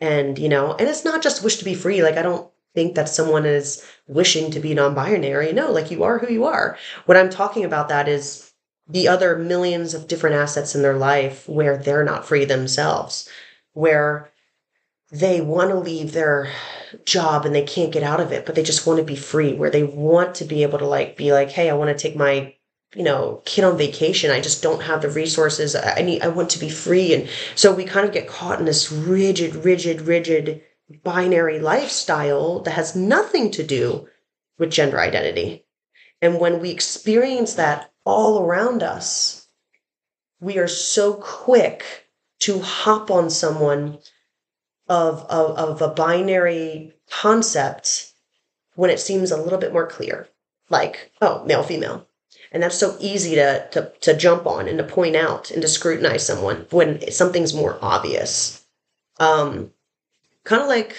And 0.01 0.39
you 0.39 0.49
know 0.49 0.73
and 0.75 0.89
it's 0.89 1.05
not 1.05 1.23
just 1.23 1.45
wish 1.45 1.57
to 1.57 1.65
be 1.65 1.75
free 1.75 2.03
like 2.03 2.17
i 2.17 2.23
don't 2.23 2.51
think 2.75 2.95
that 2.95 3.09
someone 3.09 3.45
is 3.45 3.85
wishing 4.07 4.51
to 4.53 4.61
be 4.61 4.73
non-binary. 4.73 5.53
No 5.53 5.71
like 5.71 5.91
you 5.91 6.05
are 6.05 6.19
who 6.19 6.33
you 6.33 6.45
are. 6.45 6.79
What 7.05 7.19
i'm 7.19 7.29
talking 7.29 7.65
about 7.65 7.91
that 7.91 8.09
is 8.09 8.53
the 8.89 9.09
other 9.09 9.37
millions 9.37 9.93
of 9.93 10.09
different 10.09 10.37
assets 10.37 10.75
in 10.75 10.83
their 10.83 10.97
life 10.97 11.47
where 11.49 11.77
they're 11.77 12.05
not 12.05 12.25
free 12.27 12.45
themselves 12.47 13.29
where 13.73 14.30
they 15.11 15.41
want 15.41 15.71
to 15.71 15.77
leave 15.77 16.13
their 16.13 16.53
job 17.05 17.45
and 17.45 17.55
they 17.55 17.65
can't 17.65 17.93
get 17.93 18.03
out 18.03 18.21
of 18.21 18.33
it, 18.33 18.47
but 18.47 18.55
they 18.55 18.63
just 18.63 18.87
want 18.87 18.99
to 18.99 19.05
be 19.05 19.17
free, 19.17 19.55
where 19.55 19.71
they 19.71 19.83
want 19.83 20.37
to 20.37 20.45
be 20.45 20.63
able 20.63 20.79
to 20.79 20.87
like 20.87 21.17
be 21.17 21.33
like, 21.33 21.51
hey, 21.51 21.69
I 21.69 21.75
want 21.75 21.97
to 21.97 22.01
take 22.01 22.17
my 22.17 22.55
you 22.95 23.03
know 23.03 23.43
kid 23.45 23.65
on 23.65 23.79
vacation. 23.79 24.31
I 24.31 24.41
just 24.41 24.63
don't 24.63 24.83
have 24.83 25.03
the 25.03 25.11
resources. 25.11 25.75
I 25.77 26.03
need 26.03 26.23
i 26.23 26.29
want 26.29 26.51
to 26.51 26.59
be 26.59 26.71
free. 26.71 27.15
And 27.15 27.29
so 27.55 27.75
we 27.75 27.85
kind 27.85 28.07
of 28.07 28.13
get 28.13 28.29
caught 28.29 28.59
in 28.59 28.67
this 28.67 28.91
rigid 28.93 29.65
rigid 29.65 30.03
rigid 30.03 30.63
binary 31.05 31.61
lifestyle 31.61 32.61
that 32.61 32.73
has 32.73 32.97
nothing 32.97 33.51
to 33.53 33.63
do 33.63 34.09
with 34.59 34.71
gender 34.71 34.99
identity. 34.99 35.67
And 36.23 36.39
when 36.39 36.61
we 36.61 36.71
experience 36.71 37.55
that 37.55 37.93
all 38.05 38.45
around 38.45 38.83
us 38.83 39.41
we 40.41 40.59
are 40.59 40.69
so 40.69 41.15
quick 41.15 42.09
to 42.41 42.61
hop 42.61 43.11
on 43.11 43.29
someone 43.29 43.99
of, 44.91 45.25
of, 45.31 45.57
of 45.57 45.81
a 45.81 45.95
binary 45.95 46.93
concept 47.09 48.13
when 48.75 48.91
it 48.91 48.99
seems 48.99 49.31
a 49.31 49.41
little 49.41 49.59
bit 49.59 49.73
more 49.73 49.87
clear, 49.87 50.29
like, 50.69 51.13
oh, 51.23 51.45
male, 51.45 51.63
female. 51.63 52.09
And 52.51 52.63
that's 52.63 52.77
so 52.77 52.97
easy 52.99 53.37
to, 53.37 53.69
to, 53.71 53.93
to 54.01 54.17
jump 54.17 54.47
on 54.47 54.67
and 54.67 54.79
to 54.79 54.85
point 54.85 55.15
out 55.15 55.53
and 55.53 55.63
to 55.63 55.69
scrutinize 55.69 56.27
someone 56.27 56.67
when 56.71 57.09
something's 57.13 57.55
more 57.55 57.79
obvious. 57.81 58.65
Um, 59.21 59.71
kind 60.43 60.61
of 60.61 60.67
like, 60.67 60.97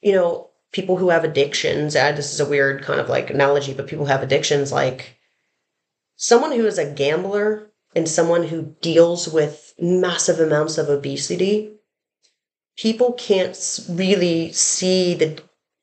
you 0.00 0.12
know, 0.12 0.50
people 0.70 0.96
who 0.96 1.08
have 1.08 1.24
addictions. 1.24 1.96
Uh, 1.96 2.12
this 2.12 2.32
is 2.32 2.38
a 2.38 2.48
weird 2.48 2.84
kind 2.84 3.00
of 3.00 3.08
like 3.08 3.30
analogy, 3.30 3.74
but 3.74 3.88
people 3.88 4.04
who 4.04 4.12
have 4.12 4.22
addictions 4.22 4.70
like 4.70 5.18
someone 6.14 6.52
who 6.52 6.66
is 6.66 6.78
a 6.78 6.92
gambler 6.92 7.72
and 7.96 8.08
someone 8.08 8.44
who 8.44 8.76
deals 8.80 9.28
with 9.28 9.74
massive 9.80 10.38
amounts 10.38 10.78
of 10.78 10.88
obesity 10.88 11.72
people 12.76 13.12
can't 13.14 13.80
really 13.88 14.52
see 14.52 15.14
the 15.14 15.42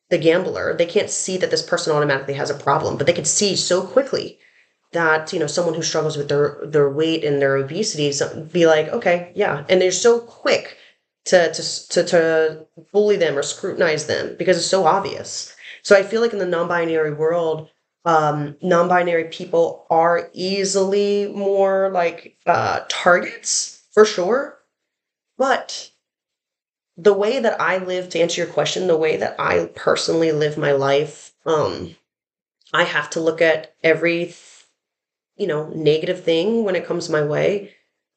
the 0.10 0.18
gambler. 0.18 0.76
They 0.76 0.88
can't 0.88 1.10
see 1.10 1.38
that 1.38 1.52
this 1.52 1.62
person 1.62 1.96
automatically 1.96 2.34
has 2.34 2.50
a 2.50 2.56
problem, 2.56 2.98
but 2.98 3.06
they 3.06 3.14
can 3.14 3.26
see 3.26 3.56
so 3.56 3.84
quickly 3.84 4.40
that 4.92 5.32
you 5.32 5.40
know 5.40 5.48
someone 5.48 5.76
who 5.76 5.84
struggles 5.84 6.18
with 6.18 6.30
their 6.30 6.60
their 6.64 6.90
weight 6.90 7.24
and 7.24 7.42
their 7.42 7.56
obesity 7.56 8.12
be 8.52 8.66
like, 8.66 8.88
okay, 8.90 9.32
yeah, 9.36 9.66
and 9.70 9.82
they're 9.82 9.92
so 9.92 10.20
quick 10.20 10.78
to 11.26 11.54
to 11.54 11.88
to, 11.90 12.04
to 12.04 12.66
bully 12.92 13.18
them 13.18 13.38
or 13.38 13.44
scrutinize 13.44 14.08
them 14.08 14.36
because 14.38 14.58
it's 14.58 14.68
so 14.68 14.86
obvious. 14.86 15.56
So 15.84 15.96
I 15.96 16.04
feel 16.04 16.22
like 16.22 16.34
in 16.34 16.40
the 16.40 16.46
non-binary 16.46 17.14
world, 17.14 17.70
um, 18.04 18.58
non-binary 18.62 19.26
people 19.26 19.86
are 19.90 20.30
easily 20.34 21.32
more 21.34 21.90
like 21.92 22.38
uh, 22.46 22.82
targets 22.90 23.84
for 23.92 24.06
sure, 24.06 24.58
but 25.38 25.92
the 27.02 27.14
way 27.14 27.40
that 27.40 27.60
I 27.62 27.78
live, 27.78 28.10
to 28.10 28.20
answer 28.20 28.42
your 28.42 28.52
question, 28.52 28.88
the 28.88 28.98
way 28.98 29.18
that 29.18 29.40
I 29.40 29.70
personally 29.76 30.32
live 30.32 30.58
my 30.58 30.74
life, 30.74 31.34
um, 31.46 31.96
I 32.74 32.84
have 32.84 33.10
to 33.12 33.22
look 33.22 33.42
at 33.42 33.74
every, 33.84 34.36
you 35.38 35.48
know, 35.48 35.70
negative 35.70 36.24
thing 36.24 36.66
when 36.66 36.76
it 36.76 36.86
comes 36.86 37.10
my 37.10 37.24
way 37.24 37.74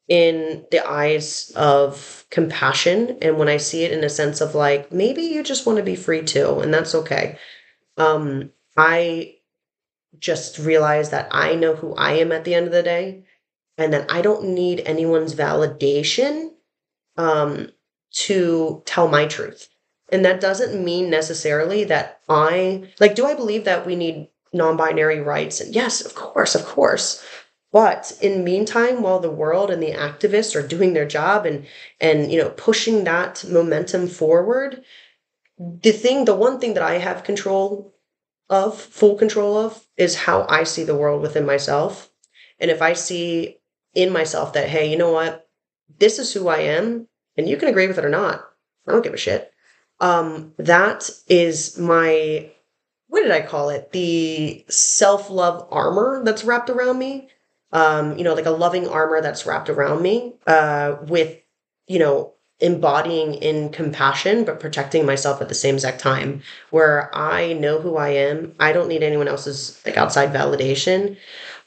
in 0.08 0.64
the 0.72 0.86
eyes 0.86 1.52
of 1.54 2.26
compassion. 2.30 3.18
And 3.22 3.38
when 3.38 3.48
I 3.48 3.56
see 3.58 3.84
it 3.84 3.92
in 3.92 4.02
a 4.02 4.10
sense 4.10 4.40
of 4.40 4.54
like, 4.54 4.90
maybe 4.90 5.22
you 5.22 5.44
just 5.44 5.64
want 5.64 5.78
to 5.78 5.84
be 5.84 5.96
free 5.96 6.22
too, 6.22 6.58
and 6.58 6.74
that's 6.74 6.94
okay. 6.94 7.38
Um, 7.96 8.50
I 8.76 9.36
just 10.18 10.58
realize 10.58 11.10
that 11.10 11.28
I 11.30 11.54
know 11.54 11.76
who 11.76 11.94
I 11.94 12.14
am 12.14 12.32
at 12.32 12.44
the 12.44 12.54
end 12.54 12.66
of 12.66 12.72
the 12.72 12.82
day 12.82 13.24
and 13.78 13.92
that 13.92 14.10
I 14.10 14.22
don't 14.22 14.54
need 14.54 14.80
anyone's 14.80 15.34
validation 15.34 16.50
um, 17.16 17.70
to 18.12 18.82
tell 18.84 19.08
my 19.08 19.26
truth. 19.26 19.68
And 20.10 20.24
that 20.24 20.40
doesn't 20.40 20.84
mean 20.84 21.08
necessarily 21.08 21.84
that 21.84 22.20
I 22.28 22.92
like 23.00 23.14
do 23.14 23.26
I 23.26 23.34
believe 23.34 23.64
that 23.64 23.86
we 23.86 23.96
need 23.96 24.28
non-binary 24.52 25.20
rights? 25.20 25.60
And 25.60 25.74
yes, 25.74 26.04
of 26.04 26.14
course, 26.14 26.54
of 26.54 26.64
course. 26.64 27.24
But 27.72 28.12
in 28.20 28.44
meantime, 28.44 29.00
while 29.00 29.18
the 29.18 29.30
world 29.30 29.70
and 29.70 29.82
the 29.82 29.92
activists 29.92 30.54
are 30.54 30.66
doing 30.66 30.92
their 30.92 31.06
job 31.06 31.46
and 31.46 31.66
and 32.00 32.30
you 32.30 32.38
know 32.38 32.50
pushing 32.50 33.04
that 33.04 33.44
momentum 33.48 34.08
forward, 34.08 34.84
the 35.58 35.92
thing, 35.92 36.24
the 36.24 36.34
one 36.34 36.60
thing 36.60 36.74
that 36.74 36.82
I 36.82 36.98
have 36.98 37.24
control 37.24 37.94
of, 38.48 38.78
full 38.78 39.16
control 39.16 39.56
of, 39.56 39.86
is 39.96 40.14
how 40.14 40.46
I 40.48 40.64
see 40.64 40.84
the 40.84 40.96
world 40.96 41.22
within 41.22 41.46
myself. 41.46 42.10
And 42.58 42.70
if 42.70 42.82
I 42.82 42.92
see 42.92 43.58
in 43.94 44.12
myself 44.12 44.52
that, 44.52 44.68
hey, 44.68 44.90
you 44.90 44.96
know 44.96 45.12
what, 45.12 45.48
this 45.98 46.18
is 46.18 46.32
who 46.32 46.48
I 46.48 46.58
am, 46.58 47.08
and 47.36 47.48
you 47.48 47.56
can 47.56 47.68
agree 47.68 47.86
with 47.86 47.98
it 47.98 48.04
or 48.04 48.10
not. 48.10 48.48
I 48.86 48.92
don't 48.92 49.04
give 49.04 49.14
a 49.14 49.18
shit. 49.18 49.52
Um, 50.00 50.52
that 50.58 51.08
is 51.28 51.78
my 51.78 52.50
what 53.12 53.22
did 53.22 53.30
I 53.30 53.42
call 53.42 53.68
it? 53.68 53.92
The 53.92 54.64
self 54.70 55.28
love 55.28 55.68
armor 55.70 56.22
that's 56.24 56.44
wrapped 56.44 56.70
around 56.70 56.98
me. 56.98 57.28
Um, 57.70 58.16
you 58.16 58.24
know, 58.24 58.32
like 58.32 58.46
a 58.46 58.50
loving 58.50 58.88
armor 58.88 59.20
that's 59.20 59.44
wrapped 59.44 59.68
around 59.68 60.00
me, 60.00 60.34
uh, 60.46 60.96
with, 61.02 61.38
you 61.86 61.98
know, 61.98 62.32
embodying 62.58 63.34
in 63.34 63.68
compassion, 63.68 64.44
but 64.44 64.60
protecting 64.60 65.04
myself 65.04 65.42
at 65.42 65.50
the 65.50 65.54
same 65.54 65.74
exact 65.74 66.00
time, 66.00 66.40
where 66.70 67.14
I 67.14 67.52
know 67.52 67.80
who 67.80 67.96
I 67.96 68.10
am. 68.10 68.54
I 68.58 68.72
don't 68.72 68.88
need 68.88 69.02
anyone 69.02 69.28
else's 69.28 69.78
like 69.84 69.98
outside 69.98 70.32
validation. 70.32 71.18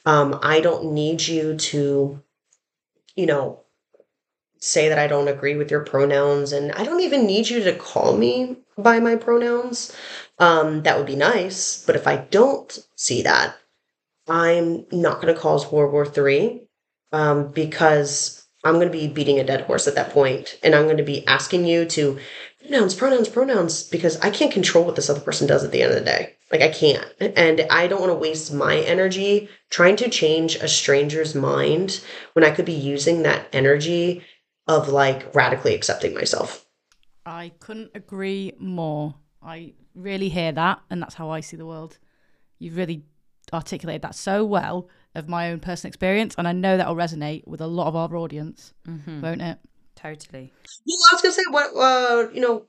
Um, 0.04 0.40
I 0.42 0.60
don't 0.60 0.94
need 0.94 1.28
you 1.28 1.56
to, 1.56 2.20
you 3.14 3.26
know, 3.26 3.60
say 4.66 4.88
that 4.88 4.98
I 4.98 5.06
don't 5.06 5.28
agree 5.28 5.56
with 5.56 5.70
your 5.70 5.84
pronouns 5.84 6.52
and 6.52 6.72
I 6.72 6.84
don't 6.84 7.00
even 7.00 7.26
need 7.26 7.48
you 7.48 7.62
to 7.62 7.76
call 7.76 8.16
me 8.16 8.56
by 8.76 8.98
my 8.98 9.14
pronouns. 9.16 9.94
Um, 10.38 10.82
that 10.82 10.96
would 10.96 11.06
be 11.06 11.16
nice. 11.16 11.84
But 11.86 11.96
if 11.96 12.06
I 12.06 12.16
don't 12.16 12.78
see 12.96 13.22
that, 13.22 13.56
I'm 14.28 14.84
not 14.90 15.20
going 15.20 15.32
to 15.32 15.40
cause 15.40 15.70
World 15.70 15.92
War 15.92 16.04
Three 16.04 16.62
um, 17.12 17.52
because 17.52 18.44
I'm 18.64 18.74
going 18.74 18.88
to 18.88 18.98
be 18.98 19.06
beating 19.06 19.38
a 19.38 19.44
dead 19.44 19.62
horse 19.62 19.86
at 19.86 19.94
that 19.94 20.10
point, 20.10 20.58
and 20.64 20.74
I'm 20.74 20.84
going 20.84 20.96
to 20.96 21.04
be 21.04 21.26
asking 21.28 21.66
you 21.66 21.84
to 21.86 22.18
pronouns, 22.60 22.94
pronouns, 22.94 23.28
pronouns 23.28 23.82
because 23.84 24.18
I 24.20 24.30
can't 24.30 24.52
control 24.52 24.84
what 24.84 24.96
this 24.96 25.08
other 25.08 25.20
person 25.20 25.46
does 25.46 25.62
at 25.62 25.70
the 25.70 25.82
end 25.82 25.92
of 25.92 25.98
the 25.98 26.04
day. 26.04 26.34
Like 26.50 26.62
I 26.62 26.68
can't, 26.68 27.06
and 27.20 27.60
I 27.70 27.86
don't 27.86 28.00
want 28.00 28.10
to 28.10 28.18
waste 28.18 28.52
my 28.52 28.78
energy 28.78 29.48
trying 29.70 29.96
to 29.96 30.10
change 30.10 30.56
a 30.56 30.68
stranger's 30.68 31.34
mind 31.34 32.00
when 32.32 32.44
I 32.44 32.50
could 32.50 32.64
be 32.64 32.72
using 32.72 33.22
that 33.22 33.46
energy 33.52 34.24
of 34.66 34.88
like 34.88 35.34
radically 35.34 35.74
accepting 35.74 36.14
myself. 36.14 36.66
I 37.24 37.52
couldn't 37.58 37.90
agree 37.94 38.52
more. 38.58 39.14
I 39.42 39.74
really 39.94 40.28
hear 40.28 40.52
that, 40.52 40.80
and 40.90 41.02
that's 41.02 41.14
how 41.14 41.30
I 41.30 41.40
see 41.40 41.56
the 41.56 41.66
world. 41.66 41.98
You've 42.58 42.76
really 42.76 43.04
articulated 43.52 44.02
that 44.02 44.14
so 44.14 44.44
well 44.44 44.88
of 45.14 45.28
my 45.28 45.50
own 45.50 45.60
personal 45.60 45.88
experience, 45.88 46.34
and 46.38 46.46
I 46.46 46.52
know 46.52 46.76
that'll 46.76 46.96
resonate 46.96 47.46
with 47.46 47.60
a 47.60 47.66
lot 47.66 47.88
of 47.88 47.96
our 47.96 48.16
audience, 48.16 48.74
mm-hmm. 48.86 49.20
won't 49.20 49.42
it? 49.42 49.58
Totally. 49.94 50.52
Well, 50.86 50.98
I 51.10 51.14
was 51.14 51.22
gonna 51.22 51.32
say, 51.32 51.42
what 51.50 51.70
uh, 51.76 52.28
you 52.32 52.40
know, 52.40 52.66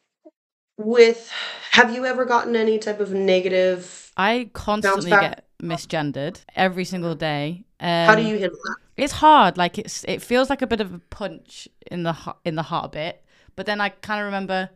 with 0.77 1.31
have 1.71 1.93
you 1.93 2.05
ever 2.05 2.25
gotten 2.25 2.55
any 2.55 2.79
type 2.79 2.99
of 2.99 3.11
negative? 3.11 4.11
I 4.15 4.49
constantly 4.53 5.11
get 5.11 5.45
misgendered 5.61 6.41
every 6.55 6.85
single 6.85 7.15
day. 7.15 7.65
Um, 7.79 8.07
How 8.07 8.15
do 8.15 8.21
you 8.23 8.39
handle 8.39 8.59
that? 8.63 8.77
It's 8.95 9.13
hard. 9.13 9.57
Like 9.57 9.77
it's 9.77 10.03
it 10.05 10.21
feels 10.21 10.49
like 10.49 10.61
a 10.61 10.67
bit 10.67 10.81
of 10.81 10.93
a 10.93 10.99
punch 10.99 11.67
in 11.91 12.03
the 12.03 12.15
in 12.43 12.55
the 12.55 12.63
heart 12.63 12.85
a 12.85 12.89
bit, 12.89 13.23
but 13.55 13.65
then 13.65 13.79
I 13.79 13.89
kind 13.89 14.19
of 14.19 14.25
remember 14.25 14.69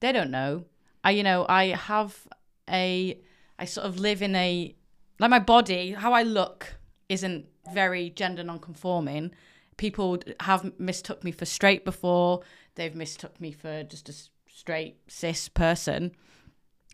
they 0.00 0.12
don't 0.12 0.30
know. 0.30 0.64
I 1.02 1.12
you 1.12 1.22
know 1.22 1.46
I 1.48 1.68
have 1.68 2.26
a 2.68 3.18
I 3.58 3.64
sort 3.64 3.86
of 3.86 3.98
live 3.98 4.20
in 4.20 4.34
a 4.36 4.74
like 5.18 5.30
my 5.30 5.38
body 5.38 5.92
how 5.92 6.12
I 6.12 6.22
look 6.22 6.74
isn't 7.08 7.46
very 7.72 8.10
gender 8.10 8.44
non-conforming. 8.44 9.32
People 9.76 10.18
have 10.40 10.78
mistook 10.78 11.24
me 11.24 11.32
for 11.32 11.46
straight 11.46 11.84
before. 11.84 12.42
They've 12.74 12.94
mistook 12.94 13.40
me 13.40 13.52
for 13.52 13.82
just 13.84 14.08
a 14.08 14.14
straight 14.52 14.98
cis 15.08 15.48
person. 15.48 16.12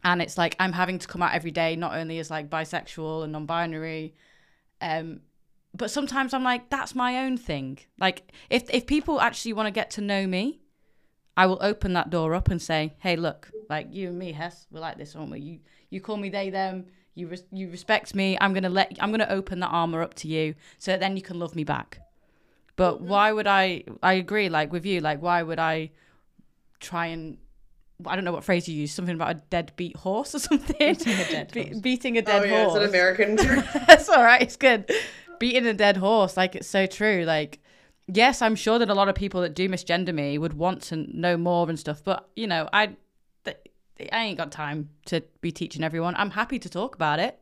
And 0.03 0.23
it's 0.23 0.39
like 0.39 0.57
I'm 0.59 0.73
having 0.73 0.99
to 0.99 1.09
come 1.09 1.23
out 1.23 1.35
every 1.35 1.51
day, 1.51 1.77
not 1.77 1.95
only 1.95 2.19
as 2.19 2.31
like 2.31 2.49
bisexual 2.49 3.25
and 3.25 3.33
non-binary, 3.33 4.15
um, 4.81 5.21
but 5.75 5.91
sometimes 5.91 6.35
I'm 6.35 6.45
like, 6.45 6.69
that's 6.71 6.95
my 6.95 7.25
own 7.25 7.37
thing. 7.37 7.79
Like 7.99 8.33
if 8.49 8.69
if 8.71 8.87
people 8.87 9.21
actually 9.21 9.53
want 9.53 9.67
to 9.67 9.71
get 9.71 9.91
to 9.93 10.01
know 10.01 10.27
me, 10.27 10.61
I 11.37 11.47
will 11.47 11.59
open 11.61 11.93
that 11.95 12.11
door 12.11 12.35
up 12.35 12.49
and 12.49 12.61
say, 12.61 12.95
hey, 12.99 13.17
look, 13.17 13.51
like 13.69 13.89
you 13.91 14.09
and 14.09 14.19
me, 14.19 14.33
Hess, 14.33 14.67
we're 14.71 14.81
like 14.81 14.99
this, 14.99 15.15
aren't 15.15 15.31
we? 15.31 15.41
You 15.41 15.59
you 15.91 16.01
call 16.01 16.17
me 16.17 16.31
they 16.31 16.51
them 16.51 16.87
you 17.15 17.27
res- 17.27 17.45
you 17.53 17.69
respect 17.69 18.15
me 18.15 18.39
i'm 18.41 18.55
gonna 18.55 18.69
let 18.69 18.97
i'm 19.01 19.11
gonna 19.11 19.27
open 19.29 19.61
that 19.61 19.69
armor 19.69 20.03
up 20.03 20.15
to 20.15 20.29
you 20.29 20.55
so 20.79 20.93
that 20.93 21.01
then 21.01 21.17
you 21.17 21.23
can 21.23 21.39
love 21.39 21.55
me 21.57 21.65
back 21.65 21.99
but 22.77 22.95
mm-hmm. 22.95 23.09
why 23.09 23.33
would 23.33 23.47
i 23.47 23.83
i 24.03 24.15
agree 24.15 24.49
like 24.49 24.73
with 24.73 24.87
you 24.87 25.01
like 25.01 25.21
why 25.21 25.43
would 25.43 25.59
i 25.59 25.91
try 26.79 27.07
and 27.07 27.37
I 28.07 28.15
don't 28.15 28.25
know 28.25 28.33
what 28.33 28.45
phrase 28.45 28.67
you 28.67 28.75
use. 28.75 28.93
Something 28.93 29.15
about 29.15 29.31
a 29.31 29.43
dead 29.51 29.73
beat 29.77 29.95
horse 29.95 30.35
or 30.35 30.39
something. 30.49 30.75
Beating 30.79 31.13
a 31.13 31.31
dead 31.31 31.53
Be- 31.53 31.65
horse. 31.65 31.79
beating 31.81 32.17
a 32.17 32.23
dead 32.23 32.43
oh, 32.43 32.45
yeah, 32.47 32.65
horse. 32.65 32.77
It's 32.77 32.85
an 32.85 32.89
American 32.89 33.37
term. 33.37 33.63
That's 33.87 34.09
all 34.09 34.23
right. 34.23 34.41
It's 34.41 34.57
good. 34.57 34.91
Beating 35.41 35.67
a 35.67 35.75
dead 35.75 35.97
horse. 35.97 36.37
Like 36.37 36.55
it's 36.55 36.69
so 36.69 36.87
true. 36.87 37.25
Like 37.25 37.59
yes, 38.07 38.43
I'm 38.43 38.55
sure 38.55 38.79
that 38.79 38.89
a 38.89 38.95
lot 38.95 39.09
of 39.09 39.17
people 39.17 39.41
that 39.41 39.55
do 39.55 39.69
misgender 39.69 40.15
me 40.15 40.39
would 40.39 40.55
want 40.55 40.83
to 40.83 40.97
know 40.97 41.37
more 41.37 41.69
and 41.69 41.79
stuff. 41.79 42.03
But 42.05 42.29
you 42.37 42.47
know, 42.47 42.69
I 42.73 42.97
I 44.13 44.25
ain't 44.25 44.39
got 44.39 44.51
time 44.51 44.91
to 45.07 45.23
be 45.41 45.53
teaching 45.53 45.85
everyone. 45.85 46.15
I'm 46.17 46.31
happy 46.31 46.59
to 46.59 46.69
talk 46.69 46.95
about 46.95 47.19
it. 47.19 47.39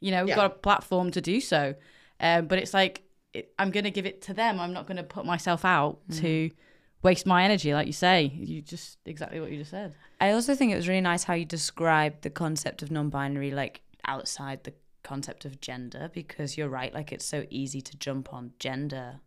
You 0.00 0.10
know, 0.10 0.22
we've 0.22 0.30
yeah. 0.30 0.36
got 0.36 0.46
a 0.46 0.50
platform 0.50 1.10
to 1.12 1.20
do 1.20 1.40
so. 1.40 1.74
Um, 2.20 2.46
but 2.46 2.58
it's 2.58 2.74
like 2.74 3.02
it, 3.32 3.52
I'm 3.58 3.70
going 3.70 3.84
to 3.84 3.90
give 3.90 4.06
it 4.06 4.22
to 4.22 4.34
them. 4.34 4.60
I'm 4.60 4.72
not 4.72 4.86
going 4.86 4.98
to 4.98 5.02
put 5.02 5.24
myself 5.24 5.64
out 5.64 6.00
mm. 6.08 6.20
to 6.20 6.50
waste 7.02 7.26
my 7.26 7.44
energy, 7.44 7.72
like 7.72 7.86
you 7.86 7.92
say. 7.92 8.32
You 8.34 8.60
just 8.60 8.98
exactly 9.06 9.40
what 9.40 9.50
you 9.50 9.58
just 9.58 9.70
said. 9.70 9.94
I 10.20 10.32
also 10.32 10.54
think 10.54 10.72
it 10.72 10.76
was 10.76 10.88
really 10.88 11.00
nice 11.00 11.24
how 11.24 11.34
you 11.34 11.44
described 11.44 12.22
the 12.22 12.30
concept 12.30 12.82
of 12.82 12.90
non-binary, 12.90 13.52
like 13.52 13.80
outside 14.06 14.64
the 14.64 14.74
concept 15.06 15.44
of 15.44 15.60
gender, 15.60 16.10
because 16.12 16.56
you're 16.56 16.68
right. 16.68 16.92
Like 16.92 17.12
it's 17.12 17.24
so 17.24 17.44
easy 17.50 17.80
to 17.80 17.96
jump 17.96 18.32
on 18.32 18.52
gender, 18.58 19.20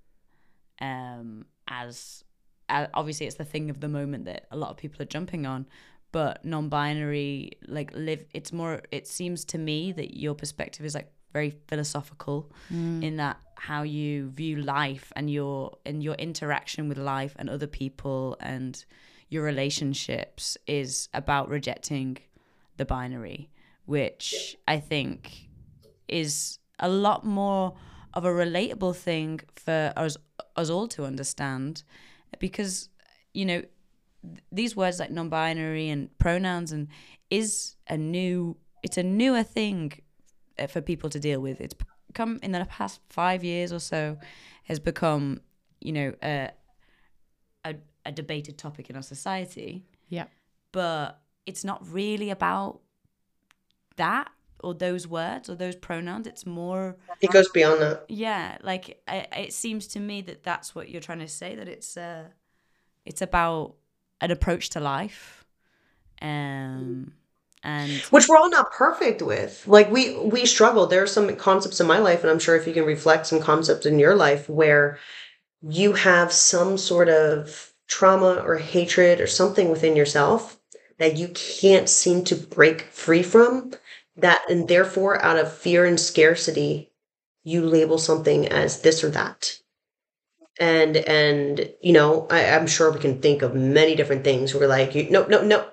um, 0.82 1.46
as, 1.68 2.24
as 2.68 2.88
obviously 2.94 3.26
it's 3.26 3.38
the 3.38 3.46
thing 3.46 3.70
of 3.70 3.80
the 3.80 3.90
moment 3.90 4.26
that 4.26 4.46
a 4.52 4.58
lot 4.58 4.70
of 4.70 4.78
people 4.78 5.02
are 5.02 5.06
jumping 5.06 5.46
on 5.46 5.68
but 6.12 6.44
non-binary 6.44 7.52
like 7.68 7.92
live 7.94 8.26
it's 8.34 8.52
more 8.52 8.82
it 8.92 9.08
seems 9.08 9.46
to 9.46 9.58
me 9.58 9.92
that 9.92 10.18
your 10.18 10.34
perspective 10.34 10.86
is 10.86 10.96
like 10.96 11.12
very 11.34 11.52
philosophical 11.68 12.52
mm. 12.74 13.04
in 13.04 13.18
that 13.18 13.38
how 13.56 13.84
you 13.84 14.30
view 14.30 14.56
life 14.58 15.12
and 15.16 15.30
your 15.30 15.78
and 15.86 16.04
your 16.04 16.16
interaction 16.16 16.90
with 16.90 16.98
life 16.98 17.36
and 17.38 17.50
other 17.50 17.68
people 17.68 18.36
and 18.40 18.86
your 19.30 19.44
relationships 19.44 20.58
is 20.66 21.08
about 21.14 21.50
rejecting 21.50 22.18
the 22.78 22.86
binary 22.86 23.50
which 23.86 24.56
i 24.68 24.80
think 24.80 25.49
is 26.10 26.60
a 26.80 26.89
lot 26.89 27.26
more 27.26 27.76
of 28.14 28.26
a 28.26 28.30
relatable 28.30 28.95
thing 28.95 29.39
for 29.55 29.93
us 29.95 30.18
us 30.55 30.70
all 30.70 30.88
to 30.88 31.05
understand 31.05 31.84
because 32.39 32.89
you 33.34 33.45
know 33.45 33.62
these 34.51 34.76
words 34.76 34.99
like 34.99 35.12
non-binary 35.12 35.89
and 35.89 36.18
pronouns 36.18 36.72
and 36.72 36.88
is 37.30 37.76
a 37.88 37.97
new 37.97 38.57
it's 38.84 38.97
a 38.97 39.03
newer 39.03 39.43
thing 39.43 39.93
uh, 40.57 40.68
for 40.68 40.82
people 40.82 41.10
to 41.10 41.20
deal 41.20 41.39
with. 41.39 41.62
It's 41.62 41.76
come 42.14 42.39
in 42.41 42.51
the 42.51 42.66
past 42.66 43.01
five 43.10 43.43
years 43.43 43.72
or 43.72 43.80
so 43.80 44.18
has 44.64 44.80
become 44.80 45.41
you 45.80 45.91
know 45.93 46.14
a, 46.24 46.49
a, 47.66 47.76
a 48.05 48.12
debated 48.12 48.57
topic 48.57 48.89
in 48.89 48.95
our 48.95 49.01
society. 49.01 49.86
Yeah. 50.10 50.26
But 50.72 51.20
it's 51.45 51.64
not 51.64 51.86
really 51.91 52.30
about 52.30 52.82
that 53.95 54.30
or 54.64 54.74
those 54.74 55.07
words 55.07 55.49
or 55.49 55.55
those 55.55 55.76
pronouns 55.76 56.28
it's 56.28 56.45
more 56.45 56.95
it 57.22 57.32
goes 57.32 57.49
beyond 57.49 57.82
that. 57.82 58.05
Yeah 58.10 58.57
like 58.62 59.01
it 59.07 59.53
seems 59.53 59.88
to 59.88 59.99
me 59.99 60.22
that 60.22 60.43
that's 60.43 60.74
what 60.76 60.89
you're 60.89 61.01
trying 61.01 61.20
to 61.20 61.28
say 61.28 61.55
that 61.55 61.68
it's 61.68 61.97
uh 61.97 62.26
it's 63.05 63.22
about 63.22 63.76
an 64.22 64.32
approach 64.32 64.70
to 64.72 64.80
life 64.80 65.45
um 66.22 67.14
and 67.64 67.91
which 68.10 68.30
we're 68.30 68.38
all 68.38 68.49
not 68.49 68.72
perfect 68.72 69.22
with. 69.22 69.68
Like 69.68 69.91
we 69.91 70.18
we 70.18 70.45
struggle. 70.45 70.88
There 70.88 71.03
are 71.03 71.07
some 71.07 71.36
concepts 71.36 71.82
in 71.82 71.88
my 71.88 71.99
life 71.99 72.22
and 72.22 72.32
i'm 72.32 72.39
sure 72.39 72.55
if 72.55 72.66
you 72.66 72.74
can 72.74 72.86
reflect 72.86 73.28
some 73.28 73.41
concepts 73.41 73.86
in 73.86 73.99
your 73.99 74.16
life 74.16 74.47
where 74.49 74.97
you 75.62 75.93
have 75.93 76.32
some 76.32 76.78
sort 76.78 77.10
of 77.10 77.74
trauma 77.88 78.36
or 78.36 78.55
hatred 78.55 79.20
or 79.20 79.28
something 79.28 79.70
within 79.70 79.95
yourself 79.95 80.57
that 80.99 81.18
you 81.18 81.30
can't 81.30 81.89
seem 81.89 82.24
to 82.24 82.36
break 82.36 82.84
free 82.84 83.24
from 83.24 83.72
that 84.22 84.43
and 84.49 84.67
therefore 84.67 85.22
out 85.24 85.38
of 85.38 85.51
fear 85.53 85.86
and 85.86 85.99
scarcity 85.99 86.91
you 87.43 87.65
label 87.65 87.97
something 87.97 88.47
as 88.47 88.82
this 88.82 89.03
or 89.03 89.09
that. 89.11 89.57
And 90.59 90.97
and 90.97 91.72
you 91.82 91.93
know 91.93 92.28
I, 92.30 92.41
am 92.41 92.67
sure 92.67 92.91
we 92.91 92.99
can 92.99 93.22
think 93.22 93.41
of 93.41 93.55
many 93.55 93.95
different 93.95 94.24
things 94.24 94.53
where 94.53 94.67
like 94.67 94.93
you 94.93 95.09
no 95.09 95.26
no 95.26 95.41
no 95.41 95.65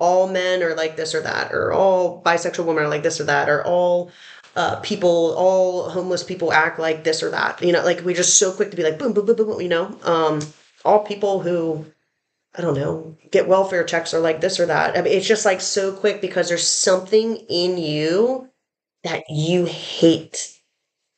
all 0.00 0.28
men 0.28 0.62
are 0.62 0.74
like 0.74 0.96
this 0.96 1.14
or 1.14 1.20
that 1.20 1.52
or 1.52 1.72
all 1.72 2.22
bisexual 2.22 2.64
women 2.64 2.82
are 2.84 2.88
like 2.88 3.02
this 3.02 3.20
or 3.20 3.24
that 3.24 3.48
or 3.48 3.64
all 3.64 4.10
uh, 4.56 4.80
people 4.80 5.34
all 5.36 5.90
homeless 5.90 6.24
people 6.24 6.52
act 6.52 6.80
like 6.80 7.04
this 7.04 7.22
or 7.22 7.30
that. 7.30 7.62
You 7.62 7.72
know 7.72 7.84
like 7.84 8.00
we're 8.00 8.16
just 8.16 8.38
so 8.38 8.52
quick 8.52 8.70
to 8.70 8.76
be 8.76 8.82
like 8.82 8.98
boom 8.98 9.12
boom 9.12 9.26
boom 9.26 9.36
boom 9.36 9.60
you 9.60 9.68
know? 9.68 9.96
Um 10.02 10.40
all 10.84 11.04
people 11.04 11.40
who 11.40 11.86
i 12.56 12.60
don't 12.60 12.74
know 12.74 13.16
get 13.30 13.48
welfare 13.48 13.84
checks 13.84 14.12
or 14.12 14.20
like 14.20 14.40
this 14.40 14.58
or 14.58 14.66
that 14.66 14.96
I 14.96 15.02
mean, 15.02 15.12
it's 15.12 15.26
just 15.26 15.44
like 15.44 15.60
so 15.60 15.92
quick 15.92 16.20
because 16.20 16.48
there's 16.48 16.66
something 16.66 17.36
in 17.48 17.78
you 17.78 18.48
that 19.04 19.24
you 19.28 19.64
hate 19.66 20.60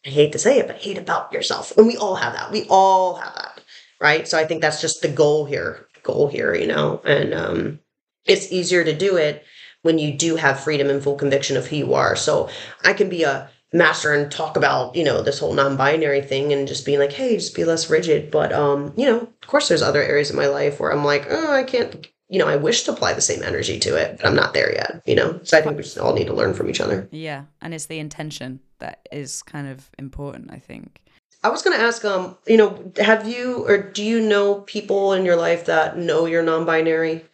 I 0.05 0.09
hate 0.09 0.33
to 0.33 0.39
say 0.39 0.59
it, 0.59 0.67
but 0.67 0.77
hate 0.77 0.99
about 0.99 1.33
yourself. 1.33 1.77
And 1.77 1.87
we 1.87 1.97
all 1.97 2.17
have 2.17 2.33
that. 2.33 2.51
We 2.51 2.67
all 2.69 3.17
have 3.17 3.35
that. 3.35 3.61
Right. 4.01 4.27
So 4.27 4.37
I 4.37 4.45
think 4.45 4.61
that's 4.61 4.81
just 4.81 5.01
the 5.01 5.09
goal 5.09 5.45
here, 5.45 5.87
goal 6.03 6.27
here, 6.27 6.55
you 6.55 6.67
know, 6.67 7.01
and 7.05 7.33
um, 7.33 7.79
it's 8.25 8.51
easier 8.51 8.83
to 8.83 8.93
do 8.93 9.17
it 9.17 9.45
when 9.83 9.99
you 9.99 10.13
do 10.13 10.37
have 10.37 10.59
freedom 10.59 10.91
and 10.91 11.03
full 11.03 11.15
conviction 11.15 11.57
of 11.57 11.67
who 11.67 11.77
you 11.77 11.95
are. 11.95 12.17
So 12.17 12.49
I 12.85 12.95
can 12.95 13.09
be 13.09 13.23
a 13.23 13.49
master 13.73 14.13
and 14.13 14.31
talk 14.31 14.57
about, 14.57 14.95
you 14.95 15.05
know, 15.05 15.23
this 15.23 15.39
whole 15.39 15.55
non-binary 15.55 16.23
thing 16.23 16.53
and 16.53 16.69
just 16.69 16.85
being 16.85 16.99
like, 16.99 17.13
hey, 17.13 17.37
just 17.37 17.55
be 17.55 17.65
less 17.65 17.89
rigid. 17.89 18.31
But 18.31 18.53
um, 18.53 18.93
you 18.97 19.07
know, 19.07 19.21
of 19.21 19.47
course 19.47 19.69
there's 19.69 19.83
other 19.83 20.03
areas 20.03 20.31
of 20.31 20.37
my 20.37 20.47
life 20.47 20.79
where 20.79 20.93
I'm 20.93 21.05
like, 21.05 21.27
oh, 21.31 21.53
I 21.53 21.63
can't 21.63 22.07
you 22.33 22.39
know, 22.39 22.49
I 22.49 22.57
wish 22.57 22.85
to 22.85 22.93
apply 22.93 23.13
the 23.13 23.21
same 23.21 23.43
energy 23.43 23.79
to 23.81 23.95
it, 23.95 24.17
but 24.17 24.27
I'm 24.27 24.35
not 24.35 24.55
there 24.55 24.73
yet, 24.73 25.03
you 25.05 25.15
know? 25.15 25.39
So 25.43 25.59
I 25.59 25.61
think 25.61 25.77
we 25.77 25.83
just 25.83 25.99
all 25.99 26.15
need 26.15 26.29
to 26.29 26.33
learn 26.33 26.55
from 26.55 26.71
each 26.71 26.81
other. 26.81 27.07
Yeah. 27.11 27.45
And 27.61 27.75
it's 27.75 27.85
the 27.85 27.99
intention 27.99 28.61
that 28.79 29.07
is 29.13 29.43
kind 29.43 29.69
of 29.69 29.91
important, 29.99 30.51
I 30.51 30.59
think. 30.59 31.03
I 31.45 31.51
was 31.51 31.61
going 31.61 31.77
to 31.77 31.85
ask, 31.85 32.07
um, 32.07 32.39
you 32.47 32.57
know, 32.57 32.91
have 32.97 33.29
you 33.29 33.67
or 33.67 33.77
do 33.77 34.03
you 34.03 34.19
know 34.19 34.63
people 34.63 35.13
in 35.13 35.27
your 35.27 35.37
life 35.37 35.67
that 35.67 35.99
know 35.99 36.25
you're 36.25 36.43
non-binary 36.43 37.27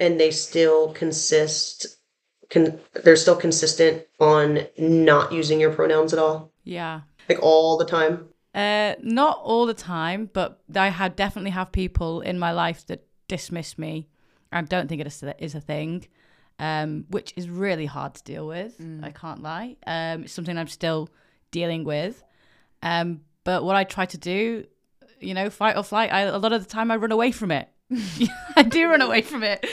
and 0.00 0.18
they 0.18 0.30
still 0.30 0.94
consist, 0.94 1.98
can 2.48 2.78
they're 3.04 3.16
still 3.16 3.36
consistent 3.36 4.04
on 4.20 4.66
not 4.78 5.32
using 5.32 5.60
your 5.60 5.72
pronouns 5.72 6.12
at 6.12 6.18
all? 6.18 6.52
Yeah. 6.64 7.02
Like 7.28 7.42
all 7.42 7.76
the 7.76 7.84
time? 7.84 8.28
Uh, 8.54 8.94
not 9.02 9.40
all 9.42 9.66
the 9.66 9.74
time, 9.74 10.30
but 10.32 10.62
I 10.74 10.88
had 10.88 11.14
definitely 11.14 11.50
have 11.50 11.72
people 11.72 12.20
in 12.20 12.38
my 12.38 12.52
life 12.52 12.86
that 12.86 13.06
dismiss 13.28 13.76
me. 13.76 14.08
I 14.52 14.62
don't 14.62 14.88
think 14.88 15.00
it 15.00 15.36
is 15.38 15.54
a 15.54 15.60
thing, 15.60 16.06
um, 16.58 17.04
which 17.10 17.34
is 17.36 17.50
really 17.50 17.86
hard 17.86 18.14
to 18.14 18.22
deal 18.22 18.46
with. 18.46 18.78
Mm. 18.78 19.04
I 19.04 19.10
can't 19.10 19.42
lie. 19.42 19.76
Um, 19.86 20.24
it's 20.24 20.32
something 20.32 20.56
I'm 20.56 20.68
still 20.68 21.10
dealing 21.50 21.84
with. 21.84 22.22
Um, 22.82 23.20
but 23.44 23.64
what 23.64 23.76
I 23.76 23.84
try 23.84 24.06
to 24.06 24.18
do, 24.18 24.64
you 25.20 25.34
know, 25.34 25.50
fight 25.50 25.76
or 25.76 25.82
flight, 25.82 26.12
I, 26.12 26.22
a 26.22 26.38
lot 26.38 26.52
of 26.52 26.62
the 26.62 26.68
time 26.68 26.90
I 26.90 26.96
run 26.96 27.12
away 27.12 27.32
from 27.32 27.50
it. 27.50 27.68
I 28.56 28.62
do 28.62 28.88
run 28.88 29.02
away 29.02 29.22
from 29.22 29.42
it. 29.42 29.66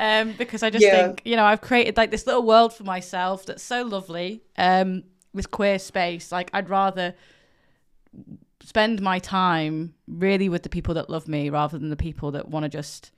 Um, 0.00 0.32
because 0.32 0.62
I 0.62 0.70
just 0.70 0.84
yeah. 0.84 1.06
think 1.06 1.22
you 1.24 1.36
know 1.36 1.44
I've 1.44 1.60
created 1.60 1.96
like 1.96 2.10
this 2.10 2.26
little 2.26 2.42
world 2.42 2.72
for 2.72 2.84
myself 2.84 3.46
that's 3.46 3.62
so 3.62 3.82
lovely. 3.82 4.42
Um, 4.56 5.04
with 5.32 5.50
queer 5.52 5.78
space, 5.78 6.32
like 6.32 6.50
I'd 6.52 6.68
rather 6.68 7.14
spend 8.62 9.00
my 9.00 9.18
time 9.20 9.94
really 10.08 10.48
with 10.48 10.64
the 10.64 10.68
people 10.68 10.94
that 10.94 11.08
love 11.08 11.28
me 11.28 11.50
rather 11.50 11.78
than 11.78 11.90
the 11.90 11.96
people 11.96 12.32
that 12.32 12.48
want 12.48 12.64
to 12.64 12.68
just 12.68 13.12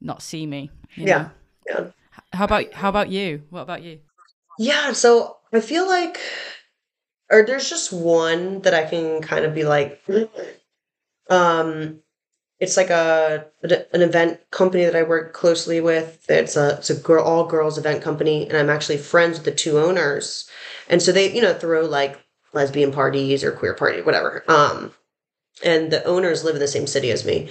not 0.00 0.22
see 0.22 0.46
me. 0.46 0.70
yeah. 0.96 1.28
yeah. 1.68 1.86
How 2.32 2.44
about 2.44 2.72
how 2.72 2.88
about 2.88 3.08
you? 3.08 3.42
What 3.50 3.62
about 3.62 3.82
you? 3.82 3.98
Yeah, 4.58 4.92
so 4.92 5.38
I 5.52 5.60
feel 5.60 5.88
like 5.88 6.20
or 7.30 7.44
there's 7.44 7.68
just 7.68 7.92
one 7.92 8.60
that 8.62 8.74
I 8.74 8.84
can 8.84 9.22
kind 9.22 9.44
of 9.44 9.54
be 9.54 9.64
like 9.64 10.02
um 11.30 12.01
it's 12.62 12.76
like 12.76 12.90
a 12.90 13.44
an 13.92 14.02
event 14.02 14.38
company 14.52 14.84
that 14.84 14.94
I 14.94 15.02
work 15.02 15.32
closely 15.32 15.80
with. 15.80 16.24
It's 16.28 16.56
a 16.56 16.76
it's 16.76 16.90
a 16.90 16.94
girl 16.94 17.24
all 17.24 17.44
girls 17.44 17.76
event 17.76 18.02
company 18.02 18.48
and 18.48 18.56
I'm 18.56 18.70
actually 18.70 18.98
friends 18.98 19.38
with 19.38 19.44
the 19.44 19.50
two 19.50 19.80
owners. 19.80 20.48
And 20.88 21.02
so 21.02 21.10
they, 21.10 21.34
you 21.34 21.42
know, 21.42 21.54
throw 21.54 21.84
like 21.84 22.20
lesbian 22.52 22.92
parties 22.92 23.42
or 23.42 23.50
queer 23.50 23.74
party, 23.74 24.00
whatever. 24.00 24.44
Um 24.46 24.92
and 25.64 25.90
the 25.90 26.04
owners 26.04 26.44
live 26.44 26.54
in 26.54 26.60
the 26.60 26.68
same 26.68 26.86
city 26.86 27.10
as 27.10 27.24
me. 27.24 27.50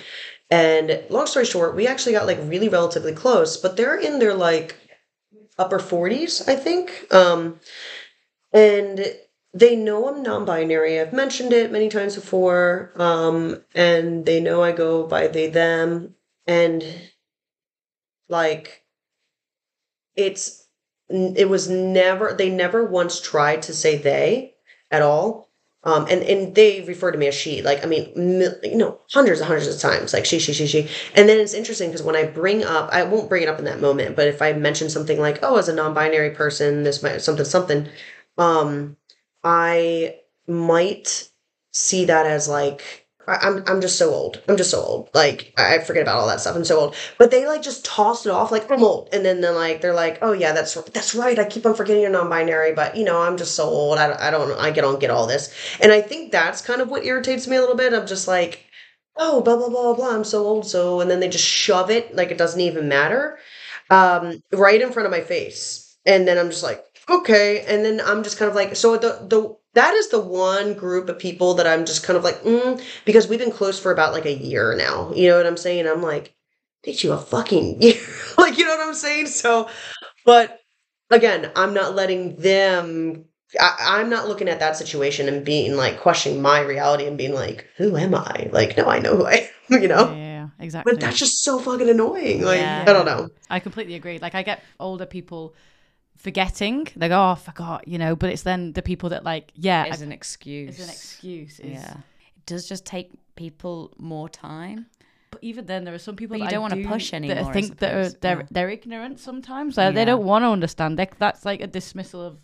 And 0.50 1.04
long 1.10 1.28
story 1.28 1.44
short, 1.44 1.76
we 1.76 1.88
actually 1.88 2.14
got 2.14 2.26
like 2.26 2.40
really 2.44 2.70
relatively 2.70 3.12
close, 3.12 3.58
but 3.58 3.76
they're 3.76 4.00
in 4.00 4.20
their 4.20 4.34
like 4.34 4.78
upper 5.60 5.80
40s, 5.80 6.48
I 6.48 6.56
think. 6.56 7.14
Um, 7.14 7.60
and 8.54 9.14
they 9.54 9.76
know 9.76 10.08
I'm 10.08 10.24
non 10.24 10.46
binary. 10.46 11.00
I've 11.00 11.14
mentioned 11.14 11.54
it 11.54 11.72
many 11.72 11.90
times 11.90 12.16
before. 12.16 12.92
Um, 12.96 13.64
and 13.76 14.26
they 14.26 14.40
know 14.40 14.64
I 14.64 14.72
go 14.72 15.06
by 15.06 15.28
they, 15.28 15.50
them. 15.50 16.16
And 16.48 16.84
like, 18.30 18.84
it's, 20.16 20.66
it 21.10 21.50
was 21.50 21.70
never, 21.70 22.34
they 22.34 22.50
never 22.50 22.86
once 22.86 23.20
tried 23.20 23.64
to 23.64 23.74
say 23.74 23.98
they 23.98 24.56
at 24.90 25.02
all. 25.02 25.50
Um, 25.84 26.06
and, 26.10 26.22
and 26.22 26.54
they 26.54 26.82
refer 26.82 27.12
to 27.12 27.18
me 27.18 27.28
as 27.28 27.34
she, 27.34 27.64
like, 27.64 27.84
I 27.84 27.88
mean, 27.88 28.12
mil, 28.16 28.54
you 28.62 28.78
know, 28.78 29.00
hundreds 29.12 29.40
and 29.40 29.48
hundreds 29.48 29.68
of 29.68 29.82
times, 29.82 30.14
like 30.14 30.26
she, 30.26 30.38
she, 30.38 30.54
she, 30.54 30.68
she. 30.68 30.88
And 31.16 31.28
then 31.28 31.40
it's 31.40 31.56
interesting 31.56 31.90
because 31.90 32.04
when 32.04 32.16
I 32.16 32.24
bring 32.26 32.64
up, 32.64 32.90
I 32.94 33.02
won't 33.04 33.30
bring 33.30 33.42
it 33.42 33.50
up 33.50 33.58
in 33.58 33.66
that 33.66 33.82
moment, 33.82 34.16
but 34.16 34.28
if 34.28 34.44
I 34.44 34.54
mention 34.54 34.92
something 34.92 35.20
like, 35.20 35.40
oh, 35.42 35.58
as 35.58 35.70
a 35.70 35.74
non-binary 35.74 36.32
person, 36.32 36.84
this 36.84 37.02
might, 37.02 37.18
something, 37.22 37.46
something, 37.46 37.90
um, 38.38 38.96
I 39.44 40.16
might 40.48 41.30
see 41.72 42.06
that 42.06 42.26
as 42.26 42.48
like, 42.48 43.08
I, 43.28 43.48
am 43.48 43.64
I'm 43.68 43.82
just 43.82 43.98
so 43.98 44.12
old. 44.14 44.42
I'm 44.48 44.58
just 44.58 44.72
so 44.72 44.82
old. 44.82 45.10
Like 45.14 45.54
I 45.58 45.80
forget 45.80 46.04
about 46.04 46.18
all 46.18 46.28
that 46.28 46.42
stuff. 46.42 46.56
I'm 46.56 46.66
so 46.66 46.80
old. 46.80 46.96
But 47.18 47.32
they 47.32 47.46
like 47.46 47.62
just 47.62 47.86
toss 47.86 48.26
it 48.26 48.32
off 48.32 48.52
like 48.52 48.70
I'm 48.70 48.84
old, 48.84 49.10
and 49.14 49.24
then 49.24 49.42
they're 49.42 49.54
like 49.54 49.82
they're 49.82 49.94
like, 49.94 50.20
oh 50.22 50.34
yeah, 50.34 50.54
that's 50.54 50.74
that's 50.92 51.16
right. 51.16 51.38
I 51.40 51.46
keep 51.46 51.66
on 51.66 51.76
forgetting 51.76 52.02
you're 52.02 52.12
non-binary, 52.12 52.74
but 52.74 52.98
you 52.98 53.04
know 53.06 53.22
I'm 53.22 53.38
just 53.38 53.56
so 53.56 53.66
old. 53.66 53.98
I 54.00 54.28
I 54.28 54.32
don't 54.32 54.52
I 54.60 54.72
don't 54.72 55.00
get 55.00 55.12
all 55.12 55.28
this, 55.28 55.54
and 55.82 55.92
I 55.92 56.02
think 56.02 56.32
that's 56.32 56.62
kind 56.62 56.82
of 56.82 56.90
what 56.90 57.06
irritates 57.06 57.48
me 57.48 57.56
a 57.58 57.62
little 57.62 57.76
bit. 57.76 57.94
I'm 57.94 58.08
just 58.08 58.28
like, 58.28 58.66
oh 59.18 59.42
blah 59.42 59.56
blah 59.58 59.70
blah 59.70 59.94
blah. 59.94 60.16
I'm 60.16 60.24
so 60.24 60.44
old, 60.46 60.66
so 60.66 61.00
and 61.02 61.10
then 61.10 61.20
they 61.20 61.30
just 61.30 61.46
shove 61.46 61.90
it 61.92 62.16
like 62.16 62.32
it 62.32 62.38
doesn't 62.38 62.60
even 62.60 62.88
matter, 62.90 63.38
um, 63.90 64.42
right 64.52 64.82
in 64.82 64.92
front 64.92 65.06
of 65.06 65.12
my 65.12 65.22
face, 65.22 65.96
and 66.06 66.28
then 66.28 66.38
I'm 66.38 66.50
just 66.50 66.64
like 66.64 66.84
okay, 67.10 67.66
and 67.66 67.84
then 67.84 68.02
I'm 68.06 68.24
just 68.24 68.38
kind 68.38 68.50
of 68.50 68.56
like 68.56 68.76
so 68.76 68.98
the 68.98 69.26
the 69.28 69.56
that 69.74 69.94
is 69.94 70.10
the 70.10 70.20
one 70.20 70.74
group 70.74 71.08
of 71.08 71.18
people 71.18 71.54
that 71.56 71.68
I'm 71.68 71.86
just 71.86 72.04
kind 72.04 72.18
of 72.18 72.24
like, 72.24 72.42
mm, 72.44 72.82
because 73.06 73.28
we've 73.28 73.40
been 73.40 73.52
close 73.52 73.80
for 73.80 73.92
about 73.92 74.14
like 74.14 74.26
a 74.26 74.34
year 74.34 74.76
now. 74.76 75.14
You 75.14 75.30
know 75.30 75.38
what 75.38 75.48
I'm 75.48 75.58
saying? 75.58 75.88
I'm 75.88 76.02
like, 76.02 76.36
did 76.84 77.02
you 77.04 77.14
a 77.14 77.18
fucking 77.18 77.82
year? 77.82 78.02
like, 78.38 78.58
you 78.58 78.66
know 78.66 78.76
what 78.76 78.88
I'm 78.88 78.94
saying? 78.94 79.28
So, 79.28 79.70
but 80.26 80.60
again, 81.10 81.52
I'm 81.56 81.74
not 81.74 81.96
letting 81.96 82.36
them. 82.38 83.26
I, 83.60 84.00
am 84.00 84.10
not 84.10 84.30
looking 84.30 84.48
at 84.48 84.62
that 84.62 84.78
situation 84.78 85.28
and 85.28 85.44
being 85.44 85.76
like 85.76 86.00
questioning 86.00 86.42
my 86.42 86.62
reality 86.62 87.06
and 87.06 87.18
being 87.18 87.34
like, 87.34 87.68
who 87.76 87.98
am 87.98 88.16
I? 88.16 88.50
Like, 88.54 88.78
no, 88.78 88.86
I 88.86 89.00
know 89.00 89.18
who 89.18 89.26
I 89.26 89.34
am. 89.34 89.48
You 89.82 89.88
know? 89.88 90.14
Yeah, 90.14 90.50
exactly. 90.60 90.92
But 90.92 91.00
that's 91.00 91.18
just 91.18 91.46
so 91.46 91.58
fucking 91.58 91.90
annoying. 91.90 92.42
Like, 92.42 92.60
yeah. 92.60 92.84
I 92.86 92.92
don't 92.92 93.06
know. 93.06 93.30
I 93.50 93.62
completely 93.62 93.96
agree. 93.96 94.20
Like, 94.20 94.36
I 94.36 94.44
get 94.44 94.62
older 94.82 95.06
people 95.06 95.54
forgetting. 96.22 96.88
They 96.96 97.10
go, 97.10 97.20
oh, 97.20 97.32
I 97.32 97.36
forgot, 97.36 97.88
you 97.88 97.98
know. 97.98 98.16
But 98.16 98.30
it's 98.30 98.44
then 98.44 98.74
the 98.74 98.82
people 98.82 99.10
that 99.10 99.24
like, 99.24 99.52
yeah, 99.56 99.86
it's 99.86 100.02
an 100.02 100.12
excuse. 100.12 100.80
It's 100.80 100.84
an 100.84 100.90
excuse. 100.90 101.60
Yeah, 101.64 101.98
it 102.38 102.46
does 102.46 102.68
just 102.68 102.86
take 102.86 103.12
people 103.36 103.94
more 103.98 104.30
time. 104.30 104.86
But 105.32 105.44
even 105.44 105.66
then, 105.66 105.86
there 105.86 105.94
are 105.94 106.00
some 106.00 106.16
people 106.16 106.38
but 106.38 106.40
that 106.40 106.46
you 106.46 106.52
don't 106.52 106.62
want 106.62 106.74
to 106.74 106.88
push 106.88 107.14
anymore. 107.14 107.36
That 107.36 107.46
I 107.46 107.54
think 107.54 107.80
that 107.80 107.94
are 107.94 108.10
they're 108.10 108.40
yeah. 108.40 108.48
they're 108.52 108.70
ignorant 108.70 109.20
sometimes. 109.20 109.78
Like, 109.78 109.86
yeah. 109.86 109.92
They 109.92 110.06
don't 110.06 110.26
want 110.26 110.44
to 110.44 110.50
understand. 110.50 111.00
They, 111.00 111.08
that's 111.18 111.46
like 111.46 111.62
a 111.62 111.68
dismissal 111.68 112.22
of 112.22 112.42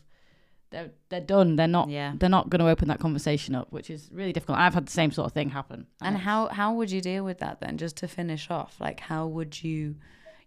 they're 0.69 0.91
they're 1.09 1.21
done. 1.21 1.57
They're 1.57 1.67
not. 1.67 1.89
Yeah. 1.89 2.13
They're 2.17 2.30
not 2.30 2.49
going 2.49 2.59
to 2.59 2.69
open 2.69 2.88
that 2.88 2.99
conversation 2.99 3.55
up, 3.55 3.71
which 3.71 3.89
is 3.89 4.09
really 4.11 4.34
difficult. 4.34 4.57
I've 4.57 4.73
had 4.73 4.88
the 4.88 4.91
same 4.91 5.11
sort 5.11 5.28
of 5.28 5.34
thing 5.34 5.49
happen. 5.49 5.88
And, 6.01 6.15
and 6.15 6.17
how 6.17 6.47
how 6.47 6.73
would 6.73 6.89
you 6.89 7.01
deal 7.01 7.23
with 7.23 7.39
that 7.39 7.59
then? 7.59 7.78
Just 7.78 7.97
to 7.97 8.07
finish 8.07 8.49
off, 8.49 8.78
like 8.80 9.01
how 9.01 9.28
would 9.28 9.61
you, 9.61 9.95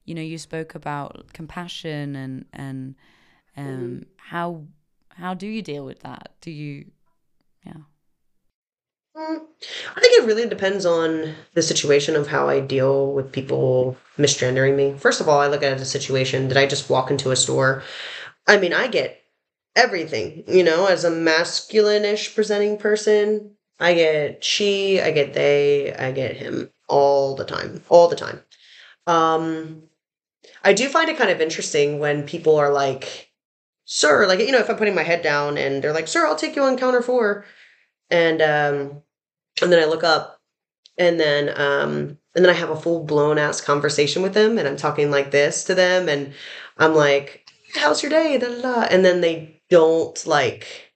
you 0.07 0.15
know, 0.15 0.23
you 0.23 0.39
spoke 0.39 0.75
about 0.75 1.33
compassion 1.35 2.17
and 2.17 2.47
and 2.53 2.95
um, 3.57 3.67
mm-hmm. 3.67 4.03
How 4.17 4.65
how 5.11 5.35
do 5.35 5.47
you 5.47 5.63
deal 5.63 5.85
with 5.85 6.01
that? 6.01 6.33
Do 6.41 6.51
you, 6.51 6.87
yeah. 7.67 7.75
Mm, 9.17 9.41
I 9.97 10.01
think 10.01 10.23
it 10.23 10.27
really 10.27 10.49
depends 10.49 10.87
on 10.87 11.35
the 11.53 11.63
situation 11.63 12.17
of 12.17 12.29
how 12.29 12.49
I 12.49 12.61
deal 12.61 13.13
with 13.13 13.33
people 13.33 13.97
misgendering 14.17 14.77
me. 14.77 14.95
First 14.97 15.21
of 15.21 15.29
all, 15.29 15.41
I 15.41 15.49
look 15.49 15.63
at 15.63 15.73
it 15.73 15.75
as 15.75 15.83
a 15.83 15.87
situation. 15.87 16.49
Did 16.49 16.57
I 16.57 16.67
just 16.67 16.89
walk 16.89 17.11
into 17.11 17.31
a 17.31 17.37
store? 17.37 17.83
I 18.47 18.57
mean, 18.57 18.73
I 18.73 18.87
get 18.87 19.21
everything, 19.77 20.45
you 20.47 20.65
know, 20.65 20.87
as 20.87 21.05
a 21.05 21.11
masculine-ish 21.11 22.35
presenting 22.35 22.79
person. 22.79 23.57
I 23.79 23.95
get 23.95 24.45
she, 24.45 25.01
I 25.01 25.11
get 25.11 25.35
they, 25.35 25.93
I 25.93 26.13
get 26.13 26.37
him 26.37 26.71
all 26.89 27.35
the 27.35 27.45
time, 27.45 27.83
all 27.89 28.09
the 28.09 28.17
time. 28.17 28.41
Um, 29.07 29.83
I 30.63 30.73
do 30.73 30.89
find 30.89 31.09
it 31.09 31.17
kind 31.17 31.31
of 31.31 31.41
interesting 31.41 31.99
when 31.99 32.25
people 32.27 32.57
are 32.57 32.73
like, 32.73 33.30
sir, 33.93 34.25
like, 34.29 34.39
you 34.39 34.53
know, 34.53 34.59
if 34.59 34.71
I'm 34.71 34.77
putting 34.77 34.95
my 34.95 35.03
head 35.03 35.21
down 35.21 35.59
and 35.59 35.83
they're 35.83 35.93
like, 35.93 36.07
sir, 36.07 36.25
I'll 36.25 36.37
take 36.37 36.55
you 36.55 36.63
on 36.63 36.79
counter 36.79 37.03
four. 37.03 37.45
And, 38.09 38.41
um, 38.41 39.03
and 39.61 39.73
then 39.73 39.83
I 39.83 39.87
look 39.87 40.05
up 40.05 40.39
and 40.97 41.19
then, 41.19 41.49
um, 41.61 42.17
and 42.37 42.45
then 42.45 42.51
I 42.51 42.53
have 42.53 42.71
a 42.71 42.81
full 42.81 43.03
blown 43.05 43.37
ass 43.37 43.61
conversation 43.61 44.23
with 44.23 44.33
them 44.33 44.59
and 44.59 44.69
I'm 44.69 44.77
talking 44.77 45.11
like 45.11 45.33
this 45.33 45.65
to 45.65 45.75
them 45.75 46.09
and 46.09 46.33
I'm 46.79 46.95
like, 46.95 47.49
how's 47.75 48.01
your 48.01 48.11
day? 48.11 48.39
Da, 48.39 48.49
da, 48.49 48.63
da. 48.63 48.83
And 48.83 49.05
then 49.05 49.23
they 49.23 49.61
don't 49.71 50.25
like 50.25 50.93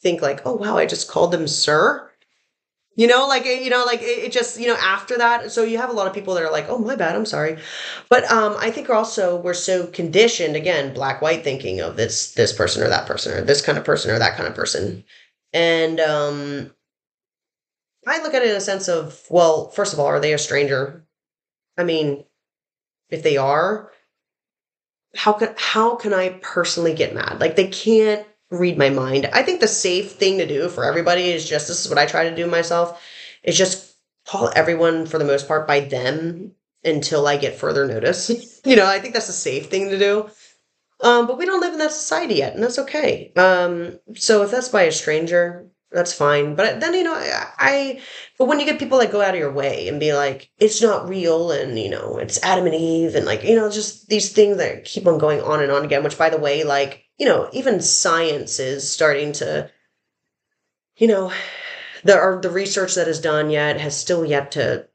think 0.00 0.22
like, 0.22 0.40
oh 0.46 0.54
wow, 0.54 0.78
I 0.78 0.86
just 0.86 1.10
called 1.10 1.32
them 1.32 1.46
sir 1.46 2.07
you 2.98 3.06
know 3.06 3.26
like 3.28 3.46
you 3.46 3.70
know 3.70 3.84
like 3.86 4.00
it, 4.02 4.30
just 4.32 4.60
you 4.60 4.66
know 4.66 4.76
after 4.76 5.16
that 5.16 5.50
so 5.52 5.62
you 5.62 5.78
have 5.78 5.88
a 5.88 5.92
lot 5.94 6.06
of 6.08 6.12
people 6.12 6.34
that 6.34 6.42
are 6.42 6.52
like 6.52 6.66
oh 6.68 6.78
my 6.78 6.96
bad 6.96 7.16
i'm 7.16 7.24
sorry. 7.24 7.56
But 8.10 8.30
um 8.30 8.56
i 8.58 8.70
think 8.70 8.90
also 8.90 9.40
we're 9.40 9.54
so 9.54 9.86
conditioned 9.86 10.56
again 10.56 10.92
black 10.92 11.22
white 11.22 11.44
thinking 11.44 11.80
of 11.80 11.96
this 11.96 12.34
this 12.34 12.52
person 12.52 12.82
or 12.82 12.88
that 12.88 13.06
person 13.06 13.32
or 13.32 13.40
this 13.42 13.62
kind 13.62 13.78
of 13.78 13.84
person 13.84 14.10
or 14.10 14.18
that 14.18 14.36
kind 14.36 14.48
of 14.48 14.54
person. 14.54 15.04
And 15.54 16.00
um 16.00 16.72
i 18.06 18.20
look 18.22 18.34
at 18.34 18.42
it 18.42 18.50
in 18.50 18.56
a 18.56 18.60
sense 18.60 18.88
of 18.88 19.24
well 19.30 19.70
first 19.70 19.92
of 19.92 20.00
all 20.00 20.06
are 20.06 20.20
they 20.20 20.34
a 20.34 20.38
stranger? 20.38 21.06
I 21.78 21.84
mean 21.84 22.24
if 23.10 23.22
they 23.22 23.36
are 23.36 23.92
how 25.16 25.32
can 25.32 25.54
how 25.56 25.96
can 25.96 26.12
i 26.12 26.30
personally 26.42 26.94
get 26.94 27.14
mad? 27.14 27.40
Like 27.40 27.56
they 27.56 27.68
can't 27.68 28.26
read 28.50 28.78
my 28.78 28.90
mind. 28.90 29.26
I 29.32 29.42
think 29.42 29.60
the 29.60 29.68
safe 29.68 30.12
thing 30.12 30.38
to 30.38 30.46
do 30.46 30.68
for 30.68 30.84
everybody 30.84 31.30
is 31.30 31.48
just 31.48 31.68
this 31.68 31.84
is 31.84 31.88
what 31.88 31.98
I 31.98 32.06
try 32.06 32.28
to 32.28 32.36
do 32.36 32.46
myself 32.46 33.02
is 33.42 33.56
just 33.56 33.96
call 34.26 34.50
everyone 34.54 35.06
for 35.06 35.18
the 35.18 35.24
most 35.24 35.48
part 35.48 35.66
by 35.66 35.80
them 35.80 36.52
until 36.84 37.26
I 37.26 37.36
get 37.36 37.58
further 37.58 37.86
notice. 37.86 38.60
you 38.64 38.76
know, 38.76 38.86
I 38.86 38.98
think 39.00 39.14
that's 39.14 39.28
a 39.28 39.32
safe 39.32 39.66
thing 39.66 39.90
to 39.90 39.98
do. 39.98 40.30
Um, 41.00 41.26
but 41.26 41.38
we 41.38 41.46
don't 41.46 41.60
live 41.60 41.72
in 41.72 41.78
that 41.78 41.92
society 41.92 42.34
yet, 42.36 42.54
and 42.54 42.62
that's 42.62 42.78
okay. 42.78 43.32
Um, 43.36 44.00
so 44.14 44.42
if 44.42 44.50
that's 44.50 44.68
by 44.68 44.82
a 44.82 44.92
stranger, 44.92 45.68
that's 45.92 46.12
fine. 46.12 46.56
But 46.56 46.80
then 46.80 46.92
you 46.92 47.04
know, 47.04 47.14
I, 47.14 47.46
I, 47.58 48.00
but 48.36 48.46
when 48.46 48.58
you 48.58 48.66
get 48.66 48.80
people 48.80 48.98
that 48.98 49.12
go 49.12 49.22
out 49.22 49.34
of 49.34 49.40
your 49.40 49.52
way 49.52 49.86
and 49.88 50.00
be 50.00 50.12
like, 50.12 50.50
it's 50.58 50.82
not 50.82 51.08
real, 51.08 51.52
and 51.52 51.78
you 51.78 51.88
know, 51.88 52.18
it's 52.18 52.42
Adam 52.42 52.66
and 52.66 52.74
Eve, 52.74 53.14
and 53.14 53.26
like 53.26 53.44
you 53.44 53.54
know, 53.54 53.70
just 53.70 54.08
these 54.08 54.32
things 54.32 54.56
that 54.56 54.84
keep 54.84 55.06
on 55.06 55.18
going 55.18 55.40
on 55.40 55.62
and 55.62 55.70
on 55.70 55.84
again. 55.84 56.02
Which, 56.02 56.18
by 56.18 56.30
the 56.30 56.38
way, 56.38 56.64
like 56.64 57.04
you 57.18 57.26
know, 57.26 57.48
even 57.52 57.80
science 57.80 58.58
is 58.58 58.88
starting 58.88 59.32
to, 59.32 59.70
you 60.96 61.08
know, 61.08 61.32
there 62.04 62.20
are 62.20 62.40
the 62.40 62.50
research 62.50 62.94
that 62.94 63.08
is 63.08 63.20
done 63.20 63.50
yet 63.50 63.80
has 63.80 63.96
still 63.96 64.24
yet 64.24 64.52
to 64.52 64.86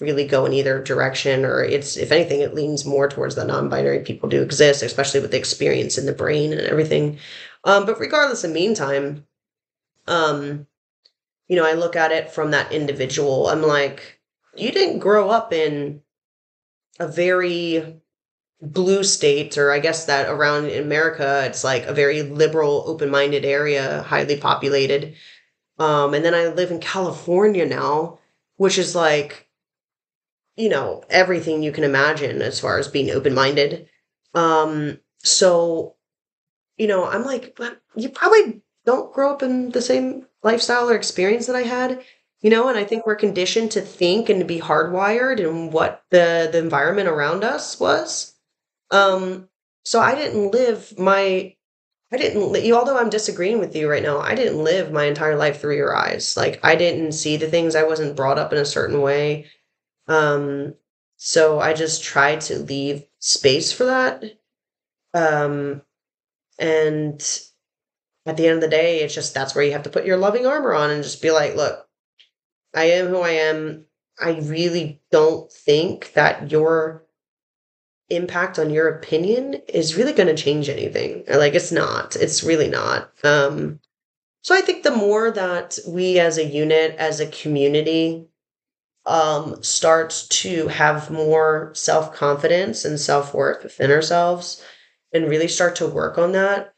really 0.00 0.26
go 0.26 0.46
in 0.46 0.54
either 0.54 0.82
direction 0.82 1.44
or 1.44 1.62
it's 1.62 1.98
if 1.98 2.10
anything 2.10 2.40
it 2.40 2.54
leans 2.54 2.86
more 2.86 3.06
towards 3.06 3.34
the 3.34 3.44
non-binary 3.44 4.00
people 4.00 4.30
do 4.30 4.40
exist 4.40 4.82
especially 4.82 5.20
with 5.20 5.30
the 5.30 5.36
experience 5.36 5.98
in 5.98 6.06
the 6.06 6.12
brain 6.12 6.52
and 6.52 6.62
everything. 6.62 7.18
Um, 7.64 7.84
but 7.84 8.00
regardless 8.00 8.42
in 8.42 8.54
meantime 8.54 9.26
um, 10.06 10.66
you 11.48 11.56
know 11.56 11.66
i 11.66 11.74
look 11.74 11.96
at 11.96 12.12
it 12.12 12.30
from 12.30 12.52
that 12.52 12.72
individual. 12.72 13.48
I'm 13.48 13.62
like 13.62 14.18
you 14.56 14.72
didn't 14.72 15.00
grow 15.00 15.28
up 15.28 15.52
in 15.52 16.00
a 16.98 17.06
very 17.06 17.99
blue 18.62 19.02
states, 19.04 19.56
or 19.56 19.72
I 19.72 19.78
guess 19.78 20.06
that 20.06 20.28
around 20.28 20.66
in 20.66 20.82
America, 20.82 21.44
it's 21.46 21.64
like 21.64 21.84
a 21.86 21.94
very 21.94 22.22
liberal, 22.22 22.84
open 22.86 23.10
minded 23.10 23.44
area, 23.44 24.02
highly 24.02 24.36
populated. 24.36 25.14
Um, 25.78 26.14
and 26.14 26.24
then 26.24 26.34
I 26.34 26.48
live 26.48 26.70
in 26.70 26.80
California 26.80 27.66
now, 27.66 28.18
which 28.56 28.76
is 28.76 28.94
like, 28.94 29.48
you 30.56 30.68
know, 30.68 31.02
everything 31.08 31.62
you 31.62 31.72
can 31.72 31.84
imagine 31.84 32.42
as 32.42 32.60
far 32.60 32.78
as 32.78 32.88
being 32.88 33.10
open 33.10 33.34
minded. 33.34 33.88
Um, 34.34 34.98
so, 35.22 35.96
you 36.76 36.86
know, 36.86 37.06
I'm 37.06 37.24
like, 37.24 37.58
you 37.96 38.10
probably 38.10 38.62
don't 38.84 39.12
grow 39.12 39.32
up 39.32 39.42
in 39.42 39.70
the 39.70 39.82
same 39.82 40.26
lifestyle 40.42 40.90
or 40.90 40.96
experience 40.96 41.46
that 41.46 41.56
I 41.56 41.62
had 41.62 42.02
you 42.40 42.50
know 42.50 42.68
and 42.68 42.78
i 42.78 42.84
think 42.84 43.06
we're 43.06 43.14
conditioned 43.14 43.70
to 43.70 43.80
think 43.80 44.28
and 44.28 44.40
to 44.40 44.46
be 44.46 44.58
hardwired 44.58 45.38
in 45.38 45.70
what 45.70 46.02
the 46.10 46.48
the 46.50 46.58
environment 46.58 47.08
around 47.08 47.44
us 47.44 47.78
was 47.78 48.34
um, 48.90 49.48
so 49.84 50.00
I 50.00 50.14
didn't 50.14 50.50
live 50.52 50.98
my 50.98 51.54
I 52.12 52.16
didn't 52.18 52.52
li- 52.52 52.72
although 52.72 52.98
I'm 52.98 53.10
disagreeing 53.10 53.58
with 53.60 53.76
you 53.76 53.90
right 53.90 54.02
now, 54.02 54.18
I 54.20 54.34
didn't 54.34 54.62
live 54.64 54.92
my 54.92 55.04
entire 55.04 55.36
life 55.36 55.60
through 55.60 55.76
your 55.76 55.96
eyes. 55.96 56.36
Like 56.36 56.60
I 56.64 56.76
didn't 56.76 57.12
see 57.12 57.36
the 57.36 57.48
things 57.48 57.74
I 57.76 57.84
wasn't 57.84 58.16
brought 58.16 58.38
up 58.38 58.52
in 58.52 58.58
a 58.58 58.64
certain 58.64 59.00
way. 59.00 59.46
Um, 60.08 60.74
so 61.16 61.60
I 61.60 61.74
just 61.74 62.04
tried 62.04 62.42
to 62.42 62.58
leave 62.60 63.04
space 63.20 63.72
for 63.72 63.84
that. 63.86 64.24
Um, 65.14 65.82
and 66.58 67.20
at 68.26 68.36
the 68.36 68.46
end 68.46 68.56
of 68.56 68.60
the 68.60 68.68
day, 68.68 69.00
it's 69.00 69.14
just 69.14 69.34
that's 69.34 69.54
where 69.54 69.64
you 69.64 69.72
have 69.72 69.82
to 69.84 69.90
put 69.90 70.04
your 70.06 70.16
loving 70.16 70.46
armor 70.46 70.74
on 70.74 70.90
and 70.90 71.02
just 71.02 71.22
be 71.22 71.30
like, 71.30 71.56
look, 71.56 71.86
I 72.74 72.84
am 72.84 73.08
who 73.08 73.20
I 73.20 73.30
am. 73.30 73.86
I 74.20 74.32
really 74.40 75.00
don't 75.10 75.50
think 75.52 76.12
that 76.14 76.50
your 76.50 77.04
impact 78.10 78.58
on 78.58 78.70
your 78.70 78.88
opinion 78.88 79.54
is 79.68 79.96
really 79.96 80.12
going 80.12 80.34
to 80.34 80.42
change 80.42 80.68
anything. 80.68 81.24
Like 81.28 81.54
it's 81.54 81.72
not. 81.72 82.16
It's 82.16 82.42
really 82.42 82.68
not. 82.68 83.12
Um 83.24 83.80
so 84.42 84.54
I 84.54 84.62
think 84.62 84.82
the 84.82 84.90
more 84.90 85.30
that 85.30 85.78
we 85.86 86.18
as 86.18 86.38
a 86.38 86.44
unit, 86.44 86.96
as 86.96 87.20
a 87.20 87.26
community, 87.26 88.26
um, 89.06 89.62
starts 89.62 90.28
to 90.28 90.68
have 90.68 91.10
more 91.10 91.72
self 91.74 92.14
confidence 92.14 92.84
and 92.84 92.98
self 92.98 93.34
worth 93.34 93.62
within 93.62 93.90
ourselves 93.90 94.64
and 95.12 95.28
really 95.28 95.48
start 95.48 95.76
to 95.76 95.86
work 95.86 96.18
on 96.18 96.32
that, 96.32 96.74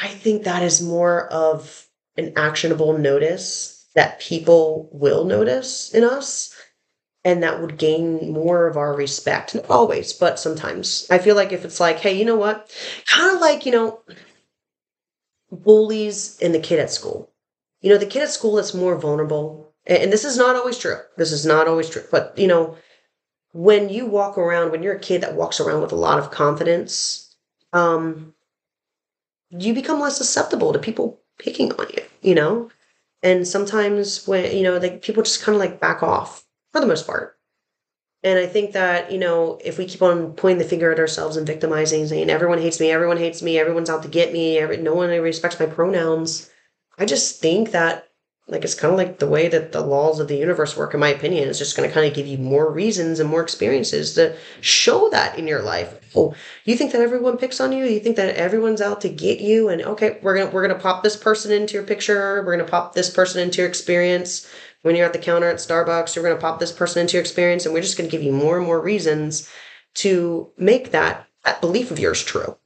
I 0.00 0.08
think 0.08 0.44
that 0.44 0.62
is 0.62 0.82
more 0.82 1.26
of 1.28 1.86
an 2.16 2.32
actionable 2.36 2.98
notice 2.98 3.86
that 3.94 4.20
people 4.20 4.88
will 4.92 5.24
notice 5.24 5.92
in 5.94 6.04
us 6.04 6.54
and 7.26 7.42
that 7.42 7.60
would 7.60 7.76
gain 7.76 8.32
more 8.32 8.68
of 8.68 8.76
our 8.76 8.94
respect. 8.94 9.52
Not 9.52 9.68
always, 9.68 10.12
but 10.12 10.38
sometimes. 10.38 11.08
I 11.10 11.18
feel 11.18 11.34
like 11.34 11.50
if 11.50 11.64
it's 11.64 11.80
like, 11.80 11.98
hey, 11.98 12.16
you 12.16 12.24
know 12.24 12.36
what? 12.36 12.72
Kind 13.04 13.34
of 13.34 13.40
like, 13.40 13.66
you 13.66 13.72
know, 13.72 14.00
bullies 15.50 16.38
in 16.38 16.52
the 16.52 16.60
kid 16.60 16.78
at 16.78 16.92
school. 16.92 17.32
You 17.80 17.90
know, 17.90 17.98
the 17.98 18.06
kid 18.06 18.22
at 18.22 18.30
school 18.30 18.54
that's 18.54 18.74
more 18.74 18.96
vulnerable. 18.96 19.74
And 19.88 20.12
this 20.12 20.24
is 20.24 20.38
not 20.38 20.54
always 20.54 20.78
true. 20.78 20.98
This 21.16 21.32
is 21.32 21.44
not 21.44 21.66
always 21.66 21.90
true. 21.90 22.04
But, 22.12 22.32
you 22.38 22.46
know, 22.46 22.76
when 23.52 23.88
you 23.88 24.06
walk 24.06 24.38
around, 24.38 24.70
when 24.70 24.84
you're 24.84 24.94
a 24.94 25.00
kid 25.00 25.22
that 25.22 25.34
walks 25.34 25.58
around 25.58 25.82
with 25.82 25.90
a 25.90 25.96
lot 25.96 26.20
of 26.20 26.30
confidence, 26.30 27.34
um, 27.72 28.34
you 29.50 29.74
become 29.74 29.98
less 29.98 30.16
susceptible 30.16 30.72
to 30.72 30.78
people 30.78 31.20
picking 31.40 31.72
on 31.72 31.88
you, 31.92 32.04
you 32.22 32.36
know? 32.36 32.70
And 33.24 33.48
sometimes 33.48 34.28
when, 34.28 34.56
you 34.56 34.62
know, 34.62 34.78
like 34.78 35.02
people 35.02 35.24
just 35.24 35.42
kind 35.42 35.56
of 35.56 35.60
like 35.60 35.80
back 35.80 36.04
off 36.04 36.45
for 36.76 36.80
the 36.80 36.86
most 36.86 37.06
part. 37.06 37.38
And 38.22 38.38
I 38.38 38.46
think 38.46 38.72
that, 38.72 39.10
you 39.10 39.18
know, 39.18 39.58
if 39.64 39.78
we 39.78 39.86
keep 39.86 40.02
on 40.02 40.32
pointing 40.32 40.58
the 40.58 40.68
finger 40.68 40.92
at 40.92 40.98
ourselves 40.98 41.36
and 41.36 41.46
victimizing, 41.46 42.06
saying 42.06 42.28
everyone 42.28 42.60
hates 42.60 42.80
me, 42.80 42.90
everyone 42.90 43.16
hates 43.16 43.42
me, 43.42 43.58
everyone's 43.58 43.88
out 43.88 44.02
to 44.02 44.08
get 44.08 44.32
me, 44.32 44.58
every, 44.58 44.76
no 44.76 44.94
one 44.94 45.08
respects 45.08 45.58
my 45.58 45.66
pronouns, 45.66 46.50
I 46.98 47.06
just 47.06 47.40
think 47.40 47.70
that 47.70 48.08
like 48.48 48.62
it's 48.62 48.74
kind 48.74 48.92
of 48.92 48.98
like 48.98 49.18
the 49.18 49.28
way 49.28 49.48
that 49.48 49.72
the 49.72 49.80
laws 49.80 50.20
of 50.20 50.28
the 50.28 50.36
universe 50.36 50.76
work 50.76 50.94
in 50.94 51.00
my 51.00 51.08
opinion 51.08 51.48
is 51.48 51.58
just 51.58 51.76
going 51.76 51.88
to 51.88 51.92
kind 51.92 52.06
of 52.06 52.14
give 52.14 52.28
you 52.28 52.38
more 52.38 52.70
reasons 52.70 53.18
and 53.18 53.28
more 53.28 53.42
experiences 53.42 54.14
to 54.14 54.36
show 54.60 55.08
that 55.10 55.36
in 55.36 55.48
your 55.48 55.62
life. 55.62 55.98
Oh 56.14 56.32
you 56.64 56.76
think 56.76 56.92
that 56.92 57.00
everyone 57.00 57.38
picks 57.38 57.60
on 57.60 57.72
you? 57.72 57.84
You 57.86 57.98
think 57.98 58.16
that 58.16 58.36
everyone's 58.36 58.80
out 58.80 59.00
to 59.00 59.08
get 59.08 59.40
you? 59.40 59.68
And 59.68 59.82
okay 59.82 60.18
we're 60.22 60.36
going 60.36 60.48
to 60.48 60.54
we're 60.54 60.66
going 60.66 60.76
to 60.76 60.82
pop 60.82 61.02
this 61.02 61.16
person 61.16 61.50
into 61.50 61.74
your 61.74 61.82
picture. 61.82 62.42
We're 62.44 62.54
going 62.56 62.66
to 62.66 62.70
pop 62.70 62.94
this 62.94 63.10
person 63.10 63.42
into 63.42 63.58
your 63.62 63.68
experience 63.68 64.48
when 64.86 64.94
you're 64.94 65.04
at 65.04 65.12
the 65.12 65.18
counter 65.18 65.48
at 65.48 65.56
Starbucks, 65.56 66.14
you're 66.14 66.24
going 66.24 66.36
to 66.36 66.40
pop 66.40 66.60
this 66.60 66.70
person 66.70 67.00
into 67.00 67.14
your 67.14 67.20
experience, 67.20 67.64
and 67.66 67.74
we're 67.74 67.82
just 67.82 67.98
going 67.98 68.08
to 68.08 68.16
give 68.16 68.22
you 68.22 68.32
more 68.32 68.56
and 68.56 68.64
more 68.64 68.80
reasons 68.80 69.50
to 69.94 70.52
make 70.56 70.92
that, 70.92 71.26
that 71.44 71.60
belief 71.60 71.90
of 71.90 71.98
yours 71.98 72.22
true. 72.22 72.56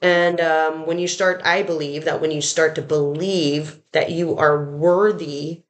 And 0.00 0.40
um, 0.40 0.86
when 0.86 0.98
you 0.98 1.06
start, 1.06 1.42
I 1.44 1.62
believe 1.62 2.06
that 2.06 2.22
when 2.22 2.30
you 2.30 2.40
start 2.40 2.74
to 2.76 2.82
believe 2.82 3.82
that 3.92 4.10
you 4.10 4.38
are 4.38 4.64
worthy 4.64 5.64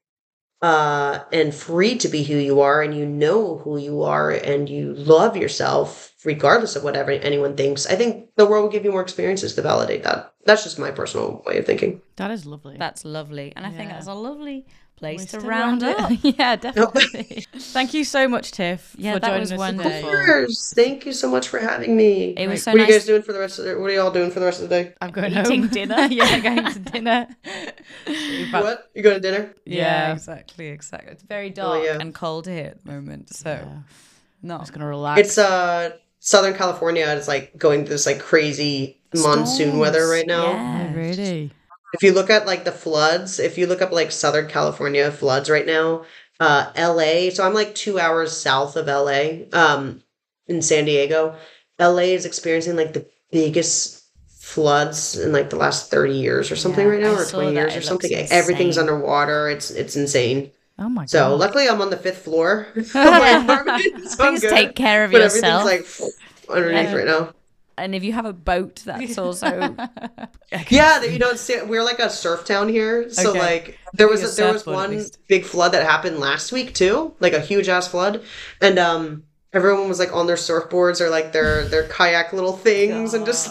uh, 0.62 1.20
and 1.32 1.52
free 1.52 1.98
to 1.98 2.06
be 2.06 2.22
who 2.22 2.36
you 2.36 2.60
are, 2.60 2.80
and 2.80 2.96
you 2.96 3.04
know 3.04 3.58
who 3.58 3.76
you 3.76 4.04
are, 4.04 4.30
and 4.30 4.68
you 4.68 4.94
love 4.94 5.36
yourself, 5.36 6.12
regardless 6.24 6.76
of 6.76 6.84
whatever 6.84 7.10
anyone 7.10 7.56
thinks, 7.56 7.86
I 7.86 7.96
think 7.96 8.28
the 8.36 8.46
world 8.46 8.62
will 8.62 8.70
give 8.70 8.84
you 8.84 8.92
more 8.92 9.02
experiences 9.02 9.56
to 9.56 9.62
validate 9.62 10.04
that. 10.04 10.32
That's 10.44 10.62
just 10.62 10.78
my 10.78 10.92
personal 10.92 11.42
way 11.44 11.58
of 11.58 11.66
thinking. 11.66 12.02
That 12.16 12.30
is 12.30 12.46
lovely. 12.46 12.76
That's 12.78 13.04
lovely. 13.04 13.52
And 13.56 13.66
I 13.66 13.70
yeah. 13.70 13.76
think 13.76 13.90
that's 13.90 14.06
a 14.06 14.14
lovely 14.14 14.64
place 14.98 15.26
to, 15.26 15.40
round, 15.40 15.82
up. 15.82 16.10
yeah, 16.22 16.56
definitely. 16.56 17.46
Thank 17.54 17.94
you 17.94 18.04
so 18.04 18.28
much, 18.28 18.52
Tiff. 18.52 18.94
Yeah, 18.98 19.14
for 19.14 19.20
that 19.20 19.26
joining 19.28 19.40
was 19.40 19.52
us 19.52 19.58
wonderful. 19.58 20.10
Of 20.10 20.26
course. 20.26 20.72
Thank 20.74 21.06
you 21.06 21.12
so 21.12 21.30
much 21.30 21.48
for 21.48 21.58
having 21.58 21.96
me. 21.96 22.34
It 22.36 22.48
was 22.48 22.62
so 22.62 22.72
What 22.72 22.78
nice. 22.78 22.88
are 22.88 22.92
you 22.92 22.98
guys 22.98 23.06
doing 23.06 23.22
for 23.22 23.32
the 23.32 23.38
rest 23.38 23.58
of 23.58 23.64
the 23.64 23.78
What 23.78 23.90
are 23.90 23.94
y'all 23.94 24.10
doing 24.10 24.30
for 24.30 24.40
the 24.40 24.46
rest 24.46 24.62
of 24.62 24.68
the 24.68 24.82
day? 24.82 24.94
I'm 25.00 25.10
going 25.10 25.32
Eating 25.32 25.62
home. 25.62 25.68
dinner. 25.68 26.08
yeah, 26.10 26.38
going 26.40 26.72
to 26.72 26.78
dinner. 26.78 27.28
what? 28.50 28.90
You 28.94 29.02
going 29.02 29.16
to 29.16 29.20
dinner? 29.20 29.54
Yeah, 29.64 29.76
yeah, 29.76 30.12
exactly, 30.12 30.68
exactly. 30.68 31.12
It's 31.12 31.22
very 31.22 31.50
dark 31.50 31.80
oh, 31.80 31.84
yeah. 31.84 31.98
and 32.00 32.14
cold 32.14 32.46
here 32.46 32.66
at 32.66 32.84
the 32.84 32.92
moment, 32.92 33.34
so 33.34 33.50
yeah. 33.50 33.78
no, 34.42 34.54
I'm 34.54 34.60
just 34.60 34.72
gonna 34.72 34.86
relax. 34.86 35.20
It's 35.20 35.38
uh 35.38 35.90
Southern 36.20 36.54
California. 36.54 37.06
It's 37.16 37.28
like 37.28 37.56
going 37.56 37.84
through 37.84 37.94
this 37.94 38.06
like 38.06 38.20
crazy 38.20 39.00
monsoon 39.14 39.78
weather 39.78 40.08
right 40.08 40.26
now. 40.26 40.52
Yeah, 40.52 40.94
really. 40.94 41.52
If 41.92 42.02
you 42.02 42.12
look 42.12 42.30
at 42.30 42.46
like 42.46 42.64
the 42.64 42.72
floods, 42.72 43.38
if 43.38 43.56
you 43.56 43.66
look 43.66 43.80
up 43.80 43.92
like 43.92 44.12
Southern 44.12 44.48
California 44.48 45.10
floods 45.10 45.48
right 45.48 45.66
now, 45.66 46.04
uh, 46.40 46.70
LA, 46.76 47.30
so 47.30 47.44
I'm 47.44 47.54
like 47.54 47.74
two 47.74 47.98
hours 47.98 48.36
south 48.36 48.76
of 48.76 48.86
LA, 48.86 49.46
um, 49.52 50.02
in 50.46 50.62
San 50.62 50.84
Diego. 50.84 51.36
LA 51.78 52.14
is 52.14 52.24
experiencing 52.24 52.76
like 52.76 52.92
the 52.92 53.06
biggest 53.30 54.04
floods 54.28 55.18
in 55.18 55.32
like 55.32 55.50
the 55.50 55.56
last 55.56 55.90
30 55.90 56.14
years 56.14 56.50
or 56.50 56.56
something 56.56 56.86
yeah, 56.86 56.92
right 56.92 57.02
now, 57.02 57.12
I 57.12 57.22
or 57.22 57.24
20 57.24 57.52
years 57.52 57.76
or 57.76 57.82
something. 57.82 58.12
Everything's 58.30 58.78
underwater. 58.78 59.48
It's 59.48 59.70
it's 59.70 59.96
insane. 59.96 60.50
Oh 60.78 60.88
my 60.88 61.02
god. 61.02 61.10
So 61.10 61.34
luckily 61.36 61.68
I'm 61.68 61.80
on 61.80 61.90
the 61.90 61.96
fifth 61.96 62.24
floor 62.24 62.68
of 62.74 62.94
my 62.94 63.42
apartment. 63.42 64.08
So 64.08 64.30
Please 64.30 64.40
take 64.42 64.74
care 64.74 65.04
of 65.04 65.12
but 65.12 65.20
yourself. 65.20 65.66
Everything's 65.66 66.00
like 66.00 66.56
underneath 66.56 66.94
right 66.94 67.06
now 67.06 67.32
and 67.78 67.94
if 67.94 68.04
you 68.04 68.12
have 68.12 68.26
a 68.26 68.32
boat, 68.32 68.82
that's 68.84 69.18
also 69.18 69.74
yeah. 70.70 71.02
You 71.02 71.18
know, 71.18 71.34
we're 71.66 71.82
like 71.82 71.98
a 71.98 72.10
surf 72.10 72.44
town 72.44 72.68
here, 72.68 73.10
so 73.10 73.30
okay. 73.30 73.38
like 73.38 73.78
there 73.94 74.08
was 74.08 74.22
a, 74.22 74.36
there 74.36 74.52
was 74.52 74.66
one 74.66 75.04
big 75.28 75.44
flood 75.44 75.72
that 75.72 75.84
happened 75.84 76.18
last 76.18 76.52
week 76.52 76.74
too, 76.74 77.14
like 77.20 77.32
a 77.32 77.40
huge 77.40 77.68
ass 77.68 77.88
flood, 77.88 78.22
and 78.60 78.78
um, 78.78 79.24
everyone 79.52 79.88
was 79.88 79.98
like 79.98 80.12
on 80.12 80.26
their 80.26 80.36
surfboards 80.36 81.00
or 81.00 81.10
like 81.10 81.32
their 81.32 81.66
their 81.66 81.88
kayak 81.88 82.32
little 82.32 82.56
things, 82.56 83.12
Gosh. 83.12 83.16
and 83.16 83.26
just. 83.26 83.50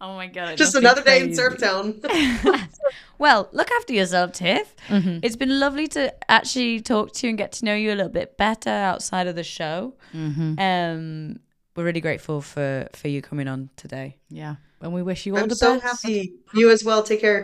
Oh 0.00 0.16
my 0.16 0.26
god! 0.26 0.56
Just 0.56 0.74
another 0.74 1.00
day 1.00 1.22
in 1.22 1.32
Surf 1.32 1.58
Town. 1.58 2.00
well, 3.18 3.48
look 3.52 3.70
after 3.70 3.92
yourself, 3.92 4.32
Tiff. 4.32 4.74
Mm-hmm. 4.88 5.20
It's 5.22 5.36
been 5.36 5.60
lovely 5.60 5.86
to 5.88 6.12
actually 6.28 6.80
talk 6.80 7.12
to 7.12 7.26
you 7.26 7.28
and 7.28 7.38
get 7.38 7.52
to 7.52 7.64
know 7.64 7.74
you 7.76 7.90
a 7.90 7.94
little 7.94 8.10
bit 8.10 8.36
better 8.36 8.68
outside 8.68 9.28
of 9.28 9.36
the 9.36 9.44
show. 9.44 9.94
Mm-hmm. 10.12 10.58
Um, 10.58 11.38
we're 11.76 11.84
really 11.84 12.00
grateful 12.00 12.40
for 12.40 12.88
for 12.94 13.08
you 13.08 13.22
coming 13.22 13.48
on 13.48 13.70
today. 13.76 14.16
Yeah, 14.28 14.56
and 14.80 14.92
we 14.92 15.02
wish 15.02 15.26
you 15.26 15.36
all 15.36 15.42
I'm 15.42 15.48
the 15.48 15.56
so 15.56 15.78
best. 15.78 16.02
happy. 16.04 16.34
You 16.54 16.70
as 16.70 16.84
well. 16.84 17.02
Take 17.02 17.20
care. 17.20 17.40